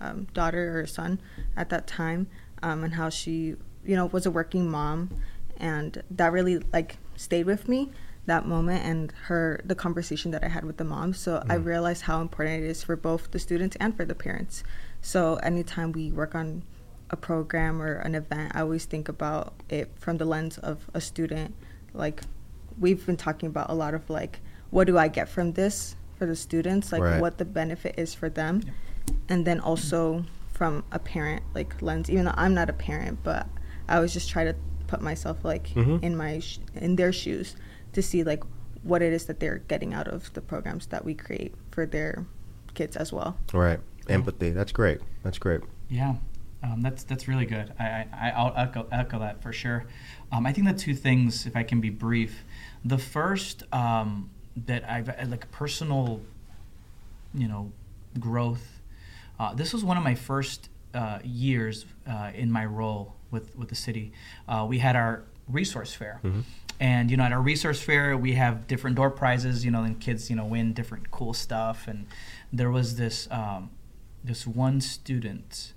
um, 0.00 0.26
daughter 0.32 0.80
or 0.80 0.86
son 0.86 1.20
at 1.56 1.68
that 1.70 1.86
time, 1.86 2.26
um, 2.62 2.84
and 2.84 2.94
how 2.94 3.08
she, 3.08 3.56
you 3.84 3.96
know, 3.96 4.06
was 4.06 4.24
a 4.24 4.30
working 4.30 4.70
mom, 4.70 5.10
and 5.56 6.02
that 6.10 6.32
really 6.32 6.58
like 6.72 6.96
stayed 7.16 7.44
with 7.44 7.68
me 7.68 7.90
that 8.30 8.46
moment 8.46 8.84
and 8.84 9.12
her 9.26 9.60
the 9.64 9.74
conversation 9.74 10.30
that 10.30 10.42
I 10.44 10.48
had 10.48 10.64
with 10.64 10.76
the 10.76 10.84
mom. 10.84 11.12
So 11.14 11.42
I 11.48 11.54
realized 11.54 12.02
how 12.02 12.20
important 12.20 12.62
it 12.62 12.66
is 12.74 12.82
for 12.84 12.94
both 12.94 13.32
the 13.32 13.40
students 13.40 13.76
and 13.80 13.90
for 13.96 14.04
the 14.04 14.14
parents. 14.14 14.62
So 15.02 15.36
anytime 15.50 15.90
we 15.92 16.12
work 16.12 16.34
on 16.36 16.62
a 17.10 17.16
program 17.16 17.82
or 17.82 17.94
an 18.06 18.14
event, 18.14 18.52
I 18.54 18.60
always 18.60 18.84
think 18.84 19.08
about 19.08 19.54
it 19.68 19.90
from 19.98 20.18
the 20.18 20.24
lens 20.24 20.58
of 20.58 20.76
a 20.94 21.00
student. 21.00 21.54
Like 21.92 22.22
we've 22.78 23.04
been 23.04 23.16
talking 23.16 23.48
about 23.48 23.68
a 23.68 23.74
lot 23.74 23.94
of 23.94 24.08
like, 24.08 24.38
what 24.70 24.86
do 24.86 24.96
I 24.96 25.08
get 25.08 25.28
from 25.28 25.52
this 25.54 25.96
for 26.16 26.24
the 26.26 26.36
students? 26.36 26.92
Like 26.92 27.02
Right. 27.02 27.20
what 27.20 27.38
the 27.38 27.44
benefit 27.44 27.94
is 27.98 28.14
for 28.14 28.28
them, 28.30 28.62
and 29.28 29.44
then 29.44 29.58
also 29.58 30.24
from 30.52 30.84
a 30.92 31.00
parent 31.00 31.42
like 31.52 31.82
lens. 31.82 32.08
Even 32.08 32.26
though 32.26 32.34
I'm 32.44 32.54
not 32.54 32.70
a 32.70 32.76
parent, 32.90 33.18
but 33.24 33.48
I 33.88 33.96
always 33.96 34.12
just 34.12 34.30
try 34.30 34.44
to 34.44 34.54
put 34.86 35.00
myself 35.02 35.36
like 35.44 35.66
Mhm. 35.74 36.02
in 36.06 36.16
my 36.16 36.38
sh- 36.38 36.60
in 36.86 36.94
their 36.96 37.12
shoes 37.12 37.56
to 37.92 38.02
see 38.02 38.24
like 38.24 38.42
what 38.82 39.02
it 39.02 39.12
is 39.12 39.26
that 39.26 39.40
they're 39.40 39.58
getting 39.68 39.92
out 39.92 40.08
of 40.08 40.32
the 40.32 40.40
programs 40.40 40.86
that 40.86 41.04
we 41.04 41.14
create 41.14 41.54
for 41.70 41.86
their 41.86 42.24
kids 42.74 42.96
as 42.96 43.12
well. 43.12 43.36
Right. 43.52 43.80
Empathy. 44.08 44.50
That's 44.50 44.72
great. 44.72 45.00
That's 45.22 45.38
great. 45.38 45.60
Yeah, 45.88 46.14
um, 46.62 46.82
that's 46.82 47.04
that's 47.04 47.28
really 47.28 47.46
good. 47.46 47.72
I, 47.78 48.06
I 48.12 48.30
I'll 48.34 48.52
echo 48.56 48.86
echo 48.90 49.18
that 49.18 49.42
for 49.42 49.52
sure. 49.52 49.84
Um, 50.32 50.46
I 50.46 50.52
think 50.52 50.66
the 50.66 50.74
two 50.74 50.94
things, 50.94 51.46
if 51.46 51.56
I 51.56 51.62
can 51.62 51.80
be 51.80 51.90
brief, 51.90 52.44
the 52.84 52.98
first 52.98 53.62
um, 53.72 54.30
that 54.66 54.88
I've 54.88 55.08
uh, 55.08 55.26
like 55.26 55.50
personal, 55.50 56.20
you 57.34 57.48
know, 57.48 57.72
growth. 58.18 58.80
Uh, 59.38 59.54
this 59.54 59.72
was 59.72 59.84
one 59.84 59.96
of 59.96 60.02
my 60.02 60.14
first 60.14 60.68
uh, 60.92 61.18
years 61.24 61.86
uh, 62.06 62.30
in 62.34 62.50
my 62.50 62.64
role 62.64 63.14
with 63.30 63.56
with 63.56 63.68
the 63.68 63.74
city. 63.74 64.12
Uh, 64.48 64.66
we 64.68 64.78
had 64.78 64.96
our 64.96 65.24
resource 65.48 65.94
fair. 65.94 66.20
And 66.80 67.10
you 67.10 67.16
know, 67.18 67.24
at 67.24 67.32
our 67.32 67.42
resource 67.42 67.80
fair, 67.80 68.16
we 68.16 68.32
have 68.32 68.66
different 68.66 68.96
door 68.96 69.10
prizes. 69.10 69.64
You 69.64 69.70
know, 69.70 69.82
and 69.84 70.00
kids, 70.00 70.30
you 70.30 70.36
know, 70.36 70.46
win 70.46 70.72
different 70.72 71.10
cool 71.10 71.34
stuff. 71.34 71.86
And 71.86 72.06
there 72.52 72.70
was 72.70 72.96
this 72.96 73.28
um, 73.30 73.70
this 74.24 74.46
one 74.46 74.80
student 74.80 75.74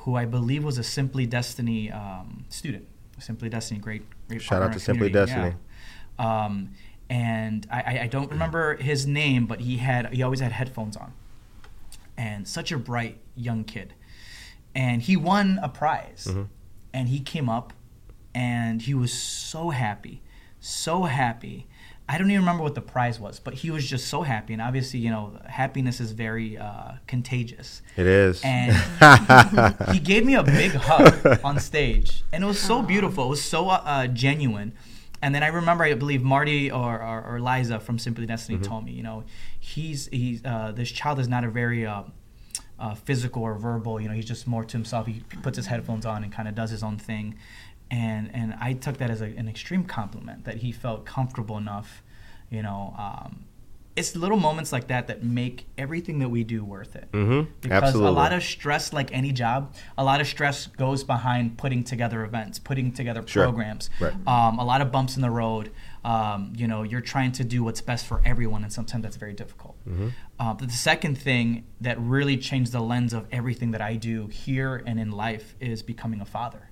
who 0.00 0.14
I 0.14 0.24
believe 0.26 0.62
was 0.62 0.78
a 0.78 0.84
Simply 0.84 1.26
Destiny 1.26 1.90
um, 1.90 2.44
student. 2.48 2.86
Simply 3.18 3.48
Destiny, 3.48 3.80
great, 3.80 4.02
great. 4.28 4.42
Shout 4.42 4.62
out 4.62 4.72
to 4.74 4.78
Simply 4.80 5.08
Destiny. 5.10 5.54
yeah. 6.18 6.44
Um, 6.44 6.70
and 7.08 7.66
I, 7.70 8.00
I- 8.00 8.06
don't 8.08 8.30
remember 8.30 8.76
his 8.76 9.06
name, 9.06 9.46
but 9.46 9.60
he 9.60 9.78
had 9.78 10.12
he 10.12 10.22
always 10.22 10.40
had 10.40 10.52
headphones 10.52 10.96
on, 10.96 11.12
and 12.16 12.46
such 12.46 12.72
a 12.72 12.78
bright 12.78 13.18
young 13.34 13.64
kid, 13.64 13.94
and 14.74 15.00
he 15.02 15.16
won 15.16 15.58
a 15.62 15.68
prize, 15.68 16.26
Mm-hmm. 16.28 16.42
and 16.92 17.08
he 17.08 17.20
came 17.20 17.48
up, 17.48 17.72
and 18.34 18.82
he 18.82 18.92
was 18.94 19.12
so 19.12 19.70
happy, 19.70 20.20
so 20.66 21.04
happy. 21.04 21.66
I 22.08 22.18
don't 22.18 22.30
even 22.30 22.42
remember 22.42 22.62
what 22.62 22.76
the 22.76 22.82
prize 22.82 23.18
was, 23.18 23.40
but 23.40 23.54
he 23.54 23.70
was 23.72 23.84
just 23.84 24.06
so 24.06 24.22
happy, 24.22 24.52
and 24.52 24.62
obviously, 24.62 25.00
you 25.00 25.10
know, 25.10 25.40
happiness 25.48 26.00
is 26.00 26.12
very 26.12 26.56
uh, 26.56 26.92
contagious. 27.08 27.82
It 27.96 28.06
is. 28.06 28.40
And 28.44 28.72
he 29.92 29.98
gave 29.98 30.24
me 30.24 30.36
a 30.36 30.44
big 30.44 30.70
hug 30.72 31.40
on 31.42 31.58
stage, 31.58 32.22
and 32.32 32.44
it 32.44 32.46
was 32.46 32.60
so 32.60 32.80
beautiful. 32.80 33.24
It 33.24 33.30
was 33.30 33.42
so 33.42 33.70
uh, 33.70 34.06
genuine. 34.06 34.72
And 35.20 35.34
then 35.34 35.42
I 35.42 35.48
remember, 35.48 35.82
I 35.82 35.94
believe 35.94 36.22
Marty 36.22 36.70
or, 36.70 37.02
or, 37.02 37.24
or 37.24 37.40
Liza 37.40 37.80
from 37.80 37.98
Simply 37.98 38.26
Destiny 38.26 38.58
told 38.58 38.84
me, 38.84 38.92
you 38.92 39.02
know, 39.02 39.24
he's 39.58 40.06
he's 40.08 40.44
uh, 40.44 40.72
this 40.76 40.92
child 40.92 41.18
is 41.18 41.26
not 41.26 41.42
a 41.42 41.50
very 41.50 41.86
uh, 41.86 42.02
uh, 42.78 42.94
physical 42.94 43.42
or 43.42 43.54
verbal. 43.54 44.00
You 44.00 44.08
know, 44.08 44.14
he's 44.14 44.26
just 44.26 44.46
more 44.46 44.64
to 44.64 44.72
himself. 44.72 45.06
He 45.06 45.22
puts 45.42 45.56
his 45.56 45.66
headphones 45.66 46.06
on 46.06 46.22
and 46.22 46.32
kind 46.32 46.48
of 46.48 46.54
does 46.54 46.70
his 46.70 46.82
own 46.82 46.98
thing. 46.98 47.36
And 47.90 48.30
and 48.34 48.54
I 48.60 48.72
took 48.72 48.98
that 48.98 49.10
as 49.10 49.20
a, 49.22 49.26
an 49.26 49.48
extreme 49.48 49.84
compliment 49.84 50.44
that 50.44 50.56
he 50.56 50.72
felt 50.72 51.04
comfortable 51.06 51.56
enough. 51.56 52.02
You 52.50 52.62
know, 52.62 52.94
um, 52.98 53.44
it's 53.96 54.14
little 54.14 54.36
moments 54.36 54.72
like 54.72 54.88
that 54.88 55.06
that 55.06 55.24
make 55.24 55.66
everything 55.78 56.18
that 56.18 56.28
we 56.28 56.44
do 56.44 56.62
worth 56.62 56.94
it 56.96 57.10
Mhm. 57.12 57.46
because 57.62 57.82
Absolutely. 57.82 58.08
a 58.08 58.12
lot 58.12 58.32
of 58.34 58.42
stress 58.42 58.92
like 58.92 59.10
any 59.12 59.32
job 59.32 59.72
a 59.96 60.04
lot 60.04 60.20
of 60.20 60.26
stress 60.26 60.66
goes 60.66 61.02
behind 61.02 61.56
putting 61.56 61.82
together 61.82 62.22
events 62.22 62.58
putting 62.58 62.92
together 62.92 63.22
Sure. 63.26 63.44
programs 63.44 63.88
Right. 63.98 64.12
um, 64.28 64.58
a 64.58 64.64
lot 64.66 64.82
of 64.82 64.92
bumps 64.92 65.16
in 65.16 65.22
the 65.22 65.30
road 65.30 65.70
um, 66.04 66.52
you 66.54 66.68
know 66.68 66.82
you're 66.82 67.00
trying 67.00 67.32
to 67.32 67.42
do 67.44 67.64
what's 67.64 67.80
best 67.80 68.04
for 68.04 68.20
everyone 68.22 68.62
and 68.64 68.70
sometimes 68.72 69.02
that's 69.02 69.16
very 69.16 69.32
difficult 69.32 69.76
Mm-hmm. 69.88 70.08
uh, 70.38 70.52
but 70.52 70.68
the 70.68 70.74
second 70.74 71.16
thing 71.16 71.64
that 71.80 71.98
really 71.98 72.36
changed 72.36 72.72
the 72.72 72.80
lens 72.80 73.14
of 73.14 73.26
everything 73.32 73.70
that 73.70 73.80
i 73.80 73.96
do 73.96 74.26
here 74.26 74.82
and 74.86 75.00
in 75.00 75.10
life 75.10 75.54
is 75.58 75.82
becoming 75.82 76.20
a 76.20 76.26
father 76.26 76.68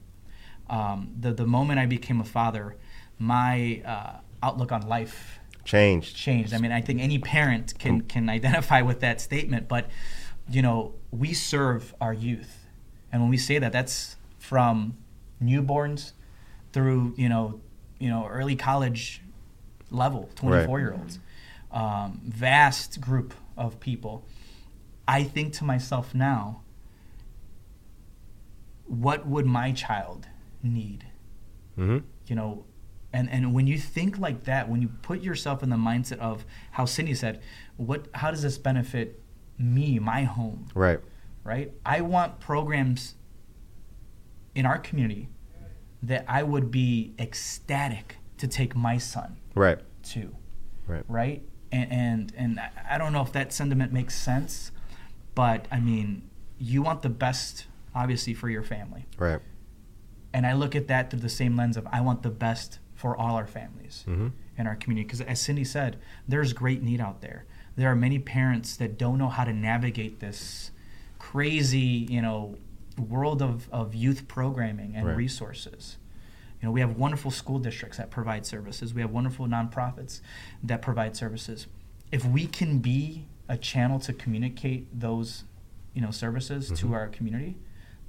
um, 0.70 1.12
the, 1.18 1.32
the 1.32 1.46
moment 1.46 1.78
i 1.78 1.86
became 1.86 2.20
a 2.20 2.24
father 2.24 2.76
my 3.18 3.82
uh, 3.84 4.18
outlook 4.42 4.72
on 4.72 4.82
life 4.88 5.38
Changed. 5.64 6.14
changed. 6.14 6.52
I 6.52 6.58
mean, 6.58 6.72
I 6.72 6.82
think 6.82 7.00
any 7.00 7.18
parent 7.18 7.78
can 7.78 8.02
can 8.02 8.28
identify 8.28 8.82
with 8.82 9.00
that 9.00 9.20
statement. 9.20 9.66
But 9.66 9.88
you 10.48 10.60
know, 10.60 10.94
we 11.10 11.32
serve 11.32 11.94
our 12.00 12.12
youth, 12.12 12.66
and 13.10 13.22
when 13.22 13.30
we 13.30 13.38
say 13.38 13.58
that, 13.58 13.72
that's 13.72 14.16
from 14.38 14.98
newborns 15.42 16.12
through 16.72 17.14
you 17.16 17.28
know, 17.30 17.60
you 17.98 18.10
know, 18.10 18.26
early 18.26 18.56
college 18.56 19.22
level, 19.90 20.28
twenty 20.34 20.66
four 20.66 20.80
year 20.80 20.92
olds, 20.92 21.18
um, 21.72 22.20
vast 22.26 23.00
group 23.00 23.32
of 23.56 23.80
people. 23.80 24.26
I 25.08 25.22
think 25.22 25.54
to 25.54 25.64
myself 25.64 26.14
now, 26.14 26.62
what 28.86 29.26
would 29.26 29.46
my 29.46 29.72
child 29.72 30.28
need? 30.64 31.06
Mm-hmm. 31.78 31.98
you 32.26 32.36
know 32.36 32.64
and 33.12 33.28
and 33.30 33.52
when 33.52 33.66
you 33.66 33.78
think 33.78 34.18
like 34.18 34.44
that 34.44 34.68
when 34.68 34.80
you 34.80 34.88
put 35.02 35.20
yourself 35.22 35.60
in 35.64 35.70
the 35.70 35.76
mindset 35.76 36.18
of 36.20 36.44
how 36.70 36.84
cindy 36.84 37.14
said 37.14 37.40
what 37.76 38.06
how 38.14 38.30
does 38.30 38.42
this 38.42 38.58
benefit 38.58 39.20
me 39.58 39.98
my 39.98 40.22
home 40.22 40.66
Right. 40.72 41.00
right 41.42 41.72
i 41.84 42.00
want 42.00 42.38
programs 42.38 43.16
in 44.54 44.66
our 44.66 44.78
community 44.78 45.28
that 46.02 46.24
i 46.28 46.44
would 46.44 46.70
be 46.70 47.12
ecstatic 47.18 48.18
to 48.38 48.46
take 48.46 48.76
my 48.76 48.96
son 48.98 49.36
Right. 49.56 49.80
to 50.10 50.34
Right. 50.86 51.02
right 51.08 51.42
and 51.72 51.90
and, 51.92 52.32
and 52.36 52.60
I- 52.60 52.94
i 52.94 52.98
don't 52.98 53.12
know 53.12 53.22
if 53.22 53.32
that 53.32 53.52
sentiment 53.52 53.92
makes 53.92 54.14
sense 54.14 54.70
but 55.34 55.66
i 55.72 55.80
mean 55.80 56.22
you 56.58 56.82
want 56.82 57.02
the 57.02 57.08
best 57.08 57.66
obviously 57.96 58.32
for 58.34 58.48
your 58.48 58.62
family 58.62 59.06
Right. 59.18 59.40
And 60.34 60.46
I 60.46 60.52
look 60.52 60.74
at 60.74 60.88
that 60.88 61.08
through 61.10 61.20
the 61.20 61.28
same 61.30 61.56
lens 61.56 61.76
of 61.78 61.86
I 61.90 62.00
want 62.02 62.22
the 62.22 62.30
best 62.30 62.80
for 62.94 63.16
all 63.16 63.36
our 63.36 63.46
families 63.46 64.04
Mhm. 64.06 64.32
in 64.58 64.66
our 64.66 64.74
community. 64.74 65.04
Because 65.06 65.20
as 65.22 65.40
Cindy 65.40 65.64
said, 65.64 65.96
there's 66.28 66.52
great 66.52 66.82
need 66.82 67.00
out 67.00 67.20
there. 67.22 67.44
There 67.76 67.90
are 67.90 67.96
many 67.96 68.18
parents 68.18 68.76
that 68.76 68.98
don't 68.98 69.16
know 69.16 69.28
how 69.28 69.44
to 69.44 69.52
navigate 69.52 70.18
this 70.20 70.72
crazy, 71.18 72.06
you 72.10 72.20
know, 72.20 72.56
world 72.98 73.42
of, 73.42 73.68
of 73.70 73.94
youth 73.94 74.28
programming 74.28 74.94
and 74.96 75.06
Right. 75.06 75.16
resources. 75.16 75.98
You 76.60 76.66
know, 76.68 76.72
we 76.72 76.80
have 76.80 76.96
wonderful 76.96 77.30
school 77.30 77.58
districts 77.58 77.98
that 77.98 78.10
provide 78.10 78.44
services. 78.46 78.92
We 78.94 79.00
have 79.02 79.10
wonderful 79.10 79.46
nonprofits 79.46 80.20
that 80.62 80.82
provide 80.82 81.16
services. 81.16 81.66
If 82.12 82.24
we 82.24 82.46
can 82.46 82.78
be 82.78 83.26
a 83.48 83.56
channel 83.56 83.98
to 84.00 84.12
communicate 84.12 84.98
those, 84.98 85.44
you 85.94 86.00
know, 86.02 86.10
services 86.10 86.66
Mm-hmm. 86.66 86.88
to 86.88 86.94
our 86.94 87.08
community, 87.08 87.56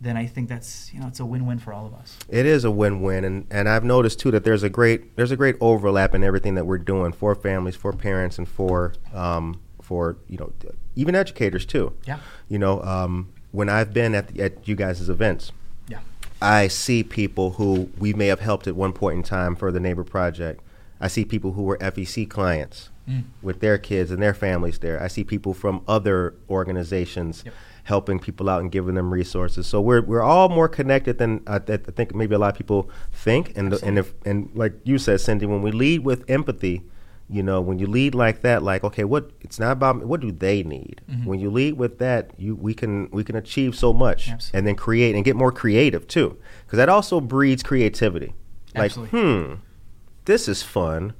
then 0.05 0.17
I 0.17 0.27
think 0.27 0.47
that's 0.47 0.93
you 0.93 0.99
know 0.99 1.07
it's 1.07 1.19
a 1.19 1.25
win-win 1.25 1.57
for 1.57 1.73
all 1.73 1.85
of 1.87 1.93
us. 1.95 2.15
It 2.29 2.45
is 2.45 2.63
a 2.63 2.71
win-win, 2.71 3.25
and, 3.25 3.47
and 3.49 3.67
I've 3.67 3.83
noticed 3.83 4.19
too 4.19 4.29
that 4.31 4.43
there's 4.43 4.61
a 4.63 4.69
great 4.69 5.15
there's 5.15 5.31
a 5.31 5.35
great 5.35 5.55
overlap 5.59 6.13
in 6.13 6.23
everything 6.23 6.53
that 6.55 6.65
we're 6.65 6.77
doing 6.77 7.11
for 7.11 7.33
families, 7.33 7.75
for 7.75 7.91
parents, 7.91 8.37
and 8.37 8.47
for 8.47 8.93
um, 9.13 9.59
for 9.81 10.17
you 10.29 10.37
know 10.37 10.51
even 10.95 11.15
educators 11.15 11.65
too. 11.65 11.93
Yeah. 12.05 12.19
You 12.47 12.59
know, 12.59 12.81
um, 12.83 13.33
when 13.51 13.67
I've 13.67 13.93
been 13.93 14.13
at 14.15 14.27
the, 14.29 14.43
at 14.43 14.67
you 14.67 14.75
guys' 14.75 15.09
events, 15.09 15.51
Yeah. 15.87 15.99
I 16.41 16.67
see 16.67 17.03
people 17.03 17.51
who 17.51 17.89
we 17.97 18.13
may 18.13 18.27
have 18.27 18.39
helped 18.41 18.67
at 18.67 18.75
one 18.75 18.93
point 18.93 19.17
in 19.17 19.23
time 19.23 19.55
for 19.55 19.71
the 19.71 19.79
neighbor 19.79 20.03
project. 20.03 20.61
I 21.01 21.07
see 21.07 21.25
people 21.25 21.53
who 21.53 21.63
were 21.63 21.77
FEC 21.79 22.29
clients 22.29 22.89
with 23.43 23.59
their 23.59 23.77
kids 23.77 24.09
and 24.09 24.19
their 24.23 24.33
families 24.33 24.79
there. 24.79 24.99
I 25.01 25.07
see 25.09 25.23
people 25.23 25.53
from 25.53 25.83
other 25.87 26.33
organizations 26.49 27.43
Yep. 27.45 27.53
Helping 27.85 28.19
people 28.19 28.49
out 28.49 28.61
and 28.61 28.71
giving 28.71 28.95
them 28.95 29.13
resources. 29.13 29.67
So 29.67 29.79
we're 29.79 30.01
we're 30.01 30.21
all 30.23 30.49
more 30.49 30.67
connected 30.67 31.17
than 31.17 31.41
I, 31.47 31.59
th- 31.59 31.81
I 31.87 31.91
think 31.91 32.13
maybe 32.13 32.35
a 32.35 32.39
lot 32.39 32.51
of 32.51 32.57
people 32.57 32.89
think. 33.13 33.55
And 33.55 33.71
the, 33.71 33.85
and 33.85 33.97
if 33.97 34.13
and 34.25 34.49
like 34.53 34.73
you 34.83 34.97
said, 34.97 35.21
Cindy, 35.21 35.45
when 35.45 35.61
we 35.61 35.71
lead 35.71 36.03
with 36.03 36.27
empathy, 36.29 36.81
you 37.29 37.43
know, 37.43 37.61
when 37.61 37.77
you 37.79 37.87
lead 37.87 38.15
like 38.15 38.41
that, 38.41 38.63
like 38.63 38.83
okay, 38.83 39.03
what 39.03 39.31
it's 39.41 39.59
not 39.59 39.71
about 39.71 39.97
me, 39.97 40.05
what 40.05 40.19
do 40.19 40.31
they 40.31 40.63
need. 40.63 41.01
When 41.23 41.39
you 41.39 41.49
lead 41.49 41.77
with 41.77 41.99
that, 41.99 42.31
you 42.37 42.55
we 42.55 42.73
can 42.73 43.09
we 43.11 43.23
can 43.23 43.35
achieve 43.35 43.75
so 43.75 43.93
much, 43.93 44.29
Absolutely. 44.29 44.57
and 44.57 44.67
then 44.67 44.75
create 44.75 45.15
and 45.15 45.23
get 45.23 45.35
more 45.35 45.51
creative 45.51 46.07
too, 46.07 46.37
because 46.65 46.77
that 46.77 46.89
also 46.89 47.21
breeds 47.21 47.63
creativity. 47.63 48.33
Like, 48.73 48.91
Absolutely. 48.97 49.19
hmm, 49.21 49.53
this 50.25 50.47
is 50.47 50.61
fun, 50.63 51.13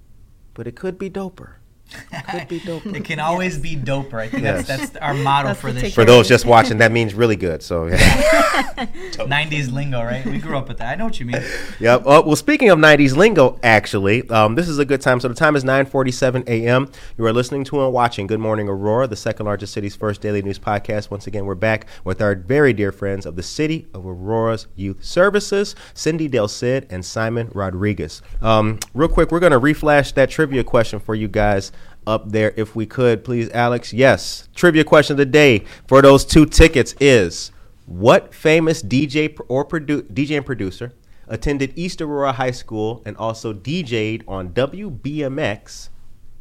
but 0.53 0.67
it 0.67 0.75
could 0.75 0.97
be 0.97 1.09
doper. 1.09 1.53
Could 2.31 2.47
be 2.47 2.59
doper. 2.59 2.95
It 2.95 3.05
can 3.05 3.19
always 3.19 3.57
be 3.59 3.75
doper. 3.75 4.15
I 4.15 4.27
think 4.27 4.43
Yes. 4.43 4.67
that's 4.67 4.89
that's 4.89 4.97
our 4.97 5.13
motto 5.13 5.49
That's 5.49 5.61
for 5.61 5.71
this 5.71 5.83
take- 5.83 5.93
For 5.93 6.03
those 6.03 6.27
just 6.27 6.45
watching, 6.45 6.79
that 6.79 6.91
means 6.91 7.13
really 7.13 7.35
good. 7.35 7.61
So 7.61 7.87
yeah. 7.87 7.97
90s 8.75 9.71
lingo, 9.71 10.03
right? 10.03 10.25
We 10.25 10.39
grew 10.39 10.57
up 10.57 10.67
with 10.67 10.77
that. 10.79 10.91
I 10.93 10.95
know 10.95 11.05
what 11.05 11.19
you 11.19 11.25
mean. 11.27 11.41
Yep. 11.79 12.01
Uh, 12.01 12.23
well, 12.25 12.35
speaking 12.35 12.69
of 12.69 12.79
'90s 12.79 13.15
lingo, 13.15 13.59
actually, 13.63 14.27
um, 14.29 14.55
this 14.55 14.67
is 14.67 14.79
a 14.79 14.85
good 14.85 15.01
time. 15.01 15.19
So 15.19 15.27
the 15.27 15.35
time 15.35 15.55
is 15.55 15.63
9:47 15.63 16.47
a.m. 16.47 16.89
You 17.17 17.25
are 17.25 17.33
listening 17.33 17.63
to 17.65 17.83
and 17.83 17.93
watching 17.93 18.27
Good 18.27 18.39
Morning 18.39 18.67
Aurora, 18.67 19.07
the 19.07 19.15
second 19.15 19.45
largest 19.45 19.73
city's 19.73 19.95
first 19.95 20.21
daily 20.21 20.41
news 20.41 20.59
podcast. 20.59 21.11
Once 21.11 21.27
again, 21.27 21.45
we're 21.45 21.55
back 21.55 21.85
with 22.03 22.21
our 22.21 22.35
very 22.35 22.73
dear 22.73 22.91
friends 22.91 23.25
of 23.25 23.35
the 23.35 23.43
City 23.43 23.87
of 23.93 24.05
Aurora's 24.05 24.67
Youth 24.75 25.03
Services, 25.03 25.75
Cindy 25.93 26.27
Del 26.27 26.47
Cid 26.47 26.87
and 26.89 27.05
Simon 27.05 27.49
Rodriguez. 27.53 28.21
Um, 28.41 28.79
real 28.93 29.07
quick, 29.09 29.31
we're 29.31 29.39
going 29.39 29.51
to 29.51 29.59
reflash 29.59 30.13
that 30.15 30.29
trivia 30.29 30.63
question 30.63 30.99
for 30.99 31.15
you 31.15 31.27
guys 31.27 31.71
up 32.07 32.31
there, 32.31 32.53
if 32.55 32.75
we 32.75 32.85
could, 32.85 33.23
please, 33.23 33.49
Alex. 33.51 33.93
Yes. 33.93 34.47
Trivia 34.55 34.83
question 34.83 35.13
of 35.13 35.17
the 35.17 35.25
day 35.25 35.63
for 35.87 36.01
those 36.01 36.25
two 36.25 36.45
tickets 36.45 36.95
is: 36.99 37.51
What 37.85 38.33
famous 38.33 38.83
DJ 38.83 39.37
or 39.47 39.65
produ- 39.65 40.03
DJ 40.13 40.37
and 40.37 40.45
producer 40.45 40.93
attended 41.27 41.73
East 41.75 42.01
Aurora 42.01 42.33
High 42.33 42.51
School 42.51 43.01
and 43.05 43.17
also 43.17 43.53
DJ'd 43.53 44.23
on 44.27 44.49
WBMX 44.49 45.89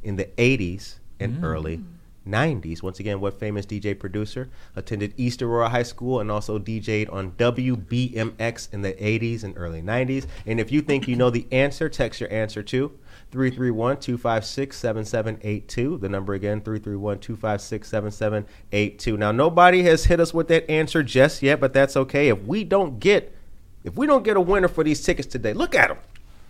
in 0.03 0.17
the 0.17 0.27
80s 0.37 0.97
and 1.19 1.39
mm. 1.39 1.43
early 1.43 1.83
90s. 2.27 2.83
Once 2.83 3.01
again, 3.01 3.21
what 3.21 3.39
famous 3.39 3.67
DJ 3.67 3.99
producer 3.99 4.49
attended 4.77 5.15
East 5.17 5.43
Aurora 5.43 5.69
High 5.69 5.83
School 5.83 6.21
and 6.21 6.31
also 6.31 6.59
DJ'd 6.59 7.09
on 7.11 7.33
WBMX 7.33 8.73
in 8.73 8.83
the 8.83 8.93
80s 8.95 9.45
and 9.45 9.55
early 9.57 9.83
90s? 9.83 10.27
And 10.47 10.61
if 10.61 10.73
you 10.73 10.81
think 10.81 11.07
you 11.07 11.17
know 11.17 11.31
the 11.31 11.47
answer, 11.53 11.89
text 11.89 12.21
your 12.21 12.33
answer 12.33 12.63
to 12.65 12.93
331 13.35 13.99
256 13.99 14.77
7782. 14.77 15.99
The 15.99 16.09
number 16.09 16.35
again, 16.35 16.61
331 16.61 17.19
256 17.19 17.89
7782. 17.89 19.17
Now, 19.17 19.33
nobody 19.33 19.83
has 19.83 20.05
hit 20.05 20.21
us 20.21 20.33
with 20.33 20.47
that 20.49 20.71
answer 20.71 21.03
just 21.03 21.43
yet, 21.43 21.59
but 21.59 21.73
that's 21.73 21.97
okay. 21.97 22.29
If 22.29 22.43
we 22.45 22.63
don't 22.63 23.01
get 23.01 23.35
if 23.83 23.97
we 23.97 24.07
don't 24.07 24.23
get 24.23 24.37
a 24.37 24.41
winner 24.41 24.69
for 24.69 24.85
these 24.85 25.03
tickets 25.03 25.27
today, 25.27 25.53
look 25.53 25.75
at 25.75 25.89
them. 25.89 25.99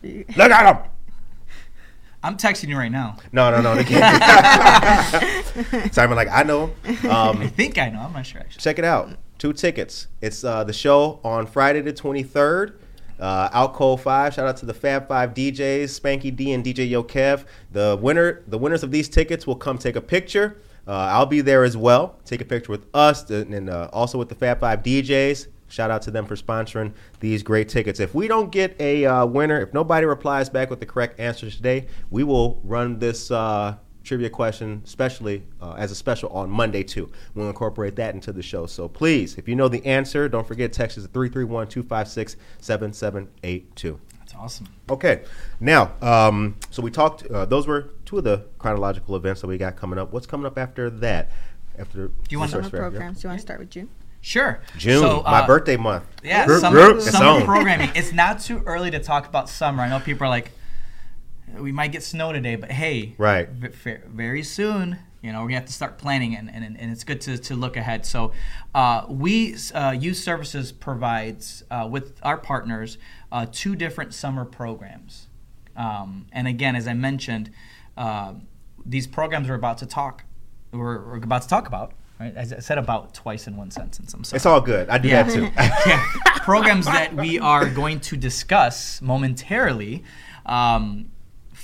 Look 0.37 0.51
at 0.51 0.72
them. 0.72 0.91
I'm 2.22 2.37
texting 2.37 2.68
you 2.68 2.76
right 2.76 2.93
now. 2.93 3.16
No, 3.32 3.51
no, 3.51 3.62
no. 3.62 3.74
They 3.74 3.85
can't. 3.85 4.22
Simon, 5.95 6.16
like 6.16 6.28
I 6.30 6.43
know. 6.43 6.64
Um, 7.09 7.39
I 7.39 7.49
think 7.49 7.78
I 7.78 7.89
know. 7.89 8.01
I'm 8.01 8.12
not 8.12 8.26
sure 8.26 8.41
actually. 8.41 8.61
check 8.61 8.78
it 8.78 8.85
out. 8.85 9.16
Two 9.39 9.55
tickets. 9.55 10.09
It's 10.20 10.45
uh, 10.45 10.62
the 10.64 10.74
show 10.74 11.20
on 11.24 11.47
Friday 11.47 11.80
the 11.80 11.93
23rd. 11.93 12.74
Uh, 13.19 13.97
Five. 13.97 14.35
Shout 14.35 14.47
out 14.47 14.57
to 14.59 14.67
the 14.67 14.75
Fab 14.75 15.09
Five 15.09 15.35
DJs, 15.35 15.85
Spanky 15.85 16.35
D 16.35 16.53
and 16.53 16.65
DJ 16.65 16.89
Yo 16.89 17.03
Kev. 17.03 17.45
The 17.73 17.99
winner, 18.01 18.43
the 18.47 18.59
winners 18.59 18.83
of 18.83 18.91
these 18.91 19.09
tickets 19.09 19.47
will 19.47 19.57
come 19.57 19.79
take 19.79 19.97
a 19.97 20.01
picture. 20.01 20.61
Uh, 20.87 20.93
I'll 20.93 21.27
be 21.27 21.41
there 21.41 21.65
as 21.65 21.77
well. 21.77 22.19
Take 22.25 22.41
a 22.41 22.45
picture 22.45 22.71
with 22.71 22.87
us 22.95 23.31
and, 23.31 23.55
and 23.55 23.71
uh, 23.71 23.89
also 23.93 24.19
with 24.19 24.29
the 24.29 24.35
Fab 24.35 24.61
Five 24.61 24.83
DJs. 24.83 25.49
Shout 25.69 25.91
out 25.91 26.03
to 26.03 26.11
them 26.11 26.27
for 26.27 26.37
sponsoring 26.37 26.93
these 27.21 27.43
great 27.43 27.69
tickets. 27.69 27.99
If 27.99 28.15
we 28.15 28.29
don't 28.29 28.53
get 28.53 28.77
a 28.79 29.07
uh, 29.07 29.27
winner, 29.27 29.61
if 29.61 29.73
nobody 29.73 30.07
replies 30.07 30.49
back 30.49 30.71
with 30.71 30.79
the 30.79 30.87
correct 30.87 31.19
answers 31.19 31.57
today, 31.57 31.87
we 32.11 32.23
will 32.23 32.61
run 32.62 32.99
this 32.99 33.31
uh, 33.31 33.77
trivia 34.05 34.31
question, 34.31 34.83
especially 34.85 35.43
uh, 35.61 35.73
as 35.73 35.91
a 35.91 35.95
special 35.95 36.29
on 36.31 36.49
Monday 36.51 36.83
too. 36.83 37.11
We'll 37.35 37.49
incorporate 37.49 37.97
that 37.97 38.15
into 38.15 38.33
the 38.33 38.43
show. 38.43 38.67
So 38.67 38.89
please, 38.89 39.37
if 39.37 39.49
you 39.49 39.57
know 39.57 39.69
the 39.69 39.85
answer, 39.85 40.29
don't 40.29 40.47
forget 40.47 40.73
text 40.73 40.97
us 40.99 41.05
at 41.05 41.13
331-256-7782. 41.13 43.99
That's 44.21 44.35
awesome. 44.35 44.69
Okay, 44.91 45.23
now, 45.61 45.93
um, 46.01 46.57
so 46.71 46.83
we 46.83 46.91
talked. 46.91 47.27
Uh, 47.27 47.45
those 47.47 47.67
were 47.67 47.91
two 48.05 48.19
of 48.19 48.25
the 48.25 48.45
chronological 48.59 49.17
events 49.17 49.41
that 49.41 49.47
we 49.47 49.59
got 49.59 49.77
coming 49.77 49.99
up. 49.99 50.13
What's 50.13 50.27
coming 50.27 50.47
up 50.47 50.59
after 50.59 50.91
that? 50.91 51.31
After 51.79 52.09
Do 52.09 52.15
you 52.31 52.39
want 52.39 52.53
Summer 52.53 52.71
programs. 52.71 53.21
Do 53.21 53.27
you 53.27 53.31
want 53.31 53.41
to 53.41 53.43
start 53.43 53.59
with 53.59 53.71
June? 53.71 53.89
Sure. 54.21 54.61
June, 54.79 55.03
So, 55.03 55.23
my 55.23 55.41
uh, 55.41 55.47
birthday 55.47 55.77
month. 55.77 56.05
Yeah, 56.23 56.47
Group, 56.47 56.61
summer, 56.63 56.81
group, 56.81 56.97
it's 56.97 57.11
summer 57.11 57.45
programming. 57.45 57.91
It's 57.95 58.13
not 58.13 58.41
too 58.41 58.63
early 58.65 58.91
to 58.91 58.99
talk 58.99 59.29
about 59.29 59.51
summer. 59.51 59.83
I 59.83 59.89
know 59.91 60.01
people 60.01 60.25
are 60.25 60.31
like, 60.31 60.53
we 61.59 61.73
might 61.73 61.93
get 61.93 62.03
snow 62.03 62.33
today, 62.33 62.57
but 62.57 62.71
hey, 62.73 63.15
Right. 63.19 63.49
v- 63.49 63.97
very 64.07 64.43
soon, 64.43 64.99
you 65.23 65.33
know, 65.33 65.41
we're 65.41 65.49
gonna 65.49 65.61
have 65.61 65.67
to 65.67 65.73
start 65.73 65.99
planning, 65.99 66.37
and, 66.37 66.51
and, 66.53 66.65
and 66.79 66.93
it's 66.93 67.05
good 67.05 67.21
to, 67.23 67.39
to 67.39 67.55
look 67.55 67.77
ahead. 67.77 68.05
So, 68.05 68.33
uh, 68.75 69.07
we 69.09 69.57
uh, 69.75 69.93
Youth 69.99 70.19
Services 70.19 70.73
provides 70.73 71.63
uh, 71.71 71.89
with 71.91 72.19
our 72.23 72.37
partners 72.37 72.99
uh, 73.33 73.47
two 73.51 73.75
different 73.75 74.13
summer 74.15 74.45
programs, 74.45 75.29
um, 75.77 76.27
and 76.33 76.47
again, 76.47 76.77
as 76.77 76.87
I 76.87 76.93
mentioned, 76.95 77.51
uh, 77.97 78.35
these 78.85 79.07
programs 79.07 79.49
we're 79.49 79.55
about 79.55 79.79
to 79.79 79.87
talk, 79.87 80.25
we're, 80.73 81.03
we're 81.07 81.17
about 81.17 81.43
to 81.43 81.49
talk 81.49 81.67
about. 81.67 81.93
Right? 82.21 82.37
I 82.37 82.45
said 82.45 82.79
about 82.79 83.13
twice 83.13 83.49
in 83.49 83.57
one 83.57 83.73
sentence. 83.73 84.15
I'm 84.15 84.23
sorry 84.23 84.37
It's 84.37 84.47
all 84.47 84.61
good. 84.61 84.89
I 84.89 84.99
do 84.99 85.09
Yeah. 85.09 85.23
that 85.25 85.33
too. 85.35 85.51
yeah, 85.91 86.39
programs 86.45 86.87
that 86.87 87.13
we 87.17 87.41
are 87.41 87.69
going 87.69 87.99
to 88.01 88.17
discuss 88.17 89.03
momentarily. 89.03 90.05
Um, 90.47 91.11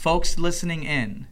folks 0.01 0.39
listening 0.39 0.83
in, 0.83 1.27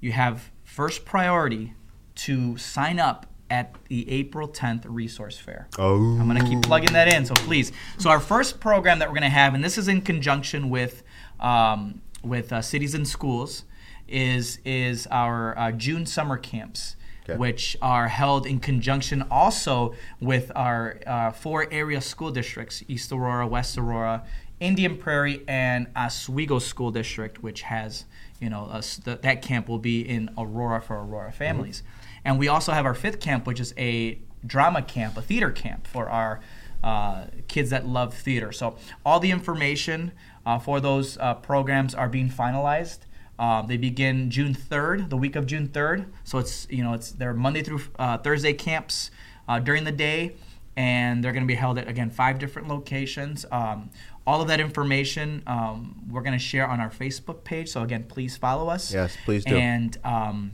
you 0.00 0.10
have 0.10 0.50
first 0.64 1.04
priority 1.04 1.74
to 2.14 2.56
sign 2.56 2.98
up 2.98 3.26
at 3.50 3.74
the 3.88 4.10
April 4.10 4.48
10th 4.48 4.84
resource 4.86 5.36
fair. 5.38 5.68
oh, 5.78 5.96
I'm 6.18 6.26
going 6.26 6.40
to 6.40 6.48
keep 6.48 6.62
plugging 6.62 6.94
that 6.94 7.12
in, 7.12 7.26
so 7.26 7.34
please. 7.34 7.72
So 7.98 8.08
our 8.08 8.18
first 8.18 8.58
program 8.58 9.00
that 9.00 9.08
we're 9.08 9.16
going 9.16 9.30
to 9.30 9.38
have, 9.42 9.52
and 9.52 9.62
this 9.62 9.76
is 9.76 9.86
in 9.86 10.00
conjunction 10.00 10.70
with 10.70 11.02
um, 11.40 12.00
with 12.24 12.54
uh, 12.54 12.62
cities 12.62 12.94
and 12.94 13.06
schools, 13.06 13.64
is 14.08 14.60
is 14.64 15.06
our 15.10 15.56
uh, 15.58 15.72
June 15.72 16.06
summer 16.06 16.38
camps. 16.38 16.96
Okay. 17.28 17.36
Which 17.36 17.76
are 17.82 18.06
held 18.06 18.46
in 18.46 18.60
conjunction 18.60 19.24
also 19.32 19.96
with 20.20 20.52
our 20.54 21.00
uh, 21.04 21.32
four 21.32 21.66
area 21.72 22.00
school 22.00 22.30
districts 22.30 22.84
East 22.86 23.10
Aurora, 23.10 23.48
West 23.48 23.76
Aurora, 23.76 24.24
Indian 24.60 24.96
Prairie, 24.96 25.44
and 25.46 25.86
Oswego 25.94 26.58
School 26.58 26.90
District, 26.90 27.42
which 27.42 27.62
has, 27.62 28.04
you 28.40 28.48
know, 28.48 28.68
a 28.72 28.78
s 28.78 28.98
th- 28.98 29.20
that 29.20 29.42
camp 29.42 29.68
will 29.68 29.78
be 29.78 30.00
in 30.00 30.30
Aurora 30.38 30.80
for 30.80 30.96
Aurora 30.96 31.32
families. 31.32 31.82
And 32.24 32.38
we 32.38 32.48
also 32.48 32.72
have 32.72 32.86
our 32.86 32.94
fifth 32.94 33.20
camp, 33.20 33.46
which 33.46 33.60
is 33.60 33.74
a 33.76 34.18
drama 34.46 34.82
camp, 34.82 35.16
a 35.16 35.22
theater 35.22 35.50
camp 35.50 35.86
for 35.86 36.08
our 36.08 36.40
uh, 36.82 37.26
kids 37.48 37.70
that 37.70 37.86
love 37.86 38.14
theater. 38.14 38.52
So 38.52 38.76
all 39.04 39.20
the 39.20 39.30
information 39.30 40.12
uh, 40.44 40.58
for 40.58 40.80
those 40.80 41.18
uh, 41.18 41.34
programs 41.34 41.94
are 41.94 42.08
being 42.08 42.30
finalized. 42.30 43.00
Um, 43.38 43.66
they 43.66 43.76
begin 43.76 44.30
June 44.30 44.54
3rd, 44.54 45.10
the 45.10 45.16
week 45.16 45.36
of 45.36 45.46
June 45.46 45.68
3rd. 45.68 46.06
So 46.24 46.38
it's 46.38 46.66
you 46.70 46.82
know 46.82 46.94
it's 46.94 47.10
they're 47.12 47.34
Monday 47.34 47.62
through 47.62 47.82
uh, 47.98 48.18
Thursday 48.18 48.52
camps 48.52 49.10
uh, 49.48 49.58
during 49.58 49.84
the 49.84 49.92
day, 49.92 50.36
and 50.76 51.22
they're 51.22 51.32
going 51.32 51.42
to 51.42 51.48
be 51.48 51.54
held 51.54 51.78
at 51.78 51.88
again 51.88 52.10
five 52.10 52.38
different 52.38 52.68
locations. 52.68 53.44
Um, 53.50 53.90
all 54.26 54.40
of 54.42 54.48
that 54.48 54.60
information 54.60 55.42
um, 55.46 56.02
we're 56.10 56.22
going 56.22 56.32
to 56.32 56.44
share 56.44 56.66
on 56.66 56.80
our 56.80 56.90
Facebook 56.90 57.44
page. 57.44 57.68
So 57.68 57.82
again, 57.82 58.04
please 58.04 58.36
follow 58.36 58.68
us. 58.68 58.92
Yes, 58.92 59.16
please 59.24 59.44
do. 59.44 59.56
And 59.56 59.96
um, 60.04 60.52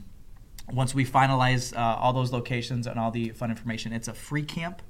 once 0.71 0.93
we 0.93 1.05
finalize 1.05 1.75
uh, 1.75 1.79
all 1.79 2.13
those 2.13 2.31
locations 2.31 2.87
and 2.87 2.99
all 2.99 3.11
the 3.11 3.29
fun 3.29 3.49
information, 3.49 3.91
it's 3.93 4.07
a 4.07 4.13
free 4.13 4.43
camp. 4.43 4.81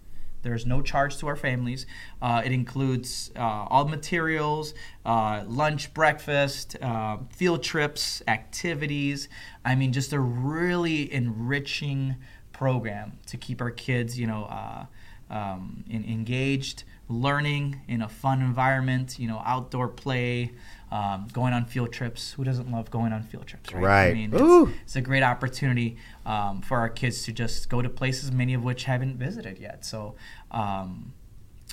There's 0.42 0.66
no 0.66 0.82
charge 0.82 1.18
to 1.20 1.28
our 1.28 1.38
families. 1.38 1.86
Uh, 2.22 2.42
it 2.44 2.52
includes 2.52 3.32
uh, 3.38 3.40
all 3.40 3.88
materials, 3.88 4.74
uh, 5.06 5.44
lunch, 5.48 5.94
breakfast, 5.94 6.76
uh, 6.82 7.18
field 7.30 7.64
trips, 7.64 8.22
activities. 8.28 9.30
I 9.64 9.76
mean, 9.76 9.94
just 9.94 10.12
a 10.12 10.20
really 10.20 11.12
enriching 11.14 12.18
program 12.52 13.20
to 13.28 13.38
keep 13.38 13.62
our 13.62 13.72
kids, 13.72 14.20
you 14.20 14.28
know, 14.28 14.44
uh, 14.44 14.86
um, 15.30 15.86
in, 15.90 16.04
engaged, 16.04 16.84
learning 17.14 17.82
in 17.88 18.02
a 18.02 18.10
fun 18.10 18.42
environment. 18.42 19.20
You 19.20 19.28
know, 19.28 19.42
outdoor 19.46 19.88
play. 19.88 20.52
Um, 20.92 21.28
going 21.34 21.54
on 21.54 21.66
field 21.66 21.92
trips. 21.92 22.34
Who 22.34 22.44
doesn't 22.44 22.72
love 22.72 22.92
going 22.92 23.14
on 23.14 23.24
field 23.24 23.48
trips, 23.48 23.74
right? 23.74 23.84
Right. 23.84 24.10
I 24.10 24.14
mean, 24.14 24.30
it's, 24.32 24.72
it's 24.84 24.96
a 24.96 25.02
great 25.02 25.24
opportunity 25.24 25.98
um, 26.24 26.62
for 26.62 26.78
our 26.78 26.90
kids 26.90 27.24
to 27.24 27.32
just 27.32 27.68
go 27.68 27.82
to 27.82 27.90
places, 27.90 28.32
many 28.32 28.54
of 28.54 28.64
which 28.64 28.84
haven't 28.84 29.18
visited 29.18 29.58
yet. 29.58 29.86
So, 29.86 30.14
um, 30.52 31.14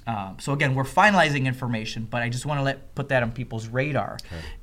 um, 0.06 0.38
so 0.40 0.54
again, 0.54 0.74
we're 0.74 0.84
finalizing 0.84 1.44
information, 1.44 2.06
but 2.10 2.22
I 2.22 2.30
just 2.30 2.46
want 2.46 2.60
to 2.60 2.64
let 2.64 2.94
put 2.94 3.10
that 3.10 3.22
on 3.22 3.32
people's 3.32 3.68
radar. 3.68 4.16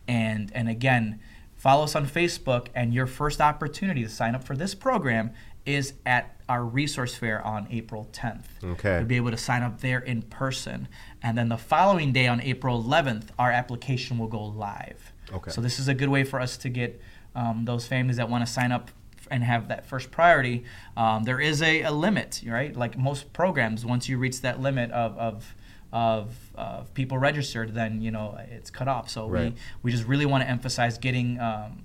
And 0.08 0.52
and 0.56 0.68
again, 0.68 1.20
follow 1.56 1.84
us 1.84 1.96
on 1.96 2.08
Facebook, 2.08 2.68
and 2.74 2.94
your 2.94 3.06
first 3.06 3.40
opportunity 3.40 4.02
to 4.02 4.10
sign 4.10 4.34
up 4.34 4.44
for 4.44 4.56
this 4.56 4.74
program 4.74 5.34
is 5.68 5.94
at 6.06 6.37
our 6.50 6.64
resource 6.64 7.16
fair 7.16 7.46
on 7.46 7.68
April 7.72 8.08
10th. 8.14 8.46
Okay. 8.64 8.98
You'll 9.00 9.06
be 9.08 9.18
able 9.18 9.32
to 9.32 9.38
sign 9.38 9.64
up 9.64 9.82
there 9.82 10.00
in 10.00 10.22
person, 10.22 10.88
and 11.22 11.38
then 11.38 11.50
the 11.50 11.58
following 11.58 12.12
day 12.14 12.28
on 12.28 12.42
April 12.42 12.82
11th, 12.82 13.26
our 13.38 13.52
application 13.52 14.18
will 14.18 14.28
go 14.28 14.44
live. 14.44 15.12
Okay. 15.34 15.52
So 15.52 15.60
this 15.62 15.78
is 15.80 15.88
a 15.88 15.94
good 15.94 16.10
way 16.10 16.24
for 16.24 16.40
us 16.40 16.58
to 16.58 16.70
get 16.70 17.02
um, 17.36 17.66
those 17.66 17.86
families 17.86 18.18
that 18.18 18.30
want 18.30 18.46
to 18.46 18.52
sign 18.52 18.72
up 18.72 18.90
and 19.30 19.44
have 19.44 19.68
that 19.68 19.86
first 19.86 20.10
priority. 20.10 20.64
Um, 20.96 21.24
there 21.24 21.42
is 21.42 21.62
a, 21.62 21.82
a 21.82 21.92
limit, 21.92 22.42
right? 22.48 22.74
Like 22.74 22.98
most 22.98 23.34
programs, 23.34 23.86
once 23.86 24.08
you 24.08 24.18
reach 24.18 24.40
that 24.42 24.62
limit 24.62 24.90
of 24.92 25.18
of 25.18 25.56
of, 25.92 26.36
of 26.56 26.94
people 26.94 27.18
registered, 27.18 27.74
then 27.74 28.02
you 28.02 28.12
know 28.12 28.38
it's 28.52 28.70
cut 28.70 28.88
off. 28.88 29.10
So 29.10 29.28
Right. 29.28 29.52
we 29.52 29.58
we 29.84 29.92
just 29.92 30.06
really 30.06 30.26
want 30.26 30.44
to 30.44 30.50
emphasize 30.50 30.98
getting 30.98 31.40
um, 31.42 31.84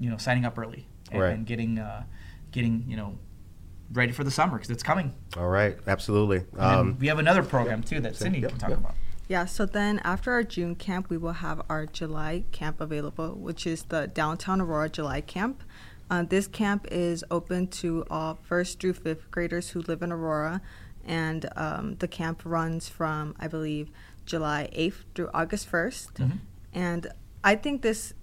you 0.00 0.10
know 0.10 0.16
signing 0.16 0.44
up 0.44 0.58
early 0.58 0.86
and, 1.12 1.20
Right. 1.20 1.34
and 1.34 1.46
getting 1.46 1.78
uh, 1.78 2.02
getting 2.50 2.84
you 2.88 2.96
know 2.96 3.16
ready 3.92 4.12
for 4.12 4.24
the 4.24 4.30
summer 4.30 4.56
because 4.56 4.70
it's 4.70 4.82
coming. 4.82 5.14
All 5.36 5.48
right, 5.48 5.76
absolutely. 5.86 6.44
Um, 6.58 6.96
we 6.98 7.08
have 7.08 7.18
another 7.18 7.42
program 7.42 7.82
too 7.82 8.00
that 8.00 8.16
Cindy 8.16 8.40
yep, 8.40 8.50
can 8.50 8.58
talk 8.58 8.70
yep. 8.70 8.78
about. 8.78 8.94
Yeah, 9.28 9.44
so 9.46 9.64
then 9.66 10.00
after 10.04 10.32
our 10.32 10.42
June 10.42 10.74
camp, 10.74 11.08
we 11.08 11.16
will 11.16 11.32
have 11.32 11.62
our 11.68 11.86
July 11.86 12.44
camp 12.52 12.80
available, 12.80 13.30
which 13.30 13.66
is 13.66 13.84
the 13.84 14.06
Downtown 14.08 14.60
Aurora 14.60 14.88
July 14.88 15.20
Camp. 15.20 15.62
Uh, 16.10 16.22
this 16.22 16.46
camp 16.46 16.86
is 16.90 17.24
open 17.30 17.68
to 17.68 18.04
all 18.10 18.38
first 18.42 18.80
through 18.80 18.92
fifth 18.92 19.30
graders 19.30 19.70
who 19.70 19.80
live 19.82 20.02
in 20.02 20.12
Aurora, 20.12 20.60
and 21.04 21.48
um, 21.56 21.96
the 22.00 22.08
camp 22.08 22.42
runs 22.44 22.88
from, 22.88 23.34
I 23.38 23.48
believe, 23.48 23.90
July 24.26 24.68
8th 24.76 25.04
through 25.14 25.30
August 25.32 25.70
1st. 25.70 26.38
And 26.74 27.06
I 27.42 27.56
think 27.56 27.82
this 27.82 28.14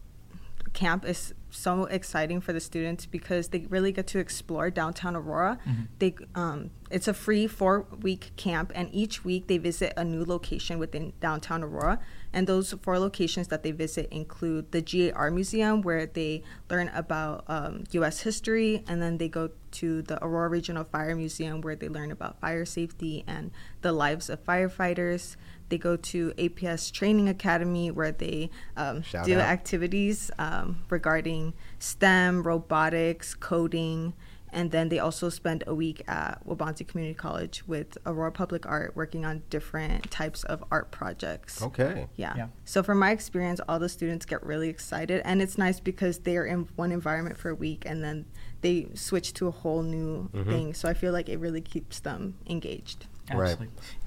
camp 0.74 1.06
is 1.06 1.34
so 1.52 1.86
exciting 1.86 2.42
for 2.42 2.54
the 2.54 2.60
students 2.60 3.06
because 3.06 3.50
they 3.50 3.66
really 3.70 3.92
get 3.92 4.08
to 4.08 4.20
explore 4.20 4.70
downtown 4.70 5.16
Aurora. 5.16 5.60
They 6.00 6.16
um, 6.36 6.72
it's 6.92 7.08
a 7.08 7.14
free 7.14 7.48
four 7.48 7.86
week 8.02 8.32
camp, 8.36 8.72
and 8.76 8.90
each 8.92 9.24
week 9.24 9.48
they 9.48 9.58
visit 9.58 9.94
a 9.98 10.04
new 10.04 10.24
location 10.26 10.80
within 10.80 11.14
downtown 11.20 11.64
Aurora. 11.64 12.00
And 12.32 12.46
those 12.46 12.74
four 12.82 13.00
locations 13.00 13.48
that 13.48 13.64
they 13.64 13.72
visit 13.72 14.08
include 14.12 14.72
the 14.72 14.82
GAR 14.82 15.32
Museum, 15.32 15.82
where 15.82 16.06
they 16.06 16.44
learn 16.70 16.90
about 16.90 17.44
um, 17.48 17.84
U.S. 17.92 18.22
history, 18.22 18.84
and 18.88 19.02
then 19.02 19.18
they 19.18 19.28
go 19.28 19.50
to 19.72 20.02
the 20.04 20.24
Aurora 20.24 20.50
Regional 20.50 20.84
Fire 20.84 21.16
Museum, 21.16 21.62
where 21.62 21.76
they 21.76 21.90
learn 21.90 22.12
about 22.12 22.40
fire 22.40 22.66
safety 22.66 23.24
and 23.28 23.52
the 23.82 23.92
lives 23.92 24.30
of 24.30 24.44
firefighters. 24.44 25.36
They 25.70 25.78
go 25.78 25.96
to 25.96 26.32
APS 26.38 26.92
Training 26.92 27.30
Academy, 27.30 27.92
where 27.92 28.12
they 28.12 28.50
um, 28.76 29.04
do 29.24 29.36
out. 29.36 29.42
activities 29.42 30.32
um, 30.40 30.84
regarding 30.90 31.54
STEM, 31.80 32.44
robotics, 32.44 33.34
coding, 33.36 34.14
and 34.52 34.72
then 34.72 34.90
they 34.90 34.98
also 34.98 35.30
spend 35.30 35.64
a 35.68 35.76
week 35.76 36.02
at 36.08 36.44
Waubonsee 36.48 36.88
Community 36.88 37.14
College 37.14 37.64
with 37.68 38.00
Aurora 38.06 38.32
Public 38.32 38.66
Art, 38.66 38.96
working 38.96 39.24
on 39.24 39.44
different 39.52 40.10
types 40.10 40.44
of 40.44 40.64
art 40.72 40.90
projects. 40.90 41.62
okay. 41.62 42.08
Yeah. 42.16 42.34
Yeah. 42.36 42.48
So 42.66 42.82
from 42.82 42.98
my 42.98 43.12
experience, 43.12 43.62
all 43.70 43.78
the 43.78 43.90
students 43.90 44.26
get 44.26 44.44
really 44.44 44.68
excited, 44.70 45.22
and 45.24 45.40
it's 45.40 45.58
nice 45.60 45.80
because 45.80 46.20
they 46.20 46.36
are 46.36 46.46
in 46.46 46.68
one 46.76 46.92
environment 46.92 47.38
for 47.38 47.50
a 47.50 47.56
week, 47.56 47.84
and 47.86 48.04
then 48.04 48.26
they 48.62 48.88
switch 48.96 49.34
to 49.36 49.48
a 49.48 49.52
whole 49.52 49.84
new 49.84 50.30
Mm-hmm. 50.34 50.50
thing. 50.50 50.74
So 50.74 50.90
I 50.90 50.96
feel 50.96 51.14
like 51.14 51.30
it 51.30 51.38
really 51.38 51.62
keeps 51.62 52.00
them 52.00 52.34
engaged. 52.48 53.06
Right. 53.38 53.58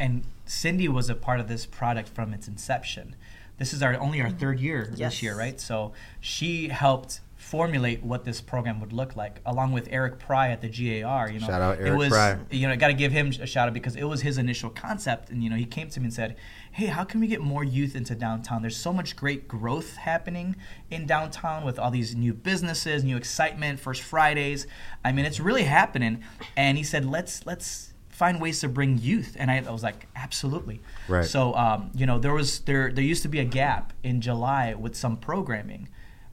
And 0.00 0.24
Cindy 0.46 0.88
was 0.88 1.08
a 1.10 1.14
part 1.14 1.40
of 1.40 1.48
this 1.48 1.66
product 1.66 2.08
from 2.08 2.32
its 2.34 2.48
inception. 2.48 3.16
This 3.58 3.72
is 3.72 3.82
our 3.82 3.98
only 4.00 4.20
our 4.20 4.30
third 4.30 4.60
year 4.60 4.82
Mm-hmm. 4.84 4.96
Yes. 4.96 5.12
this 5.12 5.22
year, 5.22 5.36
right? 5.38 5.60
So 5.60 5.92
she 6.20 6.68
helped 6.68 7.20
formulate 7.36 8.02
what 8.04 8.24
this 8.24 8.40
program 8.40 8.80
would 8.80 8.92
look 8.92 9.16
like, 9.16 9.40
along 9.44 9.72
with 9.72 9.88
Eric 9.90 10.18
Pry 10.18 10.50
at 10.50 10.60
the 10.60 10.68
GAR. 10.68 11.28
You 11.30 11.40
know, 11.40 11.46
Shout 11.46 11.60
out 11.60 11.78
it 11.80 11.86
Eric 11.88 11.98
was, 11.98 12.08
Pry. 12.08 12.38
You 12.50 12.66
know, 12.68 12.72
I 12.72 12.76
got 12.76 12.86
to 12.86 12.94
give 12.94 13.10
him 13.12 13.28
a 13.40 13.46
shout 13.46 13.66
out 13.68 13.74
because 13.74 13.96
it 13.96 14.04
was 14.04 14.22
his 14.22 14.38
initial 14.38 14.70
concept, 14.70 15.28
and 15.30 15.42
you 15.42 15.50
know, 15.50 15.56
he 15.56 15.64
came 15.64 15.88
to 15.90 16.00
me 16.00 16.04
and 16.06 16.14
said, 16.14 16.36
"Hey, 16.70 16.86
how 16.86 17.04
can 17.04 17.20
we 17.20 17.26
get 17.26 17.40
more 17.40 17.64
youth 17.64 17.94
into 17.96 18.14
downtown? 18.14 18.62
There's 18.62 18.76
so 18.76 18.92
much 18.92 19.16
great 19.16 19.48
growth 19.48 19.96
happening 19.96 20.54
in 20.90 21.04
downtown 21.04 21.64
with 21.64 21.78
all 21.78 21.90
these 21.90 22.14
new 22.14 22.32
businesses, 22.32 23.02
new 23.04 23.16
excitement, 23.16 23.80
First 23.80 24.02
Fridays. 24.02 24.66
I 25.04 25.12
mean, 25.12 25.24
it's 25.24 25.40
really 25.40 25.64
happening." 25.64 26.22
And 26.56 26.78
he 26.78 26.84
said, 26.84 27.04
"Let's 27.04 27.44
let's." 27.44 27.91
Find 28.22 28.40
ways 28.40 28.60
to 28.60 28.68
bring 28.68 28.98
youth 28.98 29.36
and 29.40 29.50
I, 29.50 29.56
I 29.70 29.72
was 29.78 29.82
like 29.82 30.06
absolutely 30.14 30.78
Right. 31.08 31.24
so 31.24 31.40
um, 31.64 31.90
you 32.00 32.06
know 32.06 32.18
there 32.24 32.34
was 32.40 32.60
there 32.68 32.92
there 32.92 33.02
used 33.12 33.22
to 33.26 33.28
be 33.36 33.40
a 33.40 33.44
gap 33.60 33.92
in 34.04 34.20
july 34.20 34.74
with 34.84 34.94
some 35.04 35.16
programming 35.16 35.88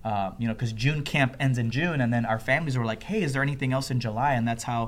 uh, 0.10 0.32
you 0.40 0.48
know 0.48 0.54
because 0.54 0.74
june 0.86 1.02
camp 1.14 1.32
ends 1.40 1.58
in 1.64 1.68
june 1.78 2.00
and 2.04 2.10
then 2.14 2.24
our 2.26 2.40
families 2.40 2.76
were 2.78 2.86
like 2.92 3.04
hey 3.10 3.22
is 3.22 3.32
there 3.34 3.44
anything 3.50 3.72
else 3.78 3.88
in 3.94 4.00
july? 4.00 4.32
And 4.38 4.48
that's 4.48 4.64
how 4.72 4.82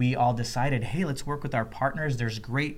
we 0.00 0.08
all 0.20 0.34
decided 0.44 0.80
hey 0.92 1.04
let's 1.10 1.24
work 1.30 1.42
with 1.46 1.54
our 1.54 1.64
partners. 1.80 2.12
There's 2.16 2.38
great 2.38 2.76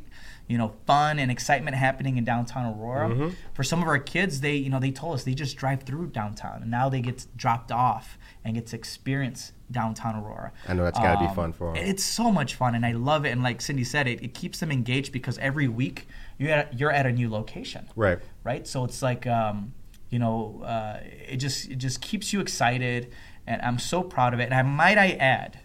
you 0.53 0.57
know 0.61 0.71
fun 0.87 1.19
and 1.23 1.29
excitement 1.37 1.75
happening 1.77 2.15
in 2.19 2.25
downtown 2.33 2.65
aurora. 2.73 3.07
For 3.55 3.65
some 3.71 3.81
of 3.83 3.89
our 3.89 3.99
kids 4.15 4.33
they 4.47 4.57
you 4.65 4.71
know 4.73 4.81
they 4.87 4.91
told 5.03 5.15
us 5.17 5.25
they 5.25 5.35
just 5.47 5.57
drive 5.57 5.81
through 5.89 6.07
downtown 6.21 6.57
and 6.63 6.71
now 6.71 6.87
they 6.89 7.01
get 7.01 7.19
dropped 7.37 7.71
off 7.73 8.07
and 8.45 8.55
get 8.55 8.67
to 8.69 8.77
experience 8.77 9.53
downtown 9.79 10.15
aurora. 10.21 10.53
I 10.69 10.75
know 10.75 10.85
that's 10.85 10.99
gotta 11.07 11.19
be 11.19 11.27
Um, 11.27 11.35
fun 11.41 11.53
for 11.53 11.67
'em. 11.71 11.77
it's 11.93 12.05
so 12.05 12.31
much 12.31 12.55
fun 12.61 12.73
and 12.77 12.85
i 12.91 12.93
love 12.93 13.25
it 13.27 13.31
and 13.35 13.43
like 13.49 13.61
cindy 13.61 13.83
said 13.95 14.07
it, 14.13 14.23
it 14.27 14.33
keeps 14.41 14.61
them 14.61 14.71
engaged 14.71 15.11
because 15.19 15.37
every 15.39 15.69
week 15.83 16.07
you're 16.39 16.51
at, 16.59 16.79
you're 16.79 16.93
at 17.01 17.07
a 17.07 17.13
new 17.21 17.29
location. 17.39 17.89
Right. 17.97 18.19
right? 18.45 18.65
So 18.73 18.85
it's 18.85 19.01
like 19.03 19.27
um, 19.27 19.73
you 20.11 20.19
know 20.19 20.63
uh, 20.65 21.01
it 21.03 21.37
just 21.37 21.71
it 21.71 21.77
just 21.77 22.01
keeps 22.01 22.33
you 22.33 22.41
excited 22.41 23.13
and 23.47 23.61
i'm 23.63 23.79
so 23.79 24.03
proud 24.03 24.35
of 24.35 24.41
it. 24.41 24.45
And 24.45 24.55
i 24.55 24.63
might 24.63 24.99
i 24.99 25.11
add 25.13 25.61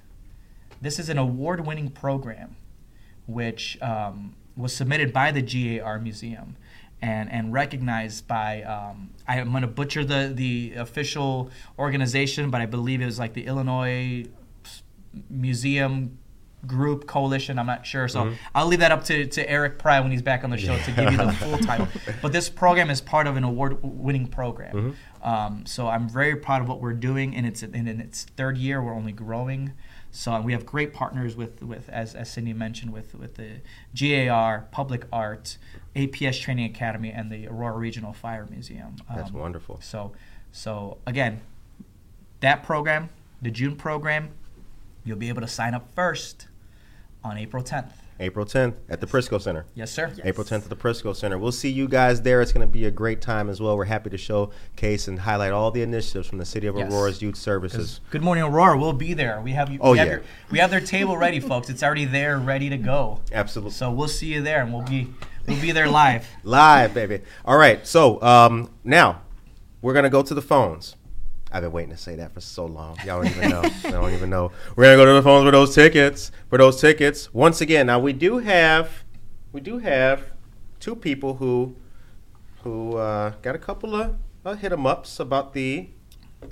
this 0.81 0.97
is 0.99 1.09
an 1.09 1.17
award-winning 1.17 1.91
program 1.91 2.55
which 3.27 3.79
um, 3.81 4.35
was 4.57 4.73
submitted 4.73 5.13
by 5.13 5.31
the 5.31 5.41
gar 5.41 5.99
museum 5.99 6.57
and, 7.01 7.31
and 7.31 7.53
recognized 7.53 8.27
by 8.27 8.63
um, 8.63 9.11
I, 9.27 9.39
i'm 9.39 9.51
going 9.51 9.61
to 9.61 9.67
butcher 9.67 10.03
the, 10.03 10.31
the 10.33 10.73
official 10.77 11.49
organization 11.77 12.49
but 12.49 12.61
i 12.61 12.65
believe 12.65 13.01
it 13.01 13.05
was 13.05 13.19
like 13.19 13.33
the 13.33 13.45
illinois 13.45 14.25
museum 15.29 16.17
group 16.67 17.07
coalition 17.07 17.57
i'm 17.57 17.65
not 17.65 17.85
sure. 17.85 18.07
So 18.07 18.33
i'll 18.53 18.67
leave 18.67 18.79
that 18.81 18.91
up 18.91 19.03
to, 19.05 19.25
to 19.25 19.49
eric 19.49 19.79
pry 19.79 19.99
when 19.99 20.11
he's 20.11 20.21
back 20.21 20.43
on 20.43 20.49
the 20.51 20.57
show 20.57 20.77
to 20.77 20.91
give 20.91 21.11
you 21.11 21.17
the 21.17 21.31
full 21.39 21.57
title. 21.57 21.87
But 22.21 22.31
this 22.33 22.49
program 22.49 22.89
is 22.89 23.01
part 23.01 23.25
of 23.27 23.35
an 23.37 23.43
award-winning 23.43 24.27
program. 24.27 24.95
Um, 25.23 25.65
so 25.65 25.87
i'm 25.87 26.07
very 26.07 26.35
proud 26.35 26.61
of 26.61 26.67
what 26.69 26.79
we're 26.81 26.93
doing 26.93 27.35
and 27.35 27.45
it's 27.47 27.63
in, 27.63 27.73
in 27.87 27.99
its 27.99 28.23
third 28.37 28.57
year 28.57 28.81
we're 28.81 28.93
only 28.93 29.11
growing. 29.11 29.73
So 30.13 30.41
we 30.41 30.51
have 30.51 30.65
great 30.65 30.93
partners 30.93 31.37
with, 31.37 31.63
with 31.63 31.87
as, 31.87 32.15
as 32.15 32.29
cindy 32.29 32.51
mentioned 32.53 32.91
with, 32.91 33.15
with 33.15 33.35
the 33.35 33.61
gar 33.97 34.67
public 34.71 35.05
art 35.11 35.57
aps 35.95 36.39
training 36.39 36.65
academy 36.65 37.11
and 37.11 37.31
the 37.31 37.47
aurora 37.47 37.77
regional 37.77 38.11
fire 38.13 38.45
museum. 38.49 38.97
That's 39.15 39.29
Um, 39.31 39.37
wonderful. 39.39 39.79
so 39.81 40.11
so 40.51 40.97
again 41.07 41.41
that 42.41 42.63
program, 42.63 43.09
the 43.41 43.51
June 43.51 43.75
program, 43.75 44.29
you'll 45.03 45.17
be 45.17 45.29
able 45.29 45.41
to 45.41 45.47
sign 45.47 45.73
up 45.73 45.93
first 45.95 46.47
on 47.23 47.37
April 47.37 47.63
10th. 47.63 47.91
April 48.19 48.45
10th 48.45 48.75
at 48.87 49.01
the 49.01 49.07
Prisco 49.07 49.41
Center. 49.41 49.65
Yes, 49.73 49.91
sir. 49.91 50.13
April 50.23 50.45
10th 50.45 50.63
at 50.63 50.69
the 50.69 50.75
Prisco 50.75 51.15
Center. 51.15 51.39
We'll 51.39 51.51
see 51.51 51.69
you 51.69 51.87
guys 51.87 52.21
there. 52.21 52.39
It's 52.41 52.51
going 52.51 52.65
to 52.67 52.71
be 52.71 52.85
a 52.85 52.91
great 52.91 53.19
time 53.19 53.49
as 53.49 53.59
well. 53.59 53.75
We're 53.75 53.85
happy 53.85 54.11
to 54.11 54.17
showcase 54.17 55.07
and 55.07 55.17
highlight 55.19 55.51
all 55.51 55.71
the 55.71 55.81
initiatives 55.81 56.27
from 56.27 56.37
the 56.37 56.45
City 56.45 56.67
of 56.67 56.77
Yes. 56.77 56.91
Aurora's 56.91 57.21
Youth 57.21 57.35
Services. 57.35 57.99
Good 58.11 58.21
morning, 58.21 58.43
Aurora. 58.43 58.77
We'll 58.77 58.93
be 58.93 59.15
there. 59.15 59.41
We 59.41 59.53
have 59.53 59.71
you. 59.71 59.79
Oh, 59.81 59.93
we 59.93 59.97
have 59.97 60.07
yeah. 60.07 60.13
your- 60.13 60.23
we 60.51 60.59
have 60.59 60.69
their 60.69 60.81
table 60.81 61.17
ready, 61.17 61.39
folks. 61.39 61.69
It's 61.71 61.81
already 61.81 62.05
there, 62.05 62.37
ready 62.37 62.69
to 62.69 62.77
go. 62.77 63.21
Absolutely. 63.31 63.71
So 63.71 63.91
we'll 63.91 64.07
see 64.07 64.27
you 64.27 64.43
there, 64.43 64.61
and 64.61 64.71
we'll 64.71 64.83
be 64.85 65.07
we'll 65.47 65.59
be 65.59 65.71
there 65.71 65.87
live. 65.89 66.27
Live, 66.43 66.93
baby. 66.93 67.21
All 67.43 67.57
right. 67.57 67.85
So 67.87 68.21
um, 68.21 68.69
now 68.83 69.21
we're 69.81 69.93
going 69.93 70.03
to 70.03 70.09
go 70.11 70.21
to 70.21 70.33
the 70.35 70.43
phones. 70.43 70.95
I've 71.51 71.63
been 71.63 71.71
waiting 71.71 71.91
to 71.91 71.97
say 71.97 72.15
that 72.15 72.33
for 72.33 72.39
so 72.39 72.65
long. 72.65 72.97
Y'all 73.05 73.21
don't 73.21 73.31
even 73.31 73.49
know. 73.49 73.61
I 73.83 73.91
don't 73.91 74.13
even 74.13 74.29
know. 74.29 74.51
We're 74.75 74.85
going 74.85 74.97
to 74.97 75.03
go 75.03 75.05
to 75.05 75.13
the 75.13 75.21
phones 75.21 75.45
for 75.45 75.51
those 75.51 75.75
tickets. 75.75 76.31
For 76.49 76.57
those 76.57 76.79
tickets. 76.79 77.33
Once 77.33 77.59
again, 77.59 77.87
now 77.87 77.99
we 77.99 78.13
do 78.13 78.37
have 78.37 79.03
we 79.51 79.59
do 79.59 79.79
have 79.79 80.31
two 80.79 80.95
people 80.95 81.35
who 81.35 81.75
who 82.63 82.95
uh, 82.97 83.31
got 83.41 83.55
a 83.55 83.59
couple 83.59 83.95
of 83.95 84.15
uh, 84.45 84.53
hit 84.53 84.71
'em 84.71 84.85
ups 84.85 85.19
about 85.19 85.53
the. 85.53 85.89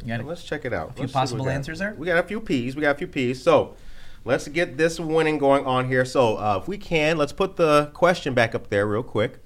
Got 0.06 0.26
Let's 0.26 0.43
check 0.43 0.66
it 0.66 0.74
out. 0.74 0.91
A 0.91 0.93
few 0.93 1.02
Let's 1.04 1.14
possible 1.14 1.50
answers 1.50 1.80
there? 1.80 1.95
We 1.97 2.06
got 2.06 2.24
a 2.24 2.28
few 2.28 2.39
P's. 2.39 2.76
We 2.76 2.82
got 2.82 2.95
a 2.95 3.00
few 3.00 3.08
P's. 3.08 3.41
So 3.41 3.76
let's 4.24 4.47
get 4.47 4.78
this 4.78 5.00
winning 5.00 5.39
going 5.39 5.66
on 5.66 5.88
here. 5.88 6.06
So 6.06 6.38
uh, 6.38 6.60
if 6.62 6.68
we 6.68 6.78
can, 6.78 7.18
let's 7.18 7.34
put 7.34 7.56
the 7.56 7.89
question 7.93 8.34
back 8.34 8.54
up 8.54 8.70
there 8.70 8.86
real 8.86 9.02
quick. 9.02 9.39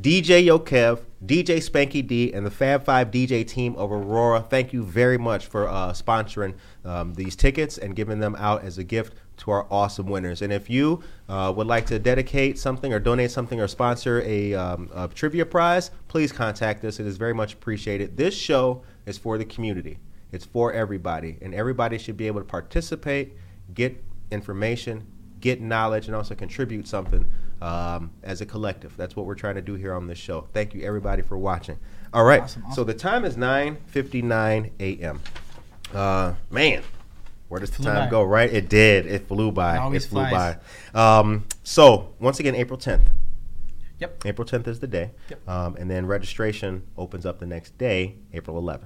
DJ 0.00 0.46
YoKev, 0.46 1.00
DJ 1.26 1.56
Spanky 1.56 2.06
D, 2.06 2.32
and 2.34 2.44
the 2.44 2.50
Fab 2.50 2.84
Five 2.84 3.10
DJ 3.10 3.46
team 3.46 3.74
of 3.76 3.90
Aurora. 3.90 4.40
Thank 4.40 4.72
you 4.72 4.82
very 4.82 5.16
much 5.16 5.46
for 5.46 5.68
uh, 5.68 5.92
sponsoring 5.92 6.54
um, 6.84 7.14
these 7.14 7.34
tickets 7.34 7.78
and 7.78 7.96
giving 7.96 8.20
them 8.20 8.36
out 8.38 8.62
as 8.62 8.76
a 8.76 8.84
gift 8.84 9.14
to 9.38 9.50
our 9.50 9.66
awesome 9.70 10.06
winners. 10.06 10.42
And 10.42 10.52
if 10.52 10.68
you 10.68 11.02
uh, 11.28 11.52
would 11.56 11.66
like 11.66 11.86
to 11.86 11.98
dedicate 11.98 12.58
something 12.58 12.92
or 12.92 12.98
donate 12.98 13.30
something 13.30 13.58
or 13.58 13.68
sponsor 13.68 14.20
a, 14.22 14.52
um, 14.54 14.90
a 14.94 15.08
trivia 15.08 15.46
prize, 15.46 15.90
please 16.08 16.30
contact 16.30 16.84
us. 16.84 17.00
It 17.00 17.06
is 17.06 17.16
very 17.16 17.34
much 17.34 17.54
appreciated. 17.54 18.16
This 18.16 18.34
show 18.34 18.82
is 19.06 19.16
for 19.16 19.38
the 19.38 19.44
community. 19.46 19.98
It's 20.30 20.44
for 20.44 20.72
everybody, 20.72 21.38
and 21.40 21.54
everybody 21.54 21.96
should 21.96 22.16
be 22.16 22.26
able 22.26 22.40
to 22.40 22.46
participate, 22.46 23.34
get 23.72 24.02
information, 24.30 25.06
get 25.40 25.60
knowledge, 25.60 26.06
and 26.06 26.16
also 26.16 26.34
contribute 26.34 26.86
something 26.86 27.26
um, 27.64 28.10
as 28.22 28.40
a 28.40 28.46
collective. 28.46 28.96
That's 28.96 29.16
what 29.16 29.26
we're 29.26 29.34
trying 29.34 29.54
to 29.54 29.62
do 29.62 29.74
here 29.74 29.94
on 29.94 30.06
this 30.06 30.18
show. 30.18 30.46
Thank 30.52 30.74
you, 30.74 30.82
everybody, 30.82 31.22
for 31.22 31.38
watching. 31.38 31.78
All 32.12 32.24
right, 32.24 32.42
Awesome, 32.42 32.64
so 32.74 32.84
the 32.84 32.94
time 32.94 33.24
is 33.24 33.36
9:59 33.36 34.70
a.m. 34.80 35.20
Uh, 35.92 36.34
man, 36.50 36.82
where 37.48 37.60
does 37.60 37.70
the 37.70 37.82
time 37.82 38.06
by. 38.06 38.10
go? 38.10 38.22
Right, 38.22 38.52
it 38.52 38.68
did. 38.68 39.06
It 39.06 39.26
flew 39.28 39.50
by. 39.50 39.76
It 39.76 39.78
always 39.78 40.04
it 40.04 40.08
flew 40.08 40.26
flies. 40.28 40.56
by. 40.92 41.18
Um, 41.20 41.44
so 41.62 42.14
once 42.20 42.38
again, 42.38 42.54
April 42.54 42.78
10th. 42.78 43.06
Yep. 44.00 44.22
April 44.26 44.46
10th 44.46 44.66
is 44.68 44.80
the 44.80 44.86
day, 44.88 45.12
Yep. 45.30 45.48
um, 45.48 45.76
and 45.76 45.88
then 45.90 46.04
registration 46.06 46.82
opens 46.98 47.24
up 47.24 47.38
the 47.38 47.46
next 47.46 47.78
day, 47.78 48.16
April 48.32 48.60
11th. 48.60 48.80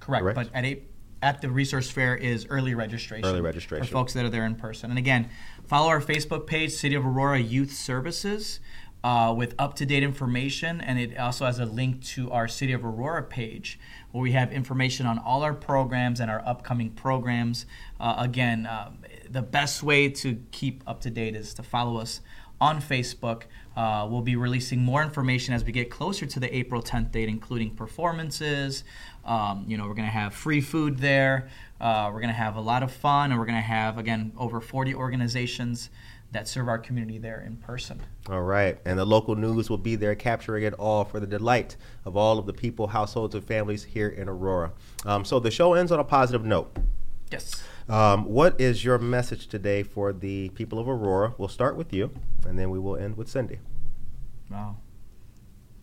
Correct. 0.00 0.22
Correct. 0.22 0.34
But 0.36 0.48
at 0.54 0.64
eight, 0.64 0.90
at 1.24 1.40
the 1.40 1.48
resource 1.48 1.90
fair 1.90 2.14
is 2.14 2.46
early 2.50 2.74
registration. 2.74 3.24
Early 3.24 3.40
registration. 3.40 3.86
for 3.86 3.90
folks 3.90 4.12
that 4.12 4.26
are 4.26 4.28
there 4.28 4.44
in 4.44 4.56
person. 4.56 4.90
And 4.90 4.98
again, 4.98 5.30
follow 5.66 5.88
our 5.88 6.00
Facebook 6.00 6.46
page, 6.46 6.72
City 6.72 6.94
of 6.94 7.06
Aurora 7.06 7.38
Youth 7.38 7.72
Services, 7.72 8.60
uh, 9.02 9.32
with 9.34 9.54
up 9.58 9.74
to 9.76 9.86
date 9.86 10.02
information, 10.02 10.82
and 10.82 10.98
it 10.98 11.16
also 11.18 11.46
has 11.46 11.58
a 11.58 11.64
link 11.64 12.04
to 12.04 12.30
our 12.30 12.46
City 12.46 12.74
of 12.74 12.84
Aurora 12.84 13.22
page 13.22 13.80
where 14.12 14.20
we 14.20 14.32
have 14.32 14.52
information 14.52 15.06
on 15.06 15.18
all 15.18 15.42
our 15.42 15.54
programs 15.54 16.20
and 16.20 16.30
our 16.30 16.46
upcoming 16.46 16.90
programs. 16.90 17.64
Uh, 17.98 18.16
again, 18.18 18.66
uh, 18.66 18.90
the 19.28 19.42
best 19.42 19.82
way 19.82 20.10
to 20.10 20.42
keep 20.52 20.84
up 20.86 21.00
to 21.00 21.10
date 21.10 21.34
is 21.34 21.54
to 21.54 21.62
follow 21.62 21.98
us 21.98 22.20
on 22.60 22.82
Facebook. 22.82 23.44
Uh, 23.76 24.06
we'll 24.08 24.22
be 24.22 24.36
releasing 24.36 24.80
more 24.80 25.02
information 25.02 25.54
as 25.54 25.64
we 25.64 25.72
get 25.72 25.90
closer 25.90 26.26
to 26.26 26.40
the 26.40 26.54
April 26.54 26.82
10th 26.82 27.10
date, 27.10 27.28
including 27.28 27.70
performances. 27.74 28.84
Um, 29.24 29.64
you 29.66 29.76
know, 29.76 29.86
we're 29.88 29.94
going 29.94 30.06
to 30.06 30.12
have 30.12 30.34
free 30.34 30.60
food 30.60 30.98
there. 30.98 31.48
Uh, 31.80 32.10
we're 32.12 32.20
going 32.20 32.28
to 32.28 32.34
have 32.34 32.56
a 32.56 32.60
lot 32.60 32.82
of 32.82 32.92
fun, 32.92 33.30
and 33.30 33.40
we're 33.40 33.46
going 33.46 33.58
to 33.58 33.62
have, 33.62 33.98
again, 33.98 34.32
over 34.36 34.60
40 34.60 34.94
organizations 34.94 35.90
that 36.34 36.48
serve 36.48 36.68
our 36.68 36.78
community 36.78 37.18
there 37.18 37.40
in 37.46 37.56
person. 37.56 38.00
All 38.28 38.42
right. 38.42 38.78
And 38.84 38.98
the 38.98 39.04
local 39.04 39.36
news 39.36 39.70
will 39.70 39.78
be 39.78 39.94
there 39.94 40.14
capturing 40.14 40.64
it 40.64 40.74
all 40.74 41.04
for 41.04 41.20
the 41.20 41.26
delight 41.26 41.76
of 42.04 42.16
all 42.16 42.38
of 42.38 42.46
the 42.46 42.52
people, 42.52 42.88
households, 42.88 43.34
and 43.34 43.44
families 43.44 43.84
here 43.84 44.08
in 44.08 44.28
Aurora. 44.28 44.72
Um, 45.06 45.24
so 45.24 45.38
the 45.38 45.50
show 45.50 45.74
ends 45.74 45.92
on 45.92 46.00
a 46.00 46.04
positive 46.04 46.44
note. 46.44 46.76
Yes. 47.30 47.62
Um, 47.88 48.24
what 48.24 48.60
is 48.60 48.84
your 48.84 48.98
message 48.98 49.46
today 49.46 49.82
for 49.82 50.12
the 50.12 50.48
people 50.50 50.78
of 50.78 50.88
Aurora? 50.88 51.34
We'll 51.36 51.48
start 51.48 51.76
with 51.76 51.92
you, 51.92 52.10
and 52.46 52.58
then 52.58 52.70
we 52.70 52.78
will 52.78 52.96
end 52.96 53.16
with 53.16 53.28
Cindy. 53.28 53.58
Wow. 54.50 54.76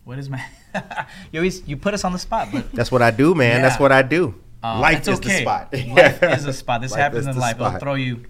What 0.04 0.18
is 0.18 0.28
my. 0.28 0.44
you 1.32 1.38
always 1.38 1.66
you 1.66 1.76
put 1.76 1.94
us 1.94 2.04
on 2.04 2.12
the 2.12 2.18
spot, 2.18 2.48
but. 2.52 2.72
That's 2.72 2.90
what 2.90 3.02
I 3.02 3.12
do, 3.12 3.34
man. 3.34 3.62
That's 3.62 3.78
what 3.78 3.92
I 3.92 4.02
do. 4.02 4.34
Uh, 4.62 4.80
life 4.80 5.06
is 5.08 5.20
the 5.20 5.30
spot. 5.30 5.72
life 5.72 6.22
is 6.22 6.46
a 6.46 6.52
spot. 6.52 6.80
This 6.80 6.92
Life 6.92 7.00
happens 7.00 7.26
in 7.26 7.36
life. 7.36 7.60
I'll 7.60 7.78
throw 7.78 7.94
you 7.94 8.24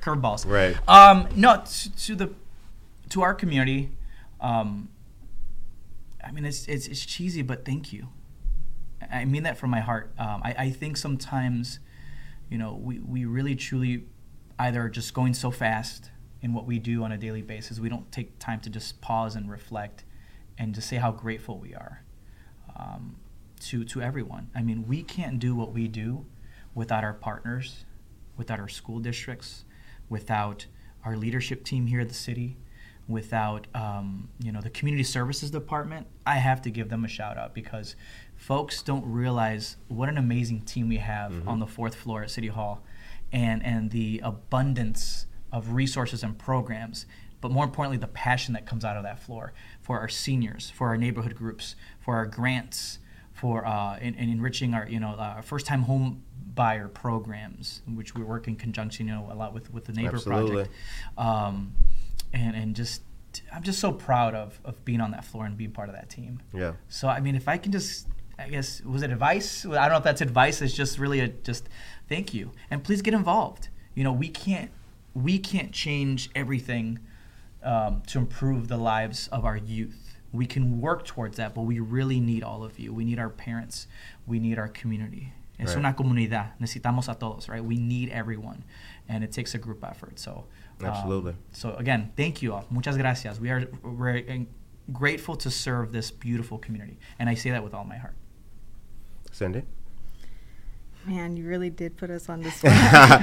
curveballs. 0.00 0.46
Right. 0.46 0.76
Um, 0.88 1.28
no, 1.36 1.62
to, 1.64 1.96
to 1.96 2.14
the 2.14 2.30
to 3.10 3.22
our 3.22 3.34
community. 3.34 3.90
Um, 4.40 4.88
I 6.24 6.32
mean, 6.32 6.44
it's, 6.44 6.66
it's 6.66 6.86
it's 6.88 7.04
cheesy, 7.04 7.42
but 7.42 7.64
thank 7.64 7.92
you. 7.92 8.08
I 9.00 9.20
I 9.20 9.24
mean 9.24 9.44
that 9.44 9.58
from 9.58 9.70
my 9.70 9.80
heart. 9.80 10.12
Um, 10.18 10.40
I, 10.44 10.54
I 10.58 10.70
think 10.70 10.96
sometimes, 10.96 11.78
you 12.52 12.58
know, 12.58 12.74
we, 12.74 12.98
we 12.98 13.24
really 13.24 13.56
truly 13.56 14.04
either 14.58 14.82
are 14.82 14.90
just 14.90 15.14
going 15.14 15.32
so 15.32 15.50
fast 15.50 16.10
in 16.42 16.52
what 16.52 16.66
we 16.66 16.78
do 16.78 17.02
on 17.02 17.10
a 17.10 17.16
daily 17.16 17.40
basis, 17.40 17.80
we 17.80 17.88
don't 17.88 18.12
take 18.12 18.38
time 18.38 18.60
to 18.60 18.68
just 18.68 19.00
pause 19.00 19.36
and 19.36 19.50
reflect 19.50 20.04
and 20.58 20.74
just 20.74 20.86
say 20.86 20.96
how 20.96 21.10
grateful 21.10 21.58
we 21.58 21.74
are 21.74 22.04
um, 22.76 23.16
to, 23.58 23.84
to 23.84 24.02
everyone. 24.02 24.50
I 24.54 24.60
mean, 24.60 24.86
we 24.86 25.02
can't 25.02 25.38
do 25.38 25.54
what 25.54 25.72
we 25.72 25.88
do 25.88 26.26
without 26.74 27.02
our 27.04 27.14
partners, 27.14 27.86
without 28.36 28.60
our 28.60 28.68
school 28.68 28.98
districts, 28.98 29.64
without 30.10 30.66
our 31.06 31.16
leadership 31.16 31.64
team 31.64 31.86
here 31.86 32.00
at 32.00 32.08
the 32.08 32.14
city, 32.14 32.58
without 33.08 33.66
um, 33.74 34.28
you 34.38 34.52
know 34.52 34.60
the 34.60 34.70
community 34.70 35.04
services 35.04 35.50
department. 35.50 36.06
I 36.26 36.36
have 36.36 36.60
to 36.62 36.70
give 36.70 36.90
them 36.90 37.04
a 37.04 37.08
shout 37.08 37.38
out 37.38 37.54
because 37.54 37.96
folks 38.42 38.82
don't 38.82 39.06
realize 39.06 39.76
what 39.86 40.08
an 40.08 40.18
amazing 40.18 40.60
team 40.62 40.88
we 40.88 40.96
have 40.96 41.46
on 41.46 41.60
the 41.60 41.66
fourth 41.66 41.94
floor 41.94 42.24
at 42.24 42.30
City 42.30 42.48
Hall, 42.48 42.82
and 43.32 43.64
and 43.64 43.90
the 43.90 44.20
abundance 44.24 45.26
of 45.52 45.72
resources 45.72 46.22
and 46.22 46.36
programs. 46.36 47.06
But 47.40 47.50
more 47.50 47.64
importantly, 47.64 47.98
the 47.98 48.08
passion 48.08 48.54
that 48.54 48.66
comes 48.66 48.84
out 48.84 48.96
of 48.96 49.04
that 49.04 49.18
floor 49.20 49.52
for 49.80 49.98
our 49.98 50.08
seniors, 50.08 50.70
for 50.70 50.88
our 50.88 50.96
neighborhood 50.96 51.34
groups, 51.34 51.76
for 52.00 52.16
our 52.16 52.26
grants, 52.26 52.98
for 53.32 53.66
uh, 53.66 53.98
in, 53.98 54.14
in 54.14 54.28
enriching 54.28 54.74
our 54.74 54.88
you 54.88 54.98
know 54.98 55.10
uh, 55.10 55.40
first 55.40 55.66
time 55.66 55.82
home 55.82 56.24
buyer 56.54 56.88
programs, 56.88 57.82
which 57.94 58.14
we 58.16 58.24
work 58.24 58.48
in 58.48 58.56
conjunction 58.56 59.06
you 59.06 59.14
know 59.14 59.28
a 59.30 59.36
lot 59.36 59.54
with 59.54 59.72
with 59.72 59.84
the 59.84 59.92
neighbor 59.92 60.16
Absolutely. 60.16 60.50
project, 60.50 60.74
um, 61.16 61.74
and 62.32 62.56
and 62.56 62.74
just 62.74 63.02
I'm 63.52 63.62
just 63.62 63.78
so 63.78 63.92
proud 63.92 64.34
of 64.34 64.60
of 64.64 64.84
being 64.84 65.00
on 65.00 65.12
that 65.12 65.24
floor 65.24 65.46
and 65.46 65.56
being 65.56 65.70
part 65.70 65.88
of 65.88 65.94
that 65.94 66.10
team. 66.10 66.40
Yeah. 66.52 66.72
So 66.88 67.08
I 67.08 67.20
mean, 67.20 67.36
if 67.36 67.46
I 67.48 67.56
can 67.56 67.70
just, 67.70 68.08
I 68.42 68.48
guess, 68.48 68.82
was 68.82 69.02
it 69.02 69.10
advice? 69.10 69.64
I 69.64 69.70
don't 69.70 69.90
know 69.90 69.96
if 69.98 70.04
that's 70.04 70.20
advice. 70.20 70.60
It's 70.62 70.74
just 70.74 70.98
really 70.98 71.20
a 71.20 71.28
just 71.28 71.68
thank 72.08 72.34
you, 72.34 72.52
and 72.70 72.82
please 72.82 73.02
get 73.02 73.14
involved. 73.14 73.68
You 73.94 74.04
know, 74.04 74.12
we 74.12 74.28
can't 74.28 74.70
we 75.14 75.38
can't 75.38 75.72
change 75.72 76.30
everything 76.34 76.98
um, 77.62 78.02
to 78.08 78.18
improve 78.18 78.68
the 78.68 78.78
lives 78.78 79.28
of 79.28 79.44
our 79.44 79.56
youth. 79.56 80.16
We 80.32 80.46
can 80.46 80.80
work 80.80 81.04
towards 81.04 81.36
that, 81.36 81.54
but 81.54 81.62
we 81.62 81.78
really 81.78 82.18
need 82.18 82.42
all 82.42 82.64
of 82.64 82.78
you. 82.78 82.92
We 82.92 83.04
need 83.04 83.18
our 83.18 83.28
parents. 83.28 83.86
We 84.26 84.38
need 84.38 84.58
our 84.58 84.68
community. 84.68 85.34
Es 85.58 85.68
Right. 85.68 85.78
una 85.78 85.92
comunidad. 85.94 86.58
Necesitamos 86.58 87.08
a 87.08 87.14
todos, 87.14 87.48
right? 87.48 87.62
We 87.64 87.76
need 87.76 88.08
everyone, 88.08 88.64
and 89.08 89.22
it 89.22 89.30
takes 89.30 89.54
a 89.54 89.58
group 89.58 89.84
effort. 89.84 90.18
So, 90.18 90.46
um, 90.80 90.86
Absolutely. 90.86 91.36
so 91.52 91.74
again, 91.76 92.10
thank 92.16 92.42
you 92.42 92.54
all. 92.54 92.64
Muchas 92.70 92.96
gracias. 92.96 93.38
We 93.38 93.50
are 93.50 93.68
we're 93.82 94.46
grateful 94.92 95.36
to 95.36 95.50
serve 95.50 95.92
this 95.92 96.10
beautiful 96.10 96.58
community, 96.58 96.98
and 97.18 97.28
I 97.28 97.34
say 97.34 97.50
that 97.50 97.62
with 97.62 97.74
all 97.74 97.84
my 97.84 97.98
heart. 97.98 98.16
Cindy? 99.42 99.62
Man, 101.04 101.36
you 101.36 101.48
really 101.48 101.68
did 101.68 101.96
put 101.96 102.10
us 102.10 102.28
on 102.28 102.42
the 102.42 102.50
spot. 102.52 102.70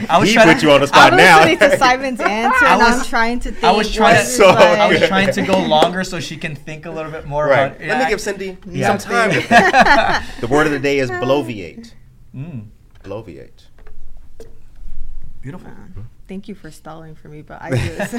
I 0.09 0.17
was 0.19 0.27
he 0.27 0.35
trying 0.35 0.47
put 0.53 0.59
to- 0.59 0.65
you 0.67 0.71
on 0.73 0.81
the 0.81 0.87
I 0.87 0.89
spot 0.89 1.11
was 1.13 1.17
now. 1.17 1.39
listening 1.45 1.69
to 1.69 1.77
Simon's 1.85 2.19
answer, 2.19 2.65
I 2.65 2.73
and 2.73 2.81
was- 2.81 2.99
I'm 2.99 3.05
trying 3.05 3.39
to 3.39 3.51
think. 3.51 3.63
I 3.63 3.71
was 3.71 3.89
trying 3.93 4.17
to 4.17 4.25
So 4.25 4.47
like- 4.47 4.57
I 4.79 4.87
was 4.89 5.07
trying 5.07 5.31
to 5.31 5.41
go 5.43 5.59
longer 5.59 6.03
so 6.03 6.19
she 6.19 6.35
can 6.35 6.57
think 6.57 6.85
a 6.85 6.91
little 6.91 7.09
bit 7.09 7.25
more 7.25 7.47
right. 7.47 7.67
about. 7.73 7.79
Let 7.87 8.03
me 8.03 8.09
give 8.09 8.19
Cindy 8.19 8.57
Yeah. 8.67 8.97
some 8.97 9.09
time 9.11 9.29
the 10.41 10.47
word 10.47 10.65
of 10.67 10.73
the 10.73 10.79
day 10.79 10.99
is 10.99 11.09
bloviate. 11.09 11.93
Mm, 12.35 12.67
Bloviate. 13.01 13.67
beautiful. 15.41 15.69
Uh, 15.71 16.01
Thank 16.27 16.49
you 16.49 16.55
for 16.55 16.69
stalling 16.71 17.15
for 17.15 17.29
me, 17.29 17.41
but 17.43 17.61
I 17.61 17.69
just 17.71 18.13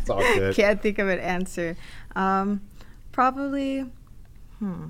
It's 0.00 0.08
all 0.10 0.20
good. 0.20 0.56
can't 0.56 0.80
think 0.82 0.98
of 0.98 1.08
an 1.08 1.20
answer. 1.20 1.76
Um, 2.16 2.62
probably, 3.12 3.84
hmm. 4.58 4.86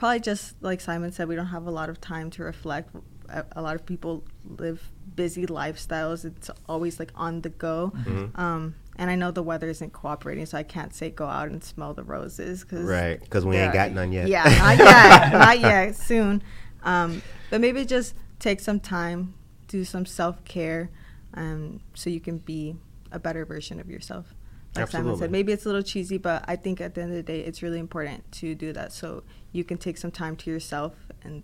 Probably 0.00 0.20
just 0.20 0.54
like 0.62 0.80
Simon 0.80 1.12
said, 1.12 1.28
we 1.28 1.36
don't 1.36 1.48
have 1.48 1.66
a 1.66 1.70
lot 1.70 1.90
of 1.90 2.00
time 2.00 2.30
to 2.30 2.42
reflect. 2.42 2.88
A, 3.28 3.44
a 3.52 3.60
lot 3.60 3.74
of 3.74 3.84
people 3.84 4.24
live 4.48 4.90
busy 5.14 5.44
lifestyles. 5.44 6.24
It's 6.24 6.50
always 6.66 6.98
like 6.98 7.12
on 7.16 7.42
the 7.42 7.50
go. 7.50 7.92
Mm-hmm. 7.94 8.40
Um, 8.40 8.76
and 8.96 9.10
I 9.10 9.14
know 9.14 9.30
the 9.30 9.42
weather 9.42 9.68
isn't 9.68 9.92
cooperating, 9.92 10.46
so 10.46 10.56
I 10.56 10.62
can't 10.62 10.94
say 10.94 11.10
go 11.10 11.26
out 11.26 11.48
and 11.48 11.62
smell 11.62 11.92
the 11.92 12.02
roses 12.02 12.62
because 12.62 12.86
Right, 12.86 13.20
because 13.20 13.44
we 13.44 13.58
ain't 13.58 13.74
got 13.74 13.92
none 13.92 14.10
yet. 14.10 14.28
Yeah, 14.28 14.44
not 14.44 14.78
yet, 14.78 15.32
not 15.32 15.60
yet. 15.60 15.96
Soon, 15.96 16.42
um, 16.82 17.20
but 17.50 17.60
maybe 17.60 17.84
just 17.84 18.14
take 18.38 18.60
some 18.60 18.80
time, 18.80 19.34
do 19.68 19.84
some 19.84 20.06
self 20.06 20.42
care, 20.44 20.88
um, 21.34 21.80
so 21.92 22.08
you 22.08 22.20
can 22.20 22.38
be 22.38 22.74
a 23.12 23.18
better 23.18 23.44
version 23.44 23.78
of 23.78 23.90
yourself. 23.90 24.34
Like 24.76 24.88
Simon 24.88 25.08
Absolutely. 25.08 25.20
said, 25.20 25.30
maybe 25.32 25.52
it's 25.52 25.64
a 25.64 25.68
little 25.68 25.82
cheesy, 25.82 26.16
but 26.16 26.44
I 26.46 26.54
think 26.54 26.80
at 26.80 26.94
the 26.94 27.02
end 27.02 27.10
of 27.10 27.16
the 27.16 27.22
day, 27.22 27.40
it's 27.40 27.62
really 27.62 27.80
important 27.80 28.30
to 28.32 28.54
do 28.54 28.72
that. 28.72 28.92
So 28.92 29.24
you 29.52 29.64
can 29.64 29.78
take 29.78 29.96
some 29.96 30.12
time 30.12 30.36
to 30.36 30.50
yourself 30.50 30.94
and 31.22 31.42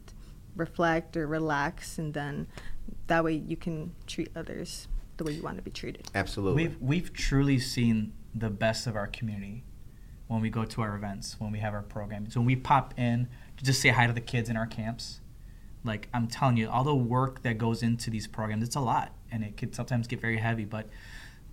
reflect 0.54 1.16
or 1.16 1.26
relax, 1.26 1.98
and 1.98 2.14
then 2.14 2.46
that 3.08 3.24
way 3.24 3.34
you 3.34 3.56
can 3.56 3.92
treat 4.06 4.30
others 4.36 4.88
the 5.16 5.24
way 5.24 5.32
you 5.32 5.42
want 5.42 5.56
to 5.56 5.62
be 5.62 5.70
treated. 5.70 6.08
Absolutely. 6.14 6.68
We've 6.68 6.80
we've 6.80 7.12
truly 7.12 7.58
seen 7.58 8.12
the 8.34 8.50
best 8.50 8.86
of 8.86 8.96
our 8.96 9.06
community 9.06 9.64
when 10.28 10.40
we 10.40 10.50
go 10.50 10.64
to 10.64 10.82
our 10.82 10.94
events, 10.96 11.36
when 11.38 11.52
we 11.52 11.58
have 11.58 11.72
our 11.72 11.82
programs, 11.82 12.36
when 12.36 12.44
we 12.44 12.56
pop 12.56 12.94
in 12.98 13.28
to 13.56 13.64
just 13.64 13.80
say 13.80 13.90
hi 13.90 14.06
to 14.06 14.12
the 14.12 14.20
kids 14.20 14.48
in 14.48 14.56
our 14.56 14.66
camps. 14.66 15.20
Like 15.84 16.08
I'm 16.12 16.26
telling 16.26 16.56
you, 16.56 16.68
all 16.68 16.84
the 16.84 16.94
work 16.94 17.42
that 17.42 17.58
goes 17.58 17.82
into 17.82 18.10
these 18.10 18.26
programs, 18.26 18.64
it's 18.64 18.76
a 18.76 18.80
lot, 18.80 19.12
and 19.30 19.44
it 19.44 19.56
could 19.56 19.74
sometimes 19.74 20.06
get 20.06 20.20
very 20.20 20.38
heavy. 20.38 20.64
But 20.64 20.88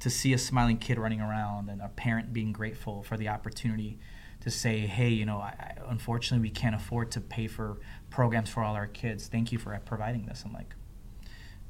to 0.04 0.10
see 0.10 0.34
a 0.34 0.38
smiling 0.38 0.78
kid 0.78 1.00
running 1.00 1.22
around 1.22 1.70
and 1.70 1.82
a 1.82 1.88
parent 1.88 2.34
being 2.34 2.52
grateful 2.52 3.04
for 3.04 3.16
the 3.16 3.30
opportunity 3.30 3.98
to 4.42 4.52
say, 4.52 4.80
hey, 4.80 5.08
you 5.08 5.26
know, 5.26 5.38
I, 5.38 5.78
unfortunately 5.88 6.46
we 6.46 6.52
can't 6.52 6.76
afford 6.76 7.10
to 7.12 7.22
pay 7.22 7.48
for 7.48 7.78
programs 8.10 8.50
for 8.50 8.62
all 8.62 8.76
our 8.76 8.88
kids. 8.88 9.28
Thank 9.28 9.54
you 9.54 9.58
for 9.58 9.80
providing 9.86 10.26
this. 10.26 10.44
I'm 10.46 10.52
like, 10.52 10.76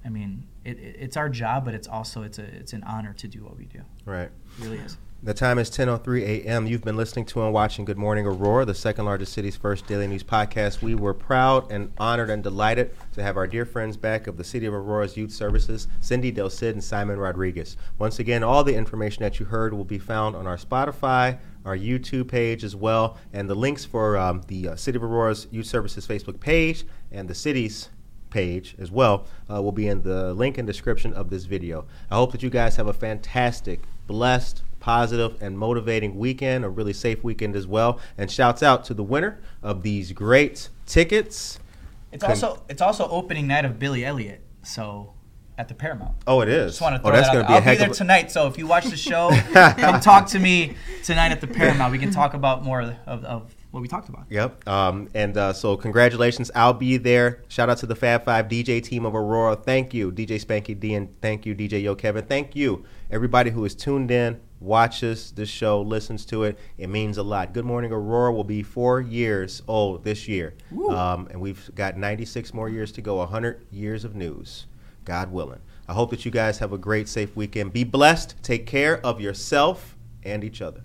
I 0.04 0.10
mean, 0.10 0.48
it, 0.66 0.80
it, 0.80 0.96
it's 0.98 1.16
our 1.16 1.30
job, 1.30 1.64
but 1.64 1.76
it's 1.76 1.88
also 1.88 2.24
it's 2.24 2.40
a 2.40 2.44
it's 2.44 2.74
an 2.74 2.82
honor 2.86 3.14
to 3.14 3.28
do 3.28 3.44
what 3.44 3.56
we 3.56 3.66
do. 3.66 3.82
right. 4.04 4.32
It 4.58 4.64
really 4.64 4.80
is. 4.80 4.98
The 5.26 5.34
time 5.34 5.58
is 5.58 5.70
10:03 5.70 6.22
a.m. 6.22 6.68
You've 6.68 6.84
been 6.84 6.98
listening 6.98 7.24
to 7.28 7.46
and 7.46 7.54
watching 7.54 7.86
Good 7.86 7.98
Morning 7.98 8.26
Aurora, 8.26 8.66
the 8.66 8.76
second 8.76 9.06
largest 9.06 9.32
city's 9.32 9.56
first 9.56 9.88
daily 9.88 10.06
news 10.06 10.22
podcast. 10.22 10.82
We 10.82 10.96
were 10.96 11.14
proud 11.14 11.72
and 11.72 11.94
honored 11.98 12.30
and 12.30 12.44
delighted 12.44 12.94
to 13.14 13.24
have 13.24 13.38
our 13.38 13.48
dear 13.48 13.66
friends 13.66 13.96
back 13.96 14.28
of 14.28 14.36
the 14.36 14.44
City 14.44 14.66
of 14.66 14.74
Aurora's 14.74 15.16
Youth 15.16 15.32
Services, 15.32 15.88
Cindy 16.02 16.30
Del 16.30 16.50
Cid 16.50 16.76
and 16.76 16.84
Simon 16.84 17.18
Rodriguez. 17.18 17.78
Once 17.98 18.20
again, 18.20 18.44
all 18.44 18.66
the 18.66 18.76
information 18.76 19.24
that 19.24 19.40
you 19.40 19.46
heard 19.46 19.74
will 19.74 19.86
be 19.86 19.98
found 19.98 20.36
on 20.36 20.46
our 20.46 20.58
Spotify, 20.58 21.40
our 21.64 21.78
YouTube 21.78 22.28
page 22.28 22.66
as 22.66 22.76
well, 22.76 23.18
and 23.32 23.50
the 23.50 23.56
links 23.56 23.86
for 23.86 24.18
um, 24.18 24.42
the 24.48 24.68
uh, 24.68 24.76
City 24.76 24.98
of 24.98 25.06
Aurora's 25.06 25.48
Youth 25.52 25.68
Services 25.68 26.06
Facebook 26.06 26.42
page 26.42 26.84
and 27.14 27.30
the 27.30 27.36
city's 27.36 27.88
page 28.30 28.76
as 28.78 28.92
well 28.92 29.26
uh, 29.50 29.62
will 29.62 29.72
be 29.72 29.88
in 29.88 30.02
the 30.02 30.34
link 30.34 30.58
and 30.58 30.68
description 30.68 31.14
of 31.14 31.30
this 31.30 31.46
video. 31.46 31.86
I 32.12 32.16
hope 32.16 32.34
that 32.34 32.44
you 32.44 32.50
guys 32.50 32.76
have 32.76 32.88
a 32.88 32.94
fantastic, 32.94 33.80
blessed, 34.06 34.64
positive, 34.84 35.42
and 35.42 35.58
motivating 35.58 36.18
weekend, 36.18 36.66
a 36.66 36.70
really 36.70 36.92
safe 36.92 37.24
weekend 37.24 37.56
as 37.56 37.66
well. 37.66 38.00
And 38.18 38.30
shouts 38.30 38.62
out 38.62 38.84
to 38.86 38.94
the 38.94 39.04
winner 39.04 39.40
of 39.64 39.82
these 39.82 40.12
great 40.12 40.68
tickets. 40.86 41.58
It's 42.12 42.22
Con- 42.22 42.32
also 42.32 42.64
it's 42.68 42.82
also 42.82 43.08
opening 43.08 43.48
night 43.48 43.64
of 43.64 43.80
Billy 43.80 44.04
Elliot, 44.04 44.42
so 44.62 45.14
at 45.58 45.70
the 45.70 45.74
Paramount. 45.74 46.16
Oh, 46.28 46.42
it 46.42 46.50
is. 46.50 46.74
Just 46.74 46.82
want 46.82 46.96
to 46.96 47.02
oh, 47.02 47.04
throw 47.04 47.16
that's 47.16 47.30
that 47.30 47.34
gonna 47.34 47.46
out 47.46 47.48
be 47.48 47.54
there. 47.54 47.56
a 47.56 47.60
I'll 47.60 47.62
be 47.62 47.70
heck 47.70 47.78
there 47.78 47.88
of 47.88 47.94
a- 47.94 47.98
tonight, 47.98 48.32
so 48.32 48.48
if 48.48 48.58
you 48.58 48.68
watch 48.68 48.86
the 48.86 48.98
show, 48.98 49.30
come 49.54 50.02
talk 50.02 50.28
to 50.28 50.40
me 50.40 50.76
tonight 51.04 51.32
at 51.32 51.40
the 51.40 51.48
Paramount. 51.48 51.94
We 51.94 51.98
can 51.98 52.12
talk 52.12 52.34
about 52.34 52.64
more 52.66 52.82
of, 53.08 53.24
of 53.24 53.56
what 53.74 53.82
we 53.82 53.88
talked 53.88 54.08
about. 54.08 54.28
Yep. 54.30 54.68
Um, 54.68 55.10
and 55.16 55.36
uh, 55.36 55.52
so, 55.52 55.76
congratulations. 55.76 56.52
I'll 56.54 56.76
be 56.76 56.98
there. 56.98 57.42
Shout 57.48 57.72
out 57.72 57.80
to 57.80 57.88
the 57.88 57.96
Fab 57.96 58.24
Five 58.24 58.48
DJ 58.48 58.84
team 58.84 59.04
of 59.04 59.16
Aurora. 59.16 59.56
Thank 59.56 59.96
you, 59.96 60.12
DJ 60.12 60.40
Spanky 60.40 60.80
D, 60.80 60.94
and 60.94 61.20
thank 61.22 61.48
you, 61.48 61.56
DJ 61.56 61.82
Yo 61.82 61.96
Kevin. 61.96 62.24
Thank 62.24 62.56
you, 62.56 62.86
everybody 63.10 63.50
who 63.50 63.66
is 63.66 63.74
tuned 63.74 64.12
in, 64.12 64.40
watches 64.60 65.32
this 65.32 65.50
show, 65.50 65.82
listens 65.82 66.24
to 66.26 66.44
it. 66.44 66.60
It 66.78 66.88
means 66.88 67.18
a 67.18 67.24
lot. 67.24 67.52
Good 67.52 67.66
Morning 67.66 67.92
Aurora 67.92 68.32
will 68.32 68.44
be 68.44 68.62
four 68.62 69.02
years 69.02 69.64
old 69.68 70.04
this 70.04 70.28
year. 70.28 70.54
Um, 70.92 71.28
and 71.32 71.42
we've 71.42 71.74
got 71.74 71.98
96 71.98 72.54
more 72.54 72.70
years 72.70 72.92
to 72.92 73.02
go, 73.02 73.16
100 73.16 73.66
years 73.72 74.06
of 74.06 74.14
news, 74.14 74.68
God 75.04 75.32
willing. 75.32 75.62
I 75.88 75.94
hope 75.94 76.12
that 76.12 76.26
you 76.26 76.30
guys 76.30 76.60
have 76.60 76.74
a 76.74 76.78
great, 76.78 77.10
safe 77.10 77.36
weekend. 77.36 77.74
Be 77.74 77.84
blessed. 77.84 78.36
Take 78.44 78.68
care 78.68 79.04
of 79.04 79.20
yourself 79.20 79.98
and 80.24 80.44
each 80.44 80.62
other. 80.62 80.84